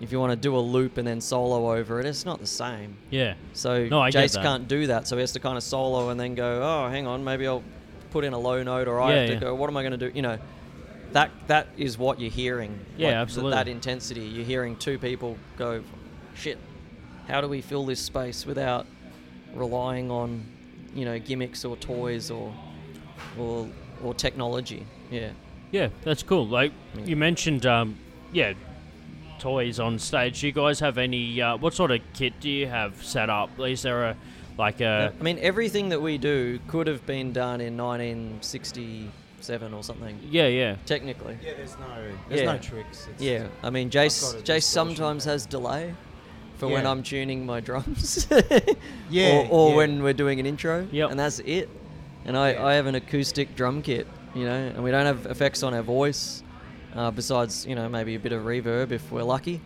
if 0.00 0.12
you 0.12 0.18
want 0.18 0.32
to 0.32 0.36
do 0.36 0.56
a 0.56 0.60
loop 0.60 0.98
and 0.98 1.06
then 1.06 1.20
solo 1.20 1.72
over 1.72 2.00
it, 2.00 2.06
it's 2.06 2.24
not 2.24 2.40
the 2.40 2.46
same. 2.46 2.96
Yeah. 3.10 3.34
So 3.52 3.86
No, 3.86 4.00
I 4.00 4.10
Jace 4.10 4.40
can't 4.40 4.66
do 4.66 4.88
that. 4.88 5.06
So 5.06 5.16
he 5.16 5.20
has 5.20 5.32
to 5.32 5.40
kind 5.40 5.56
of 5.56 5.62
solo 5.62 6.10
and 6.10 6.18
then 6.18 6.34
go, 6.34 6.60
oh, 6.62 6.88
hang 6.88 7.06
on, 7.06 7.22
maybe 7.22 7.46
I'll 7.46 7.62
put 8.10 8.24
in 8.24 8.32
a 8.32 8.38
low 8.38 8.62
note, 8.62 8.88
or 8.88 9.00
I 9.00 9.10
Yeah, 9.12 9.16
have 9.20 9.26
to 9.28 9.34
yeah. 9.34 9.40
go. 9.40 9.54
What 9.54 9.70
am 9.70 9.76
I 9.76 9.82
going 9.82 9.98
to 9.98 10.10
do? 10.10 10.12
You 10.14 10.22
know, 10.22 10.38
that 11.12 11.30
that 11.48 11.68
is 11.76 11.98
what 11.98 12.20
you're 12.20 12.30
hearing. 12.30 12.78
Yeah, 12.96 13.08
like, 13.08 13.16
absolutely. 13.16 13.52
that 13.52 13.68
intensity. 13.68 14.20
You're 14.22 14.44
hearing 14.44 14.76
two 14.76 14.98
people 14.98 15.36
go, 15.56 15.82
shit. 16.34 16.58
How 17.28 17.40
do 17.40 17.48
we 17.48 17.60
fill 17.60 17.86
this 17.86 18.00
space 18.00 18.44
without 18.44 18.86
relying 19.54 20.10
on, 20.10 20.44
you 20.94 21.04
know, 21.04 21.18
gimmicks 21.18 21.64
or 21.64 21.76
toys 21.76 22.30
or, 22.30 22.52
or 23.38 23.68
or 24.02 24.14
technology? 24.14 24.86
Yeah. 25.10 25.30
Yeah, 25.70 25.88
that's 26.02 26.22
cool. 26.22 26.46
Like 26.48 26.72
Yeah. 26.96 27.04
you 27.04 27.16
mentioned, 27.16 27.64
um, 27.66 27.96
yeah, 28.32 28.54
toys 29.38 29.78
on 29.78 29.98
stage. 29.98 30.40
Do 30.40 30.46
you 30.48 30.52
guys 30.52 30.80
have 30.80 30.98
any? 30.98 31.40
Uh, 31.40 31.56
what 31.56 31.74
sort 31.74 31.90
of 31.92 32.00
kit 32.14 32.34
do 32.40 32.50
you 32.50 32.66
have 32.66 33.02
set 33.04 33.30
up? 33.30 33.50
Is 33.60 33.82
there 33.82 34.04
a 34.04 34.16
like 34.58 34.80
I 34.80 35.10
mean, 35.20 35.38
everything 35.40 35.88
that 35.90 36.00
we 36.02 36.18
do 36.18 36.58
could 36.68 36.86
have 36.86 37.04
been 37.06 37.32
done 37.32 37.60
in 37.60 37.76
1967 37.76 39.74
or 39.74 39.82
something. 39.82 40.18
Yeah, 40.30 40.46
yeah, 40.48 40.76
Technically. 40.86 41.38
Yeah, 41.42 41.52
there's 41.56 41.76
no 41.78 41.86
there's 42.28 42.40
Yeah. 42.42 42.52
no 42.52 42.58
tricks. 42.58 43.08
It's, 43.10 43.22
Yeah, 43.22 43.46
I 43.62 43.70
mean, 43.70 43.88
got 43.88 44.06
Jace 44.06 44.42
Jace 44.42 44.62
sometimes 44.64 45.24
pedal. 45.24 45.32
has 45.34 45.46
delay 45.46 45.94
for 46.58 46.68
when 46.68 46.86
I'm 46.86 47.02
tuning 47.02 47.46
my 47.46 47.60
drums. 47.60 48.26
Yeah, 49.10 49.48
or, 49.48 49.48
or 49.50 49.70
yeah. 49.70 49.76
when 49.76 50.02
we're 50.02 50.12
doing 50.12 50.38
an 50.40 50.46
intro. 50.46 50.86
Yep. 50.92 51.10
And 51.10 51.18
that's 51.18 51.40
it. 51.40 51.68
And 52.26 52.36
I, 52.36 52.52
Yeah. 52.52 52.66
I 52.66 52.74
have 52.74 52.86
an 52.86 52.94
acoustic 52.94 53.56
drum 53.56 53.82
kit, 53.82 54.06
you 54.34 54.44
know, 54.44 54.52
and 54.74 54.84
we 54.84 54.90
don't 54.90 55.06
have 55.06 55.26
effects 55.26 55.62
on 55.62 55.72
our 55.74 55.82
voice, 55.82 56.42
uh, 56.94 57.10
besides, 57.10 57.66
you 57.66 57.74
know, 57.74 57.88
maybe 57.88 58.14
a 58.14 58.18
bit 58.20 58.32
of 58.32 58.42
reverb 58.44 58.92
if 58.92 59.10
we're 59.10 59.22
lucky. 59.24 59.60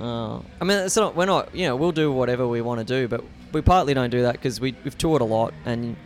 Uh, 0.00 0.36
I 0.60 0.64
mean, 0.64 0.78
it's 0.78 0.96
not, 0.96 1.16
we're 1.16 1.24
not, 1.24 1.54
you 1.54 1.66
know, 1.66 1.74
we'll 1.74 1.92
do 1.92 2.12
whatever 2.12 2.46
we 2.46 2.60
want 2.60 2.78
to 2.80 2.84
do, 2.84 3.08
but 3.08 3.24
we 3.52 3.62
partly 3.62 3.94
don't 3.94 4.10
do 4.10 4.22
that 4.22 4.32
because 4.32 4.60
we, 4.60 4.74
we've 4.84 4.96
toured 4.98 5.22
a 5.22 5.24
lot, 5.24 5.54
and 5.64 5.96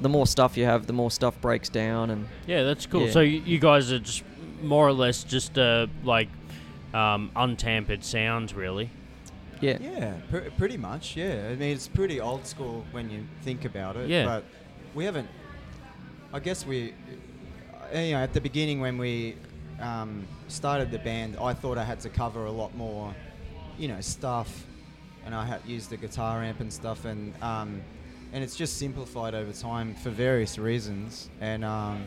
the 0.00 0.08
more 0.08 0.26
stuff 0.26 0.56
you 0.56 0.64
have, 0.64 0.86
the 0.86 0.92
more 0.92 1.10
stuff 1.10 1.40
breaks 1.40 1.68
down, 1.68 2.10
and 2.10 2.26
yeah. 2.46 2.62
That's 2.62 2.86
cool. 2.86 3.06
Yeah. 3.06 3.12
So 3.12 3.20
you, 3.20 3.40
you 3.44 3.58
guys 3.58 3.92
are 3.92 3.98
just 3.98 4.22
more 4.62 4.86
or 4.86 4.92
less 4.92 5.24
just 5.24 5.58
uh, 5.58 5.86
like 6.04 6.28
um, 6.94 7.30
untampered 7.36 8.04
sounds, 8.04 8.54
really. 8.54 8.90
yeah. 9.60 9.78
Yeah, 9.80 10.14
pr- 10.30 10.50
pretty 10.56 10.76
much. 10.76 11.16
Yeah, 11.16 11.48
I 11.50 11.54
mean 11.56 11.74
it's 11.74 11.88
pretty 11.88 12.20
old 12.20 12.46
school 12.46 12.84
when 12.92 13.10
you 13.10 13.24
think 13.42 13.64
about 13.64 13.96
it. 13.96 14.08
Yeah. 14.08 14.24
But 14.24 14.44
we 14.94 15.04
haven't. 15.04 15.28
I 16.32 16.38
guess 16.40 16.64
we, 16.64 16.94
you 17.94 18.12
know, 18.12 18.18
at 18.18 18.32
the 18.32 18.40
beginning 18.40 18.80
when 18.80 18.98
we 18.98 19.36
um, 19.80 20.26
started 20.48 20.90
the 20.90 20.98
band, 21.00 21.36
I 21.40 21.54
thought 21.54 21.76
I 21.76 21.84
had 21.84 22.00
to 22.00 22.08
cover 22.08 22.44
a 22.46 22.52
lot 22.52 22.74
more, 22.76 23.14
you 23.78 23.88
know, 23.88 24.00
stuff, 24.00 24.64
and 25.24 25.34
I 25.34 25.44
had 25.44 25.60
used 25.66 25.90
the 25.90 25.96
guitar 25.96 26.42
amp 26.42 26.60
and 26.60 26.72
stuff, 26.72 27.04
and 27.04 27.32
um, 27.42 27.80
and 28.32 28.42
it's 28.44 28.56
just 28.56 28.76
simplified 28.78 29.34
over 29.34 29.52
time 29.52 29.94
for 29.96 30.10
various 30.10 30.58
reasons, 30.58 31.28
and 31.40 31.64
um, 31.64 32.06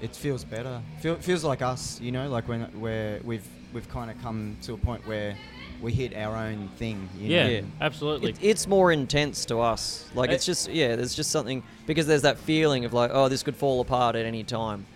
it 0.00 0.14
feels 0.14 0.44
better. 0.44 0.80
Feel, 1.00 1.16
feels 1.16 1.44
like 1.44 1.62
us, 1.62 2.00
you 2.00 2.12
know, 2.12 2.28
like 2.28 2.48
when 2.48 2.62
where 2.80 3.20
we've 3.24 3.46
we've 3.72 3.88
kind 3.88 4.10
of 4.10 4.20
come 4.22 4.56
to 4.62 4.72
a 4.74 4.76
point 4.78 5.06
where 5.06 5.36
we 5.82 5.92
hit 5.92 6.16
our 6.16 6.34
own 6.36 6.68
thing. 6.76 7.08
You 7.18 7.28
Yeah, 7.28 7.44
know? 7.44 7.50
Yeah. 7.50 7.60
absolutely. 7.80 8.30
It, 8.30 8.38
it's 8.40 8.66
more 8.66 8.90
intense 8.90 9.44
to 9.46 9.58
us. 9.60 10.08
Like 10.14 10.30
Eh. 10.30 10.34
it's 10.34 10.44
just 10.46 10.68
yeah, 10.70 10.96
there's 10.96 11.14
just 11.14 11.30
something 11.30 11.62
because 11.86 12.06
there's 12.06 12.22
that 12.22 12.38
feeling 12.38 12.84
of 12.84 12.92
like 12.92 13.10
oh 13.14 13.28
this 13.28 13.42
could 13.42 13.56
fall 13.56 13.80
apart 13.80 14.16
at 14.16 14.24
any 14.26 14.42
time. 14.44 14.86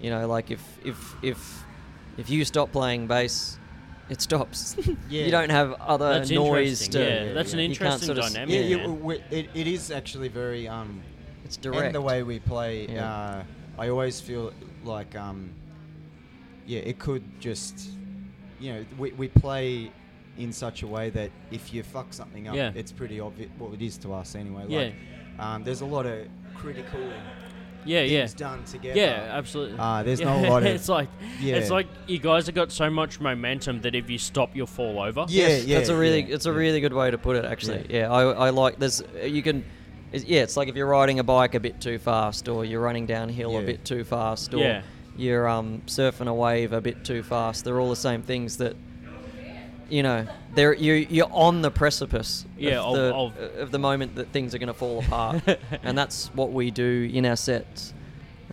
You 0.00 0.10
know, 0.10 0.26
like 0.28 0.50
if 0.50 0.62
if 0.84 1.14
if 1.22 1.64
if 2.18 2.28
you 2.28 2.44
stop 2.44 2.70
playing 2.72 3.06
bass, 3.06 3.58
it 4.08 4.20
stops. 4.20 4.76
Yeah. 5.08 5.24
you 5.24 5.30
don't 5.30 5.50
have 5.50 5.72
other 5.74 6.14
That's 6.14 6.30
noise 6.30 6.88
to. 6.88 6.98
yeah, 6.98 7.32
that's 7.32 7.52
an 7.52 7.58
yeah. 7.58 7.66
You 7.66 7.76
can't 7.76 8.02
interesting 8.02 8.06
sort 8.06 8.18
of 8.18 8.24
s- 8.24 8.32
dynamic. 8.34 8.54
Yeah, 8.54 8.60
yeah, 8.60 8.76
man. 8.76 8.96
w- 8.98 9.18
w- 9.20 9.22
it, 9.30 9.50
it 9.54 9.66
is 9.66 9.90
actually 9.90 10.28
very 10.28 10.66
um, 10.68 11.00
It's 11.44 11.56
direct. 11.56 11.86
and 11.86 11.94
the 11.94 12.00
way 12.00 12.22
we 12.22 12.38
play. 12.38 12.86
Yeah. 12.86 13.10
Uh, 13.12 13.44
I 13.78 13.88
always 13.88 14.20
feel 14.20 14.52
like 14.84 15.14
um, 15.16 15.50
yeah, 16.66 16.80
it 16.80 16.98
could 16.98 17.22
just, 17.40 17.88
you 18.60 18.72
know, 18.72 18.84
we 18.98 19.12
we 19.12 19.28
play 19.28 19.90
in 20.38 20.52
such 20.52 20.82
a 20.82 20.86
way 20.86 21.08
that 21.10 21.30
if 21.50 21.72
you 21.72 21.82
fuck 21.82 22.12
something 22.12 22.48
up, 22.48 22.54
Yeah. 22.54 22.72
it's 22.74 22.92
pretty 22.92 23.20
obvious. 23.20 23.48
Well, 23.58 23.72
it 23.72 23.80
is 23.82 23.96
to 23.98 24.12
us 24.14 24.34
anyway. 24.34 24.64
Yeah. 24.68 24.78
Like, 24.78 24.94
um, 25.38 25.64
there's 25.64 25.80
a 25.82 25.86
lot 25.86 26.06
of 26.06 26.26
critical 26.54 27.00
yeah, 27.86 28.02
yeah. 28.02 28.20
things 28.20 28.34
done 28.34 28.64
together. 28.64 28.98
Yeah, 28.98 29.28
absolutely. 29.32 29.78
Uh, 29.78 30.02
there's 30.02 30.20
Yeah, 30.20 30.26
not 30.26 30.44
a 30.44 30.50
lot 30.50 30.62
of 30.62 30.68
it's 30.68 30.88
like 30.88 31.08
yeah. 31.40 31.56
it's 31.56 31.70
like 31.70 31.86
you 32.06 32.18
guys 32.18 32.46
have 32.46 32.54
got 32.54 32.70
so 32.72 32.90
much 32.90 33.20
momentum 33.20 33.80
that 33.82 33.94
if 33.94 34.10
you 34.10 34.18
stop, 34.18 34.54
you'll 34.54 34.66
fall 34.66 35.00
over. 35.00 35.26
Yeah, 35.28 35.48
Yes, 35.48 35.64
yeah, 35.64 35.78
that's 35.78 35.88
a 35.90 35.96
really 35.96 36.20
yeah, 36.22 36.34
it's 36.34 36.46
a 36.46 36.50
yeah. 36.50 36.56
really 36.56 36.80
good 36.80 36.92
way 36.92 37.10
to 37.10 37.18
put 37.18 37.36
it. 37.36 37.44
Actually, 37.44 37.86
yeah, 37.88 38.10
I, 38.10 38.22
I 38.46 38.50
like 38.50 38.78
there's 38.78 39.02
you 39.24 39.42
can. 39.42 39.64
It's, 40.12 40.24
yeah, 40.24 40.42
it's 40.42 40.56
like 40.56 40.68
if 40.68 40.76
you're 40.76 40.86
riding 40.86 41.18
a 41.18 41.24
bike 41.24 41.54
a 41.54 41.60
bit 41.60 41.80
too 41.80 41.98
fast, 41.98 42.48
or 42.48 42.64
you're 42.64 42.80
running 42.80 43.06
downhill 43.06 43.58
a 43.58 43.62
bit 43.62 43.84
too 43.84 44.04
fast, 44.04 44.54
or 44.54 44.58
Yeah. 44.58 44.82
you're 45.16 45.48
um, 45.48 45.82
surfing 45.86 46.28
a 46.28 46.34
wave 46.34 46.72
a 46.72 46.80
bit 46.80 47.04
too 47.04 47.22
fast. 47.24 47.64
They're 47.64 47.80
all 47.80 47.90
the 47.90 47.96
same 47.96 48.22
things 48.22 48.56
that 48.58 48.76
you 49.88 50.02
know. 50.02 50.26
They're 50.54 50.72
you 50.74 50.94
you're 50.94 51.28
on 51.32 51.60
the 51.62 51.70
precipice 51.70 52.44
Yeah, 52.56 52.80
of, 52.80 52.96
of- 52.96 53.34
the, 53.36 53.42
of- 53.44 53.58
of 53.58 53.70
the 53.70 53.78
moment 53.78 54.14
that 54.16 54.28
things 54.28 54.54
are 54.54 54.58
going 54.58 54.68
to 54.68 54.74
fall 54.74 55.00
apart, 55.00 55.42
and 55.82 55.96
that's 55.98 56.28
what 56.34 56.50
we 56.52 56.70
do 56.70 57.10
in 57.12 57.26
our 57.26 57.36
sets. 57.36 57.92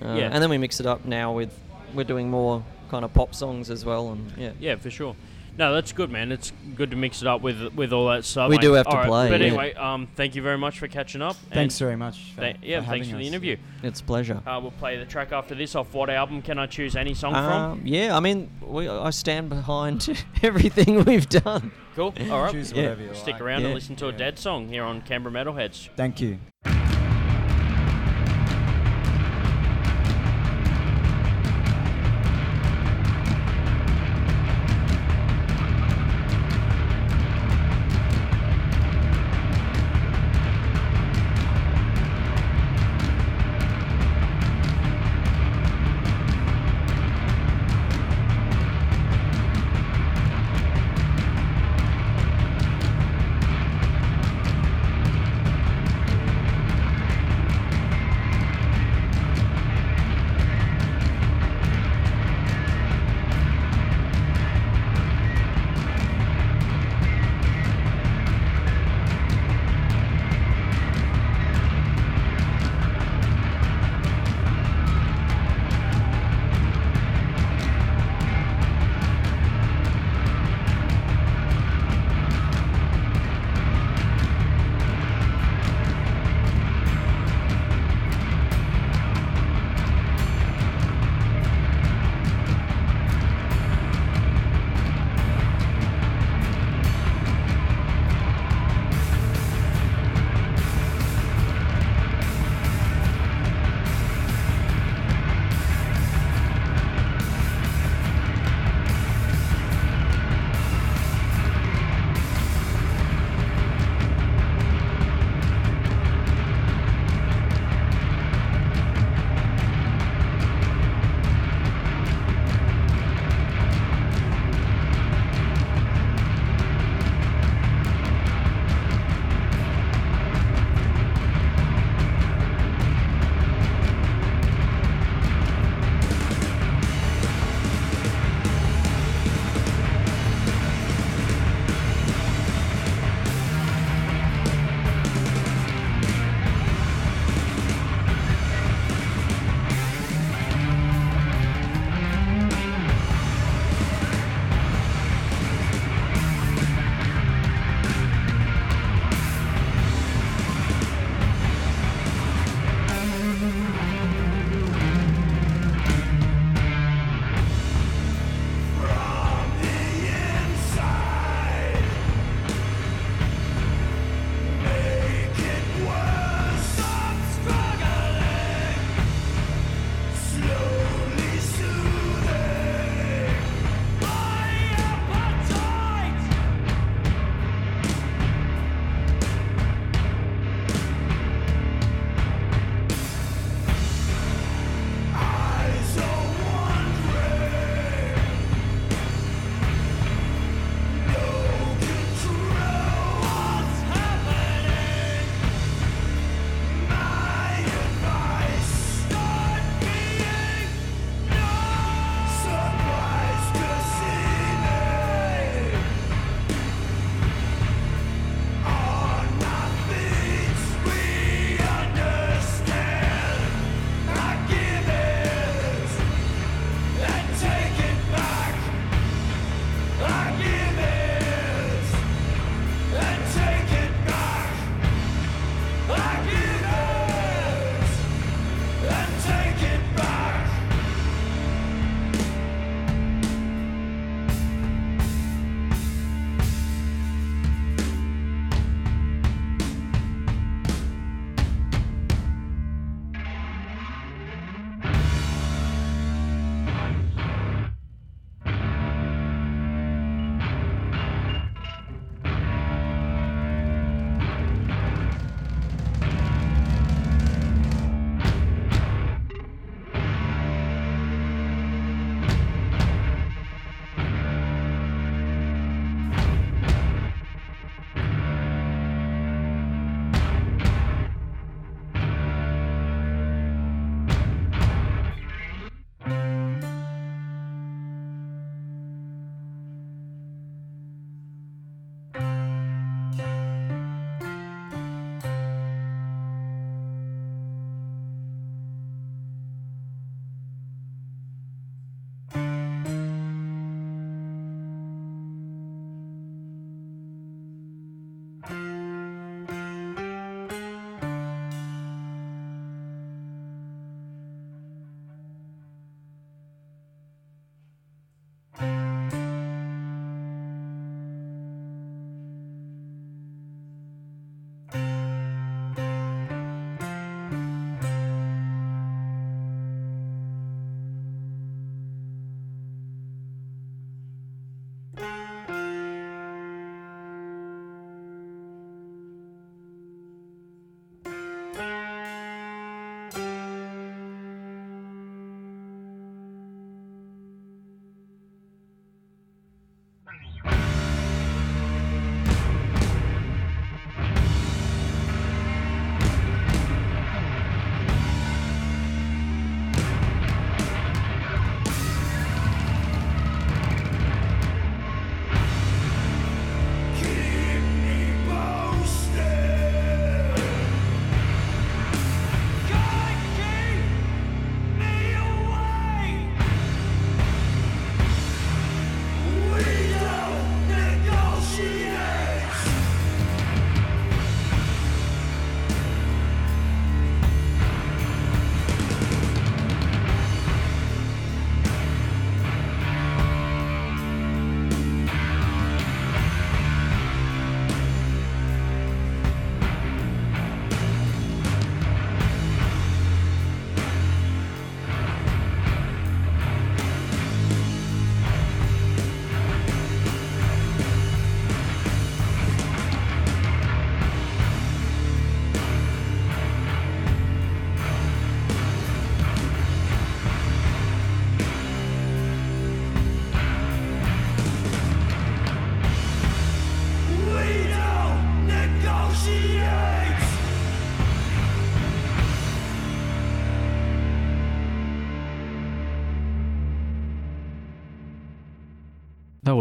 Uh, 0.02 0.16
Yeah. 0.16 0.30
and 0.32 0.42
then 0.44 0.50
we 0.50 0.58
mix 0.58 0.80
it 0.80 0.86
up 0.86 1.06
now 1.06 1.32
with 1.34 1.58
we're 1.94 2.04
doing 2.04 2.30
more 2.30 2.64
kind 2.90 3.06
of 3.06 3.14
pop 3.14 3.34
songs 3.36 3.70
as 3.70 3.86
well, 3.86 4.10
and 4.12 4.34
yeah. 4.38 4.52
Yeah, 4.60 4.76
for 4.76 4.90
sure. 4.90 5.16
No, 5.58 5.74
that's 5.74 5.92
good, 5.92 6.10
man. 6.10 6.32
It's 6.32 6.52
good 6.76 6.90
to 6.92 6.98
mix 6.98 7.22
it 7.22 7.28
up 7.28 7.42
with 7.42 7.74
with 7.76 7.94
all 7.94 8.08
that 8.10 8.26
stuff. 8.26 8.50
We 8.50 8.56
mate. 8.58 8.62
do 8.62 8.74
have 8.74 8.88
to 8.88 8.98
All 8.98 9.06
play, 9.06 9.30
But 9.30 9.40
yeah. 9.42 9.48
anyway, 9.48 9.74
um, 9.76 10.08
thank 10.16 10.34
you 10.36 10.42
very 10.42 10.58
much 10.58 10.80
for 10.80 10.88
catching 10.88 11.22
up. 11.22 11.36
and 11.46 11.54
Thanks 11.54 11.78
very 11.78 11.96
much. 11.96 12.32
For, 12.34 12.42
tha- 12.42 12.56
yeah, 12.64 12.80
for 12.82 12.88
thanks 12.88 13.08
having 13.08 13.12
for 13.12 13.18
the 13.18 13.24
us. 13.24 13.28
interview. 13.28 13.58
It's 13.84 14.00
a 14.02 14.04
pleasure. 14.04 14.42
Uh, 14.48 14.60
we'll 14.62 14.72
play 14.72 14.98
the 14.98 15.06
track 15.06 15.32
after 15.32 15.54
this. 15.54 15.76
Off 15.76 15.94
what 15.94 16.10
album 16.10 16.42
can 16.42 16.58
I 16.58 16.66
choose 16.66 16.96
any 16.96 17.14
song 17.14 17.36
Um, 17.36 17.82
yeah, 17.84 18.18
I 18.18 18.20
mean, 18.20 18.50
we, 18.62 18.90
I 18.90 19.12
stand 19.12 19.50
behind 19.50 20.24
everything 20.44 21.04
we've 21.04 21.30
done. 21.30 21.72
Cool. 21.96 22.14
All 22.32 22.42
right. 22.44 22.52
Choose 22.52 22.72
Yeah. 22.72 22.84
whatever 22.84 23.04
you 23.04 23.14
Stick 23.14 23.34
like. 23.34 23.42
around 23.42 23.62
Yeah. 23.62 23.66
and 23.68 23.76
listen 23.76 23.96
to 23.98 24.08
a 24.08 24.12
Yeah. 24.12 24.18
dead 24.18 24.40
song 24.40 24.68
here 24.70 24.84
on 24.84 25.02
Canberra 25.02 25.34
Metalheads. 25.34 25.90
Thank 25.96 26.20
you. 26.22 26.40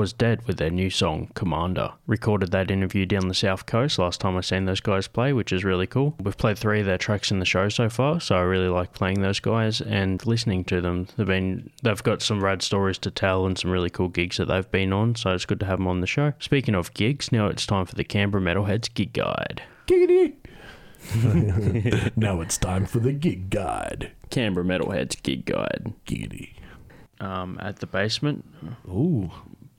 Was 0.02 0.12
Dead 0.12 0.44
with 0.48 0.56
their 0.56 0.68
new 0.68 0.90
song, 0.90 1.30
Commander. 1.34 1.92
Recorded 2.08 2.50
that 2.50 2.72
interview 2.72 3.06
down 3.06 3.28
the 3.28 3.34
south 3.34 3.66
coast 3.66 4.00
last 4.00 4.20
time 4.20 4.36
I 4.36 4.40
seen 4.40 4.64
those 4.64 4.80
guys 4.80 5.06
play, 5.06 5.32
which 5.32 5.52
is 5.52 5.62
really 5.62 5.86
cool. 5.86 6.16
We've 6.20 6.36
played 6.36 6.58
three 6.58 6.80
of 6.80 6.86
their 6.86 6.98
tracks 6.98 7.30
in 7.30 7.38
the 7.38 7.44
show 7.44 7.68
so 7.68 7.88
far, 7.88 8.18
so 8.18 8.34
I 8.34 8.40
really 8.40 8.66
like 8.66 8.94
playing 8.94 9.22
those 9.22 9.38
guys 9.38 9.80
and 9.80 10.26
listening 10.26 10.64
to 10.64 10.80
them. 10.80 11.06
They've 11.16 11.24
been 11.24 11.70
they've 11.84 12.02
got 12.02 12.20
some 12.20 12.42
rad 12.42 12.62
stories 12.62 12.98
to 12.98 13.12
tell 13.12 13.46
and 13.46 13.56
some 13.56 13.70
really 13.70 13.90
cool 13.90 14.08
gigs 14.08 14.38
that 14.38 14.46
they've 14.46 14.68
been 14.72 14.92
on, 14.92 15.14
so 15.14 15.30
it's 15.30 15.46
good 15.46 15.60
to 15.60 15.66
have 15.66 15.78
them 15.78 15.86
on 15.86 16.00
the 16.00 16.08
show. 16.08 16.32
Speaking 16.40 16.74
of 16.74 16.92
gigs, 16.94 17.30
now 17.30 17.46
it's 17.46 17.64
time 17.64 17.86
for 17.86 17.94
the 17.94 18.02
Canberra 18.02 18.42
Metalheads 18.42 18.92
Gig 18.92 19.12
Guide. 19.12 19.62
Giggity. 19.86 20.34
now 22.16 22.40
it's 22.40 22.58
time 22.58 22.86
for 22.86 22.98
the 22.98 23.12
gig 23.12 23.50
guide. 23.50 24.10
Canberra 24.30 24.66
Metalheads 24.66 25.22
Gig 25.22 25.44
Guide. 25.44 25.92
Giggity. 26.06 26.54
Um, 27.20 27.56
at 27.62 27.76
the 27.76 27.86
basement, 27.86 28.44
Ooh, 28.88 29.30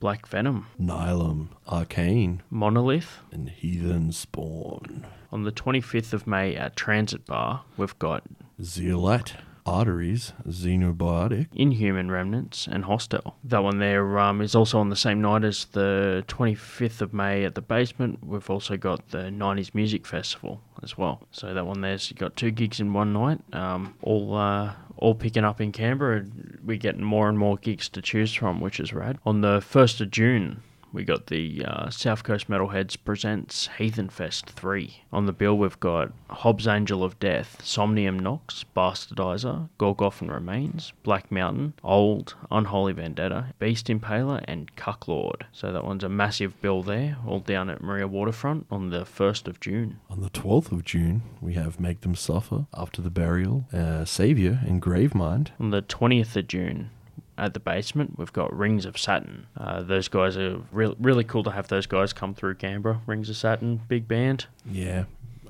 Black 0.04 0.26
Venom, 0.26 0.66
Nylum, 0.78 1.48
Arcane, 1.66 2.42
Monolith. 2.50 3.20
and 3.32 3.48
Heathen 3.48 4.12
Spawn. 4.12 5.06
On 5.32 5.44
the 5.44 5.50
25th 5.50 6.12
of 6.12 6.26
May 6.26 6.54
at 6.54 6.76
Transit 6.76 7.24
Bar, 7.24 7.62
we've 7.78 7.98
got 7.98 8.22
Zeolite, 8.60 9.36
Arteries, 9.64 10.34
Xenobiotic, 10.46 11.46
Inhuman 11.54 12.10
Remnants 12.10 12.66
and 12.70 12.84
Hostel. 12.84 13.36
That 13.44 13.62
one 13.62 13.78
there 13.78 14.18
um, 14.18 14.42
is 14.42 14.54
also 14.54 14.78
on 14.78 14.90
the 14.90 14.96
same 14.96 15.22
night 15.22 15.42
as 15.42 15.64
the 15.72 16.22
25th 16.28 17.00
of 17.00 17.14
May 17.14 17.46
at 17.46 17.54
the 17.54 17.62
basement. 17.62 18.18
We've 18.22 18.50
also 18.50 18.76
got 18.76 19.08
the 19.08 19.30
90s 19.30 19.74
Music 19.74 20.06
Festival 20.06 20.60
as 20.82 20.98
well. 20.98 21.22
So 21.30 21.54
that 21.54 21.66
one 21.66 21.80
there's 21.80 22.10
you 22.10 22.16
got 22.18 22.36
two 22.36 22.50
gigs 22.50 22.78
in 22.78 22.92
one 22.92 23.14
night. 23.14 23.40
Um, 23.54 23.94
all 24.02 24.36
uh, 24.36 24.74
all 25.04 25.14
picking 25.14 25.44
up 25.44 25.60
in 25.60 25.70
Canberra. 25.70 26.24
We're 26.64 26.78
getting 26.78 27.04
more 27.04 27.28
and 27.28 27.38
more 27.38 27.58
gigs 27.58 27.90
to 27.90 28.00
choose 28.00 28.32
from, 28.32 28.60
which 28.60 28.80
is 28.80 28.94
rad. 28.94 29.18
On 29.26 29.42
the 29.42 29.58
1st 29.58 30.00
of 30.00 30.10
June, 30.10 30.62
we 30.94 31.02
got 31.04 31.26
the 31.26 31.64
uh, 31.66 31.90
South 31.90 32.22
Coast 32.22 32.48
Metalheads 32.48 32.96
presents 33.04 33.68
Heathen 33.78 34.08
Fest 34.08 34.48
3. 34.50 35.02
On 35.12 35.26
the 35.26 35.32
bill, 35.32 35.58
we've 35.58 35.80
got 35.80 36.12
Hobbs 36.30 36.68
Angel 36.68 37.02
of 37.02 37.18
Death, 37.18 37.60
Somnium 37.64 38.16
Nox, 38.16 38.64
Bastardizer, 38.76 39.68
Gorgoth 39.78 40.26
Remains, 40.26 40.92
Black 41.02 41.32
Mountain, 41.32 41.74
Old, 41.82 42.36
Unholy 42.48 42.92
Vendetta, 42.92 43.52
Beast 43.58 43.88
Impaler, 43.88 44.44
and 44.46 44.74
Cucklord. 44.76 45.42
So 45.50 45.72
that 45.72 45.84
one's 45.84 46.04
a 46.04 46.08
massive 46.08 46.60
bill 46.62 46.84
there, 46.84 47.16
all 47.26 47.40
down 47.40 47.68
at 47.70 47.82
Moruya 47.82 48.08
Waterfront 48.08 48.66
on 48.70 48.90
the 48.90 49.04
1st 49.04 49.48
of 49.48 49.58
June. 49.58 49.98
On 50.08 50.20
the 50.20 50.30
12th 50.30 50.70
of 50.70 50.84
June, 50.84 51.22
we 51.40 51.54
have 51.54 51.80
Make 51.80 52.02
Them 52.02 52.14
Suffer, 52.14 52.66
After 52.72 53.02
the 53.02 53.10
Burial, 53.10 53.66
uh, 53.72 54.04
Savior, 54.04 54.60
and 54.64 54.80
Gravemind. 54.80 55.48
On 55.58 55.70
the 55.70 55.82
20th 55.82 56.36
of 56.36 56.46
June, 56.46 56.90
at 57.36 57.54
the 57.54 57.60
basement, 57.60 58.18
we've 58.18 58.32
got 58.32 58.56
Rings 58.56 58.84
of 58.84 58.98
Saturn. 58.98 59.46
Uh, 59.56 59.82
those 59.82 60.08
guys 60.08 60.36
are 60.36 60.60
re- 60.70 60.94
really 60.98 61.24
cool 61.24 61.42
to 61.44 61.50
have 61.50 61.68
those 61.68 61.86
guys 61.86 62.12
come 62.12 62.34
through 62.34 62.54
Canberra. 62.56 63.00
Rings 63.06 63.28
of 63.28 63.36
Saturn, 63.36 63.80
big 63.88 64.06
band. 64.06 64.46
Yeah, 64.70 65.04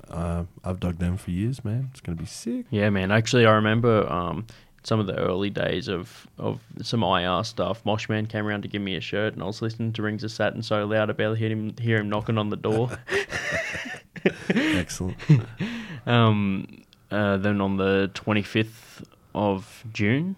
uh, 0.09 0.45
I've 0.63 0.79
dug 0.79 0.97
them 0.97 1.17
for 1.17 1.31
years, 1.31 1.63
man. 1.63 1.89
It's 1.91 2.01
going 2.01 2.17
to 2.17 2.21
be 2.23 2.27
sick. 2.27 2.65
Yeah, 2.69 2.89
man. 2.89 3.11
Actually, 3.11 3.45
I 3.45 3.53
remember 3.53 4.11
um, 4.11 4.47
some 4.83 4.99
of 4.99 5.07
the 5.07 5.15
early 5.15 5.49
days 5.49 5.87
of, 5.87 6.27
of 6.37 6.61
some 6.81 7.03
IR 7.03 7.43
stuff. 7.43 7.83
Moshman 7.83 8.27
came 8.29 8.45
around 8.45 8.63
to 8.63 8.67
give 8.67 8.81
me 8.81 8.95
a 8.95 9.01
shirt, 9.01 9.33
and 9.33 9.43
I 9.43 9.45
was 9.45 9.61
listening 9.61 9.93
to 9.93 10.01
Rings 10.01 10.23
of 10.23 10.31
Saturn 10.31 10.61
so 10.63 10.85
loud 10.85 11.09
I 11.09 11.13
barely 11.13 11.39
hear 11.39 11.49
him, 11.49 11.75
hear 11.79 11.97
him 11.97 12.09
knocking 12.09 12.37
on 12.37 12.49
the 12.49 12.57
door. 12.57 12.97
Excellent. 14.49 15.17
um, 16.05 16.83
uh, 17.11 17.37
then 17.37 17.61
on 17.61 17.77
the 17.77 18.09
25th 18.13 19.03
of 19.33 19.83
June, 19.93 20.35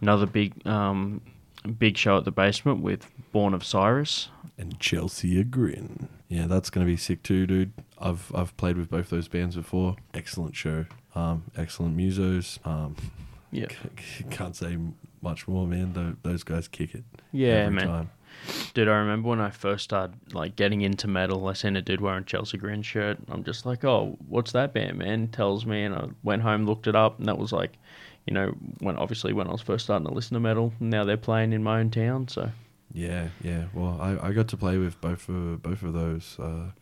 another 0.00 0.26
big 0.26 0.66
um, 0.66 1.20
big 1.78 1.96
show 1.96 2.16
at 2.18 2.24
the 2.24 2.30
basement 2.30 2.80
with 2.82 3.06
Born 3.32 3.54
of 3.54 3.62
Osiris. 3.62 4.28
and 4.56 4.78
Chelsea 4.80 5.38
a 5.40 5.44
grin. 5.44 6.08
Yeah, 6.28 6.46
that's 6.46 6.70
gonna 6.70 6.86
be 6.86 6.96
sick 6.96 7.22
too, 7.22 7.46
dude. 7.46 7.72
I've 7.98 8.30
I've 8.34 8.56
played 8.56 8.76
with 8.76 8.90
both 8.90 9.10
those 9.10 9.28
bands 9.28 9.56
before. 9.56 9.96
Excellent 10.14 10.54
show. 10.56 10.84
Um, 11.14 11.44
excellent 11.56 11.96
musos. 11.96 12.64
Um, 12.66 12.94
Yeah. 13.50 13.66
c- 13.96 14.24
can't 14.30 14.54
say 14.54 14.76
much 15.22 15.48
more, 15.48 15.66
man. 15.66 15.92
Tho- 15.94 16.16
those 16.22 16.42
guys 16.44 16.68
kick 16.68 16.94
it. 16.94 17.04
Yeah, 17.32 17.68
man. 17.70 17.86
Time. 17.86 18.10
Dude, 18.74 18.86
I 18.88 18.92
remember 18.98 19.30
when 19.30 19.40
I 19.40 19.50
first 19.50 19.84
started 19.84 20.14
like 20.32 20.54
getting 20.54 20.82
into 20.82 21.08
metal, 21.08 21.48
I 21.48 21.54
seen 21.54 21.74
a 21.76 21.82
dude 21.82 22.00
wearing 22.00 22.24
Chelsea 22.24 22.56
Grin 22.58 22.82
shirt. 22.82 23.18
I'm 23.28 23.42
just 23.42 23.66
like, 23.66 23.84
oh, 23.84 24.16
what's 24.28 24.52
that 24.52 24.72
band, 24.74 24.98
man? 24.98 25.28
Tells 25.28 25.66
me, 25.66 25.82
and 25.82 25.94
I 25.94 26.08
went 26.22 26.42
home, 26.42 26.66
looked 26.66 26.86
it 26.86 26.94
up, 26.94 27.18
and 27.18 27.26
that 27.26 27.36
was 27.38 27.50
like, 27.52 27.72
you 28.28 28.34
know, 28.34 28.48
when 28.80 28.96
obviously 28.98 29.32
when 29.32 29.48
I 29.48 29.52
was 29.52 29.62
first 29.62 29.86
starting 29.86 30.06
to 30.06 30.12
listen 30.12 30.34
to 30.34 30.40
metal. 30.40 30.74
Now 30.80 31.04
they're 31.04 31.16
playing 31.16 31.54
in 31.54 31.62
my 31.62 31.80
own 31.80 31.90
town, 31.90 32.28
so 32.28 32.50
Yeah, 32.92 33.28
yeah. 33.42 33.64
Well, 33.72 33.98
I, 33.98 34.28
I 34.28 34.32
got 34.32 34.48
to 34.48 34.56
play 34.58 34.76
with 34.76 35.00
both 35.00 35.30
of 35.30 35.62
both 35.62 35.82
of 35.82 35.94
those 35.94 36.36
uh, 36.38 36.72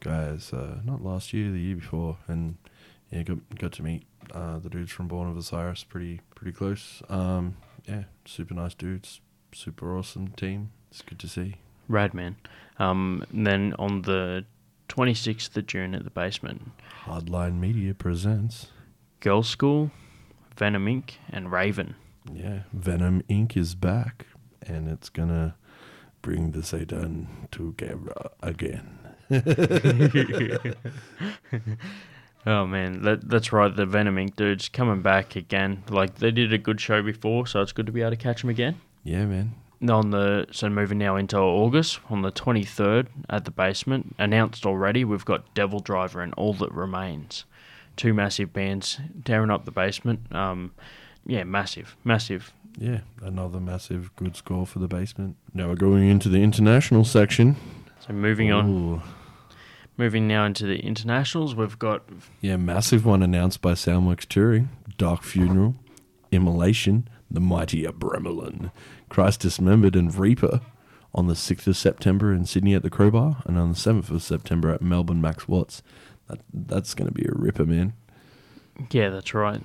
guys. 0.00 0.54
Uh, 0.54 0.78
not 0.84 1.04
last 1.04 1.34
year, 1.34 1.52
the 1.52 1.60
year 1.60 1.76
before, 1.76 2.16
and 2.28 2.56
yeah, 3.10 3.24
got 3.24 3.58
got 3.58 3.72
to 3.72 3.82
meet 3.82 4.04
uh, 4.32 4.58
the 4.58 4.70
dudes 4.70 4.90
from 4.90 5.06
Born 5.06 5.28
of 5.28 5.36
Osiris 5.36 5.84
pretty 5.84 6.22
pretty 6.34 6.52
close. 6.52 7.02
Um, 7.10 7.58
yeah, 7.86 8.04
super 8.24 8.54
nice 8.54 8.72
dudes, 8.72 9.20
super 9.52 9.94
awesome 9.98 10.28
team. 10.28 10.70
It's 10.90 11.02
good 11.02 11.18
to 11.18 11.28
see. 11.28 11.56
rad, 11.88 12.14
man. 12.14 12.36
Um, 12.78 13.22
and 13.32 13.46
then 13.46 13.74
on 13.78 14.00
the 14.02 14.46
26th 14.88 15.54
of 15.58 15.66
June 15.66 15.94
at 15.94 16.04
the 16.04 16.10
basement, 16.10 16.70
Hardline 17.04 17.60
Media 17.60 17.92
presents. 17.92 18.68
Girlschool, 19.20 19.90
Venom 20.56 20.86
Inc., 20.86 21.14
and 21.30 21.52
Raven. 21.52 21.94
Yeah, 22.32 22.60
Venom 22.72 23.22
Inc. 23.28 23.56
is 23.56 23.74
back, 23.74 24.26
and 24.62 24.88
it's 24.88 25.08
gonna 25.08 25.56
bring 26.22 26.52
the 26.52 26.62
Satan 26.62 27.28
together 27.50 28.12
again. 28.42 28.98
Oh 32.48 32.64
man, 32.64 33.02
that 33.02 33.28
that's 33.28 33.52
right. 33.52 33.74
The 33.74 33.86
Venom 33.86 34.16
Inc. 34.16 34.36
dudes 34.36 34.68
coming 34.68 35.02
back 35.02 35.34
again. 35.34 35.82
Like 35.88 36.16
they 36.16 36.30
did 36.30 36.52
a 36.52 36.58
good 36.58 36.80
show 36.80 37.02
before, 37.02 37.44
so 37.48 37.60
it's 37.60 37.72
good 37.72 37.86
to 37.86 37.92
be 37.92 38.02
able 38.02 38.10
to 38.12 38.16
catch 38.16 38.42
them 38.42 38.50
again. 38.50 38.76
Yeah, 39.02 39.24
man. 39.24 39.54
On 39.88 40.10
the 40.10 40.46
so 40.52 40.68
moving 40.68 40.98
now 40.98 41.16
into 41.16 41.36
August 41.38 41.98
on 42.08 42.22
the 42.22 42.30
twenty 42.30 42.62
third 42.62 43.08
at 43.28 43.46
the 43.46 43.50
basement 43.50 44.14
announced 44.16 44.64
already. 44.64 45.04
We've 45.04 45.24
got 45.24 45.52
DevilDriver 45.56 46.22
and 46.22 46.32
All 46.34 46.54
That 46.54 46.70
Remains, 46.72 47.44
two 47.96 48.12
massive 48.14 48.52
bands 48.52 48.98
tearing 49.24 49.50
up 49.50 49.64
the 49.64 49.70
basement. 49.70 50.32
Um, 50.34 50.72
yeah, 51.26 51.44
massive, 51.44 51.96
massive. 52.04 52.52
Yeah, 52.78 53.00
another 53.22 53.58
massive 53.58 54.14
good 54.16 54.36
score 54.36 54.66
for 54.66 54.78
the 54.78 54.88
basement. 54.88 55.36
Now 55.54 55.68
we're 55.68 55.76
going 55.76 56.08
into 56.08 56.28
the 56.28 56.42
international 56.42 57.04
section. 57.04 57.56
So 58.06 58.12
moving 58.12 58.52
on, 58.52 59.02
moving 59.96 60.28
now 60.28 60.44
into 60.44 60.66
the 60.66 60.78
internationals. 60.80 61.54
We've 61.54 61.78
got 61.78 62.02
Yeah, 62.40 62.56
massive 62.56 63.04
one 63.06 63.22
announced 63.22 63.62
by 63.62 63.72
Soundworks 63.72 64.26
Touring. 64.26 64.68
Dark 64.98 65.22
Funeral, 65.22 65.74
Immolation, 66.32 67.08
The 67.30 67.40
Mighty 67.40 67.82
Abramelin, 67.84 68.70
Christ 69.08 69.40
Dismembered 69.40 69.94
and 69.96 70.14
Reaper 70.14 70.60
on 71.14 71.26
the 71.26 71.34
6th 71.34 71.66
of 71.66 71.76
September 71.76 72.32
in 72.32 72.44
Sydney 72.46 72.74
at 72.74 72.82
the 72.82 72.90
Crowbar 72.90 73.42
and 73.46 73.58
on 73.58 73.70
the 73.70 73.76
7th 73.76 74.10
of 74.10 74.22
September 74.22 74.70
at 74.70 74.80
Melbourne 74.82 75.20
Max 75.20 75.48
Watts. 75.48 75.82
That, 76.28 76.40
that's 76.52 76.94
going 76.94 77.08
to 77.08 77.14
be 77.14 77.24
a 77.24 77.32
ripper, 77.32 77.64
man. 77.64 77.92
Yeah, 78.90 79.08
that's 79.08 79.32
right. 79.32 79.60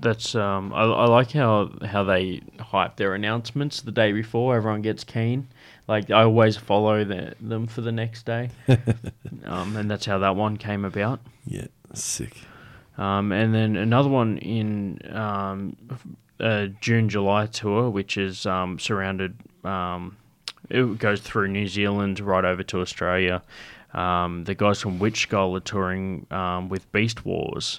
That's 0.00 0.34
um, 0.34 0.72
I, 0.72 0.82
I 0.82 1.06
like 1.06 1.30
how 1.30 1.70
how 1.84 2.02
they 2.02 2.40
hype 2.58 2.96
their 2.96 3.14
announcements 3.14 3.80
the 3.80 3.92
day 3.92 4.12
before. 4.12 4.56
Everyone 4.56 4.82
gets 4.82 5.04
keen. 5.04 5.46
Like 5.86 6.10
I 6.10 6.22
always 6.22 6.56
follow 6.56 7.04
the, 7.04 7.34
them 7.40 7.66
for 7.68 7.82
the 7.82 7.92
next 7.92 8.26
day, 8.26 8.50
um, 9.44 9.76
and 9.76 9.90
that's 9.90 10.06
how 10.06 10.18
that 10.18 10.34
one 10.34 10.56
came 10.56 10.84
about. 10.84 11.20
Yeah, 11.46 11.66
sick. 11.94 12.36
Um, 12.98 13.32
and 13.32 13.54
then 13.54 13.76
another 13.76 14.08
one 14.08 14.38
in 14.38 15.00
um, 15.14 15.76
uh, 16.40 16.66
June 16.80 17.08
July 17.08 17.46
tour, 17.46 17.90
which 17.90 18.16
is 18.16 18.44
um, 18.44 18.78
surrounded. 18.78 19.36
Um, 19.64 20.16
it 20.68 20.98
goes 20.98 21.20
through 21.20 21.48
New 21.48 21.68
Zealand 21.68 22.18
right 22.20 22.44
over 22.44 22.62
to 22.64 22.80
Australia. 22.80 23.42
Um, 23.94 24.44
the 24.44 24.54
guys 24.54 24.80
from 24.80 24.98
Witchskull 24.98 25.56
are 25.56 25.60
touring 25.60 26.26
um, 26.30 26.68
with 26.68 26.90
Beastwars. 26.92 27.78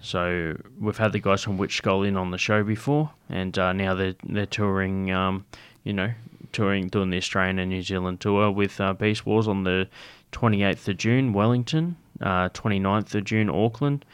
So 0.00 0.56
we've 0.80 0.96
had 0.98 1.12
the 1.12 1.20
guys 1.20 1.42
from 1.42 1.58
Witchskull 1.58 2.06
in 2.06 2.16
on 2.16 2.30
the 2.32 2.38
show 2.38 2.64
before, 2.64 3.10
and 3.28 3.56
uh, 3.58 3.72
now 3.72 3.94
they're 3.94 4.16
they're 4.24 4.46
touring. 4.46 5.10
Um, 5.12 5.44
you 5.84 5.92
know, 5.92 6.12
touring 6.52 6.86
doing 6.88 7.10
the 7.10 7.16
Australian 7.16 7.58
and 7.58 7.70
New 7.70 7.82
Zealand 7.82 8.20
tour 8.20 8.50
with 8.52 8.80
uh, 8.80 8.94
Beastwars 8.94 9.48
on 9.48 9.64
the 9.64 9.88
28th 10.32 10.86
of 10.88 10.96
June, 10.96 11.32
Wellington. 11.32 11.96
Uh, 12.20 12.48
29th 12.50 13.16
of 13.16 13.24
June, 13.24 13.50
Auckland. 13.50 14.04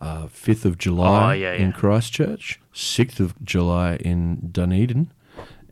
Uh, 0.00 0.24
5th 0.26 0.64
of 0.64 0.78
July 0.78 1.30
Oh, 1.30 1.32
yeah, 1.34 1.52
in. 1.52 1.70
Christchurch, 1.72 2.58
6th 2.74 3.20
of 3.20 3.34
July 3.44 3.96
in 3.96 4.48
Dunedin, 4.50 5.12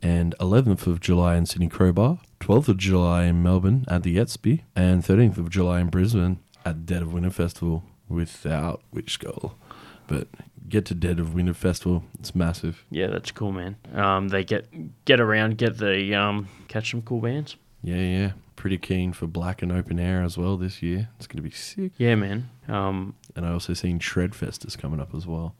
and 0.03 0.35
11th 0.39 0.85
of 0.85 0.99
July 0.99 1.35
in 1.37 1.47
Sydney 1.47 1.69
Crowbar, 1.69 2.19
12th 2.41 2.67
of 2.69 2.77
July 2.77 3.25
in 3.25 3.41
Melbourne 3.43 3.85
at 3.87 4.03
the 4.03 4.17
Espy, 4.19 4.63
and 4.75 5.03
13th 5.03 5.37
of 5.37 5.49
July 5.49 5.79
in 5.79 5.87
Brisbane 5.87 6.39
at 6.65 6.85
Dead 6.85 7.01
of 7.01 7.13
Winter 7.13 7.29
Festival 7.29 7.83
without 8.09 8.81
Witchskull. 8.93 9.53
But 10.07 10.27
get 10.67 10.85
to 10.85 10.93
Dead 10.95 11.19
of 11.19 11.33
Winter 11.33 11.53
Festival. 11.53 12.03
It's 12.19 12.35
massive. 12.35 12.83
Yeah, 12.89 13.07
that's 13.07 13.31
cool, 13.31 13.51
man. 13.51 13.77
Um, 13.93 14.27
they 14.29 14.43
get 14.43 14.67
get 15.05 15.19
around, 15.19 15.57
get 15.57 15.77
the 15.77 16.15
um, 16.15 16.47
catch 16.67 16.91
some 16.91 17.01
cool 17.03 17.21
bands. 17.21 17.55
Yeah, 17.83 17.95
yeah. 17.97 18.31
Pretty 18.55 18.77
keen 18.77 19.13
for 19.13 19.25
Blacken 19.27 19.71
Open 19.71 19.99
Air 19.99 20.21
as 20.23 20.37
well 20.37 20.57
this 20.57 20.83
year. 20.83 21.09
It's 21.17 21.25
going 21.27 21.37
to 21.37 21.41
be 21.41 21.49
sick. 21.55 21.93
Yeah, 21.97 22.13
man. 22.15 22.49
Um, 22.67 23.15
And 23.35 23.45
I 23.45 23.51
also 23.51 23.73
seen 23.73 23.97
Shredfest 23.99 24.67
is 24.67 24.75
coming 24.75 24.99
up 24.99 25.15
as 25.15 25.25
well. 25.25 25.55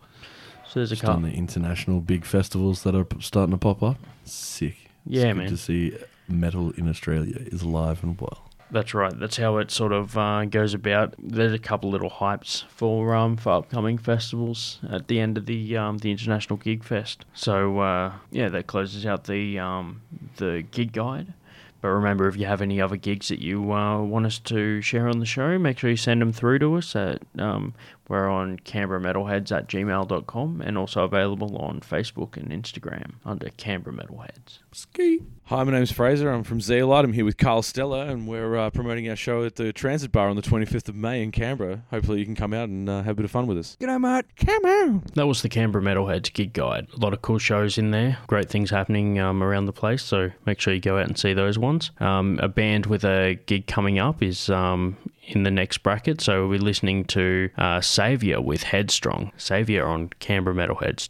so 0.67 0.79
there's 0.79 0.91
a 0.91 0.95
Just 0.95 1.05
on 1.07 1.15
couple. 1.21 1.29
the 1.31 1.35
international 1.37 1.99
big 1.99 2.25
festivals 2.25 2.83
that 2.83 2.93
are 2.93 3.07
starting 3.19 3.53
to 3.53 3.57
pop 3.57 3.81
up. 3.81 3.97
Sick. 4.25 4.75
It's 5.05 5.15
Yeah, 5.15 5.29
good 5.29 5.37
man. 5.37 5.49
To 5.49 5.57
see 5.57 5.93
metal 6.31 6.71
in 6.71 6.87
Australia 6.89 7.37
is 7.37 7.61
alive 7.61 8.03
and 8.03 8.19
well. 8.19 8.51
That's 8.71 8.93
right. 8.93 9.17
That's 9.17 9.35
how 9.35 9.57
it 9.57 9.69
sort 9.69 9.91
of 9.91 10.17
uh, 10.17 10.45
goes 10.45 10.73
about. 10.73 11.15
There's 11.19 11.51
a 11.51 11.59
couple 11.59 11.89
little 11.89 12.09
hypes 12.09 12.63
for 12.69 13.13
um, 13.13 13.35
for 13.35 13.51
upcoming 13.51 13.97
festivals 13.97 14.79
at 14.89 15.09
the 15.09 15.19
end 15.19 15.37
of 15.37 15.45
the 15.45 15.75
um, 15.75 15.97
the 15.97 16.09
international 16.09 16.55
gig 16.55 16.83
fest. 16.83 17.25
So 17.33 17.79
uh, 17.79 18.13
yeah, 18.31 18.47
that 18.47 18.67
closes 18.67 19.05
out 19.05 19.25
the 19.25 19.59
um, 19.59 20.01
the 20.37 20.63
gig 20.71 20.93
guide. 20.93 21.33
But 21.81 21.89
remember, 21.89 22.27
if 22.27 22.37
you 22.37 22.45
have 22.45 22.61
any 22.61 22.79
other 22.79 22.95
gigs 22.95 23.29
that 23.29 23.39
you 23.39 23.73
uh, 23.73 24.01
want 24.03 24.27
us 24.27 24.37
to 24.39 24.81
share 24.81 25.09
on 25.09 25.19
the 25.19 25.25
show, 25.25 25.57
make 25.57 25.79
sure 25.79 25.89
you 25.89 25.97
send 25.97 26.21
them 26.21 26.31
through 26.31 26.59
to 26.59 26.75
us 26.75 26.95
at 26.95 27.23
um, 27.39 27.73
we're 28.11 28.27
on 28.27 28.57
Canberra 28.59 28.99
Metalheads 28.99 29.55
at 29.55 29.69
gmail.com 29.69 30.61
and 30.61 30.77
also 30.77 31.05
available 31.05 31.55
on 31.55 31.79
Facebook 31.79 32.35
and 32.35 32.51
Instagram 32.51 33.13
under 33.25 33.47
Canberra 33.51 33.95
Metalheads. 33.95 34.59
Ski. 34.73 35.21
Hi, 35.45 35.63
my 35.63 35.71
name's 35.71 35.93
Fraser. 35.93 36.29
I'm 36.29 36.43
from 36.43 36.59
Zeolite. 36.59 37.05
I'm 37.05 37.13
here 37.13 37.23
with 37.23 37.37
Carl 37.37 37.61
Stella, 37.61 38.07
and 38.07 38.27
we're 38.27 38.57
uh, 38.57 38.69
promoting 38.69 39.09
our 39.09 39.15
show 39.15 39.45
at 39.45 39.55
the 39.55 39.71
Transit 39.71 40.11
Bar 40.11 40.27
on 40.27 40.35
the 40.35 40.41
25th 40.41 40.89
of 40.89 40.95
May 40.95 41.23
in 41.23 41.31
Canberra. 41.31 41.83
Hopefully, 41.89 42.19
you 42.19 42.25
can 42.25 42.35
come 42.35 42.53
out 42.53 42.67
and 42.67 42.89
uh, 42.89 43.01
have 43.03 43.13
a 43.13 43.15
bit 43.15 43.25
of 43.25 43.31
fun 43.31 43.47
with 43.47 43.57
us. 43.57 43.77
G'day, 43.79 43.99
mate. 43.99 44.25
Come 44.35 44.65
out. 44.65 45.13
That 45.15 45.27
was 45.27 45.41
the 45.41 45.49
Canberra 45.49 45.83
Metalheads 45.83 46.33
gig 46.33 46.51
guide. 46.51 46.87
A 46.93 46.99
lot 46.99 47.13
of 47.13 47.21
cool 47.21 47.37
shows 47.37 47.77
in 47.77 47.91
there. 47.91 48.17
Great 48.27 48.49
things 48.49 48.69
happening 48.69 49.19
um, 49.19 49.41
around 49.41 49.67
the 49.67 49.73
place. 49.73 50.03
So 50.03 50.31
make 50.45 50.59
sure 50.59 50.73
you 50.73 50.81
go 50.81 50.97
out 50.97 51.07
and 51.07 51.17
see 51.17 51.33
those 51.33 51.57
ones. 51.57 51.91
Um, 52.01 52.39
a 52.41 52.49
band 52.49 52.87
with 52.87 53.05
a 53.05 53.39
gig 53.45 53.67
coming 53.67 53.99
up 53.99 54.21
is 54.21 54.49
um, 54.49 54.97
in 55.35 55.43
the 55.43 55.51
next 55.51 55.79
bracket. 55.79 56.21
So 56.21 56.47
we'll 56.47 56.59
be 56.59 56.63
listening 56.63 57.05
to 57.05 57.49
uh, 57.57 57.81
Savior 57.81 58.41
with 58.41 58.63
Headstrong. 58.63 59.31
Savior 59.37 59.85
on 59.85 60.09
Canberra 60.19 60.55
Metalheads. 60.55 61.09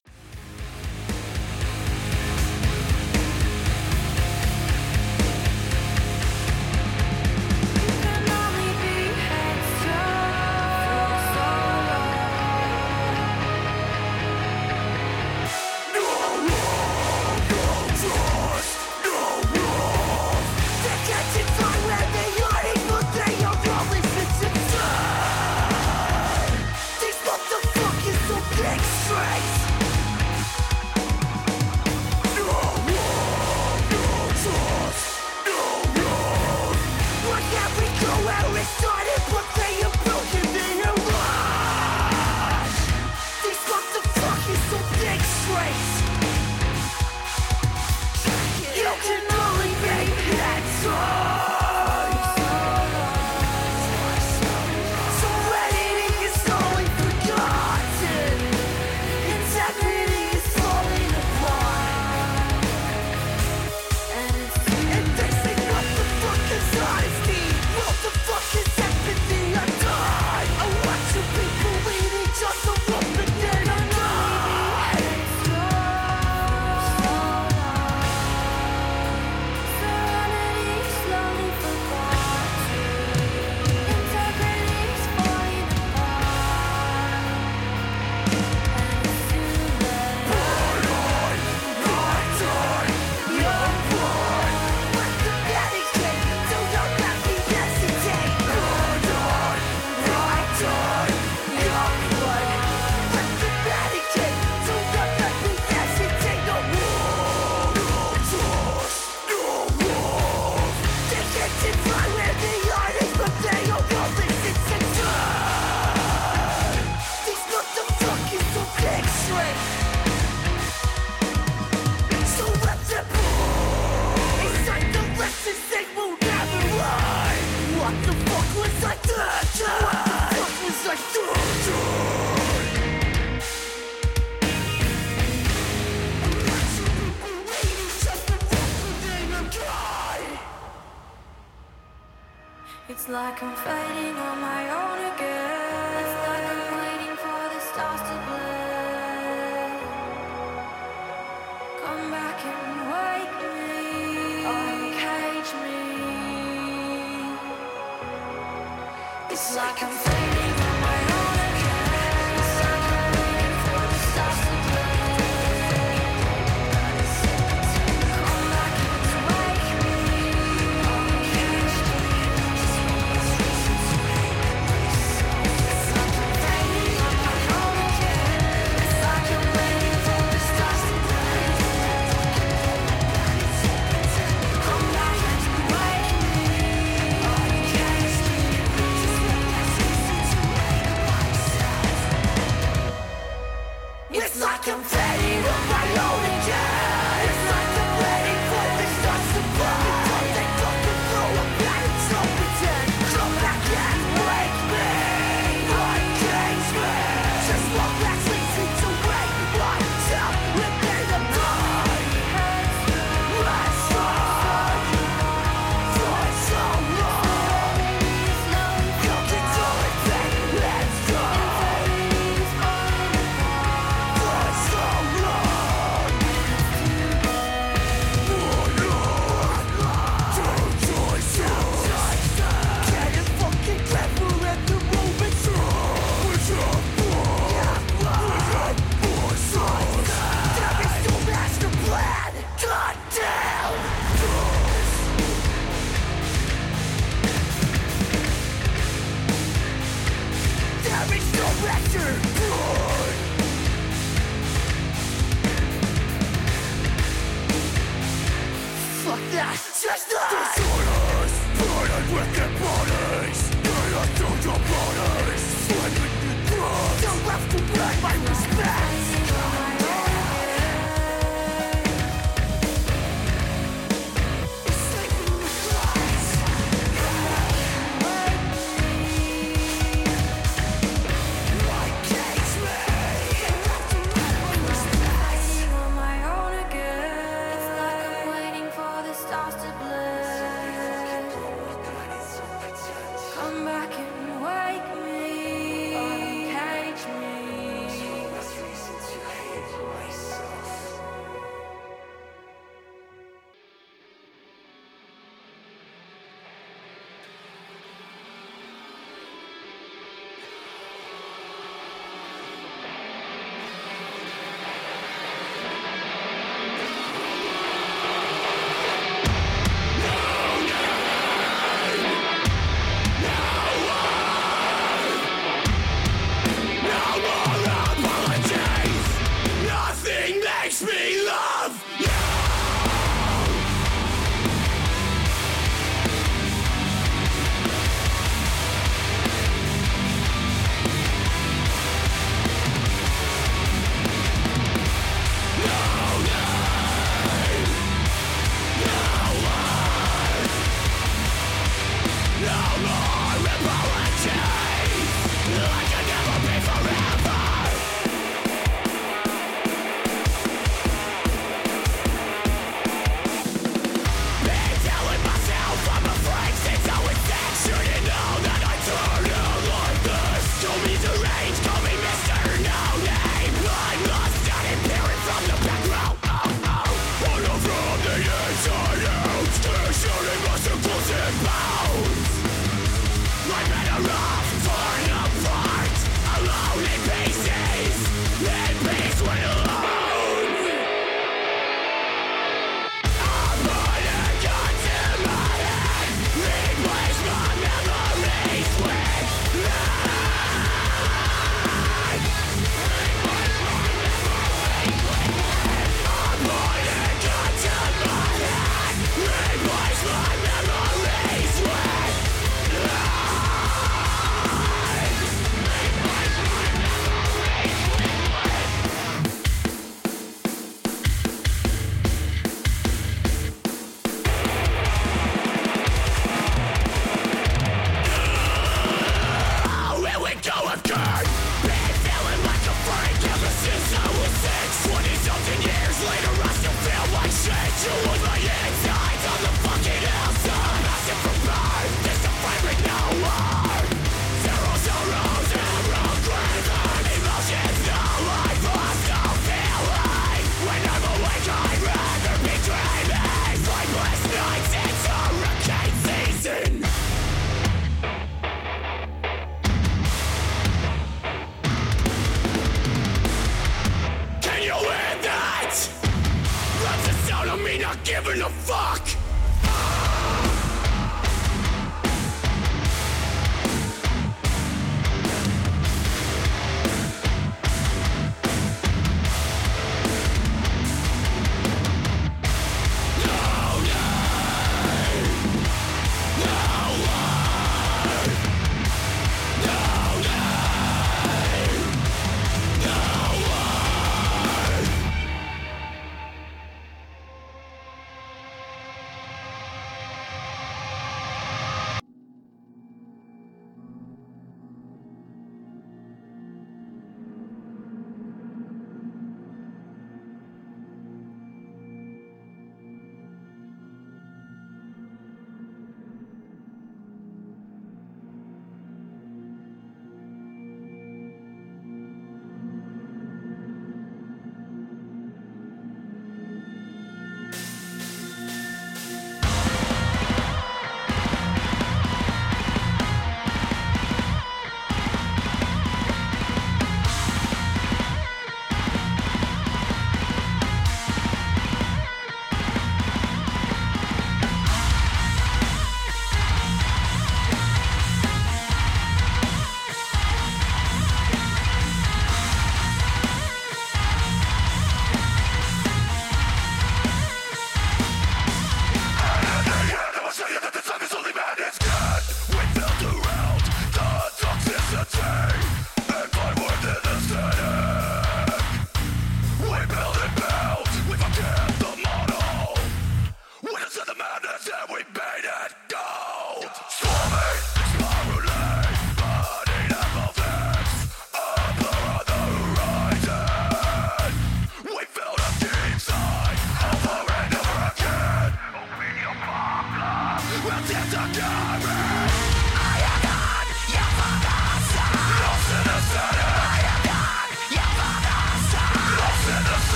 It's 159.83 160.05
like 160.05 160.10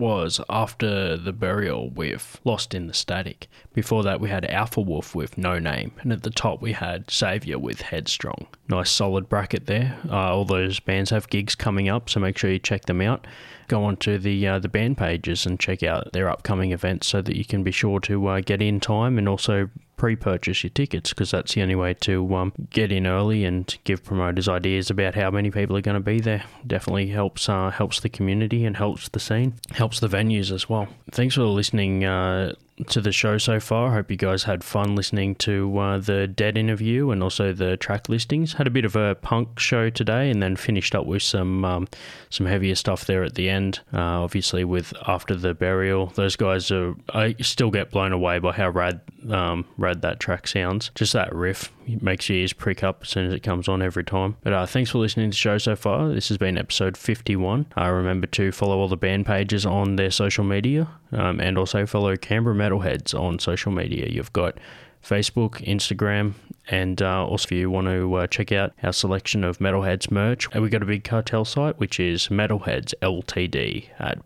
was 0.00 0.40
after 0.48 1.16
the 1.16 1.32
burial 1.32 1.90
with 1.90 2.40
Lost 2.44 2.74
in 2.74 2.88
the 2.88 2.94
Static. 2.94 3.46
Before 3.74 4.02
that, 4.02 4.20
we 4.20 4.30
had 4.30 4.44
Alpha 4.46 4.80
Wolf 4.80 5.14
with 5.14 5.38
No 5.38 5.58
Name, 5.58 5.92
and 6.00 6.12
at 6.12 6.24
the 6.24 6.30
top 6.30 6.60
we 6.60 6.72
had 6.72 7.10
Savior 7.10 7.58
with 7.58 7.82
Headstrong. 7.82 8.48
Nice 8.68 8.90
solid 8.90 9.28
bracket 9.28 9.66
there. 9.66 9.98
Uh, 10.08 10.34
all 10.34 10.44
those 10.44 10.80
bands 10.80 11.10
have 11.10 11.28
gigs 11.28 11.54
coming 11.54 11.88
up, 11.88 12.10
so 12.10 12.18
make 12.18 12.38
sure 12.38 12.50
you 12.50 12.58
check 12.58 12.86
them 12.86 13.00
out. 13.00 13.26
Go 13.68 13.84
onto 13.84 14.18
the 14.18 14.48
uh, 14.48 14.58
the 14.58 14.68
band 14.68 14.98
pages 14.98 15.46
and 15.46 15.60
check 15.60 15.84
out 15.84 16.12
their 16.12 16.28
upcoming 16.28 16.72
events 16.72 17.06
so 17.06 17.22
that 17.22 17.36
you 17.36 17.44
can 17.44 17.62
be 17.62 17.70
sure 17.70 18.00
to 18.00 18.26
uh, 18.26 18.40
get 18.40 18.60
in 18.60 18.80
time 18.80 19.18
and 19.18 19.28
also 19.28 19.68
pre-purchase 20.00 20.64
your 20.64 20.70
tickets 20.70 21.10
because 21.10 21.30
that's 21.30 21.52
the 21.52 21.60
only 21.60 21.74
way 21.74 21.92
to 21.92 22.34
um, 22.34 22.54
get 22.70 22.90
in 22.90 23.06
early 23.06 23.44
and 23.44 23.76
give 23.84 24.02
promoters 24.02 24.48
ideas 24.48 24.88
about 24.88 25.14
how 25.14 25.30
many 25.30 25.50
people 25.50 25.76
are 25.76 25.82
going 25.82 25.94
to 25.94 26.00
be 26.00 26.20
there. 26.20 26.42
Definitely 26.66 27.08
helps 27.08 27.50
uh, 27.50 27.68
helps 27.68 28.00
the 28.00 28.08
community 28.08 28.64
and 28.64 28.78
helps 28.78 29.10
the 29.10 29.20
scene, 29.20 29.52
helps 29.72 30.00
the 30.00 30.08
venues 30.08 30.50
as 30.50 30.70
well. 30.70 30.88
Thanks 31.10 31.34
for 31.34 31.42
listening 31.42 32.06
uh, 32.06 32.54
to 32.88 33.00
the 33.00 33.12
show 33.12 33.38
so 33.38 33.60
far. 33.60 33.90
I 33.90 33.94
Hope 33.94 34.10
you 34.10 34.16
guys 34.16 34.44
had 34.44 34.64
fun 34.64 34.94
listening 34.94 35.34
to 35.36 35.78
uh, 35.78 35.98
the 35.98 36.26
Dead 36.26 36.56
interview 36.56 37.10
and 37.10 37.22
also 37.22 37.52
the 37.52 37.76
track 37.76 38.08
listings. 38.08 38.54
Had 38.54 38.66
a 38.66 38.70
bit 38.70 38.84
of 38.84 38.96
a 38.96 39.16
punk 39.16 39.58
show 39.58 39.90
today, 39.90 40.30
and 40.30 40.42
then 40.42 40.56
finished 40.56 40.94
up 40.94 41.06
with 41.06 41.22
some 41.22 41.64
um, 41.64 41.88
some 42.30 42.46
heavier 42.46 42.74
stuff 42.74 43.04
there 43.04 43.24
at 43.24 43.34
the 43.34 43.48
end. 43.48 43.80
Uh, 43.92 44.22
obviously, 44.22 44.64
with 44.64 44.92
after 45.06 45.34
the 45.36 45.54
burial, 45.54 46.06
those 46.14 46.36
guys 46.36 46.70
are. 46.70 46.94
I 47.12 47.34
still 47.40 47.70
get 47.70 47.90
blown 47.90 48.12
away 48.12 48.38
by 48.38 48.52
how 48.52 48.70
rad 48.70 49.00
um, 49.30 49.66
rad 49.76 50.02
that 50.02 50.20
track 50.20 50.46
sounds. 50.48 50.90
Just 50.94 51.12
that 51.12 51.34
riff 51.34 51.72
makes 52.00 52.28
your 52.28 52.38
ears 52.38 52.52
prick 52.52 52.82
up 52.82 53.00
as 53.02 53.08
soon 53.08 53.26
as 53.26 53.32
it 53.32 53.40
comes 53.40 53.68
on 53.68 53.82
every 53.82 54.04
time. 54.04 54.36
But 54.42 54.52
uh, 54.52 54.66
thanks 54.66 54.90
for 54.90 54.98
listening 54.98 55.30
to 55.30 55.34
the 55.34 55.38
show 55.38 55.58
so 55.58 55.76
far. 55.76 56.08
This 56.08 56.28
has 56.28 56.38
been 56.38 56.58
episode 56.58 56.96
51. 56.96 57.66
Uh, 57.76 57.90
remember 57.90 58.26
to 58.28 58.52
follow 58.52 58.78
all 58.78 58.88
the 58.88 58.96
band 58.96 59.26
pages 59.26 59.64
on 59.66 59.96
their 59.96 60.10
social 60.10 60.44
media 60.44 60.88
um, 61.12 61.40
and 61.40 61.58
also 61.58 61.86
follow 61.86 62.16
Canberra 62.16 62.54
Metalheads 62.54 63.18
on 63.18 63.38
social 63.38 63.72
media. 63.72 64.06
You've 64.08 64.32
got 64.32 64.58
Facebook, 65.02 65.64
Instagram, 65.66 66.34
and 66.68 67.00
uh, 67.02 67.26
also 67.26 67.46
if 67.46 67.52
you 67.52 67.70
want 67.70 67.86
to 67.88 68.14
uh, 68.14 68.26
check 68.26 68.52
out 68.52 68.72
our 68.82 68.92
selection 68.92 69.44
of 69.44 69.58
Metalheads 69.58 70.10
merch, 70.10 70.46
and 70.52 70.62
we've 70.62 70.70
got 70.70 70.82
a 70.82 70.86
Big 70.86 71.04
Cartel 71.04 71.44
site, 71.44 71.78
which 71.78 71.98
is 71.98 72.28
Metalheads 72.28 72.94
Ltd 73.02 73.86
at 73.98 74.24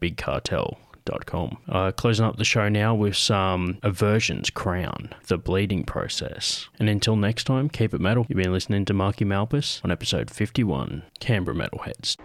Uh, 1.69 1.93
closing 1.93 2.25
up 2.25 2.37
the 2.37 2.45
show 2.45 2.69
now 2.69 2.95
with 2.95 3.17
some 3.17 3.79
Aversion's 3.83 4.51
Crown, 4.51 5.11
The 5.27 5.39
Bleeding 5.39 5.85
Process. 5.85 6.69
And 6.79 6.89
until 6.89 7.17
next 7.17 7.45
time, 7.45 7.69
keep 7.69 7.93
it 7.95 8.01
metal. 8.01 8.27
You've 8.29 8.43
been 8.43 8.53
listening 8.53 8.85
to 8.87 8.95
Marky 8.95 9.25
Malphas 9.25 9.85
on 9.85 9.91
episode 9.91 10.31
51, 10.31 11.03
Canberra 11.21 11.57
Metalheads. 11.57 12.17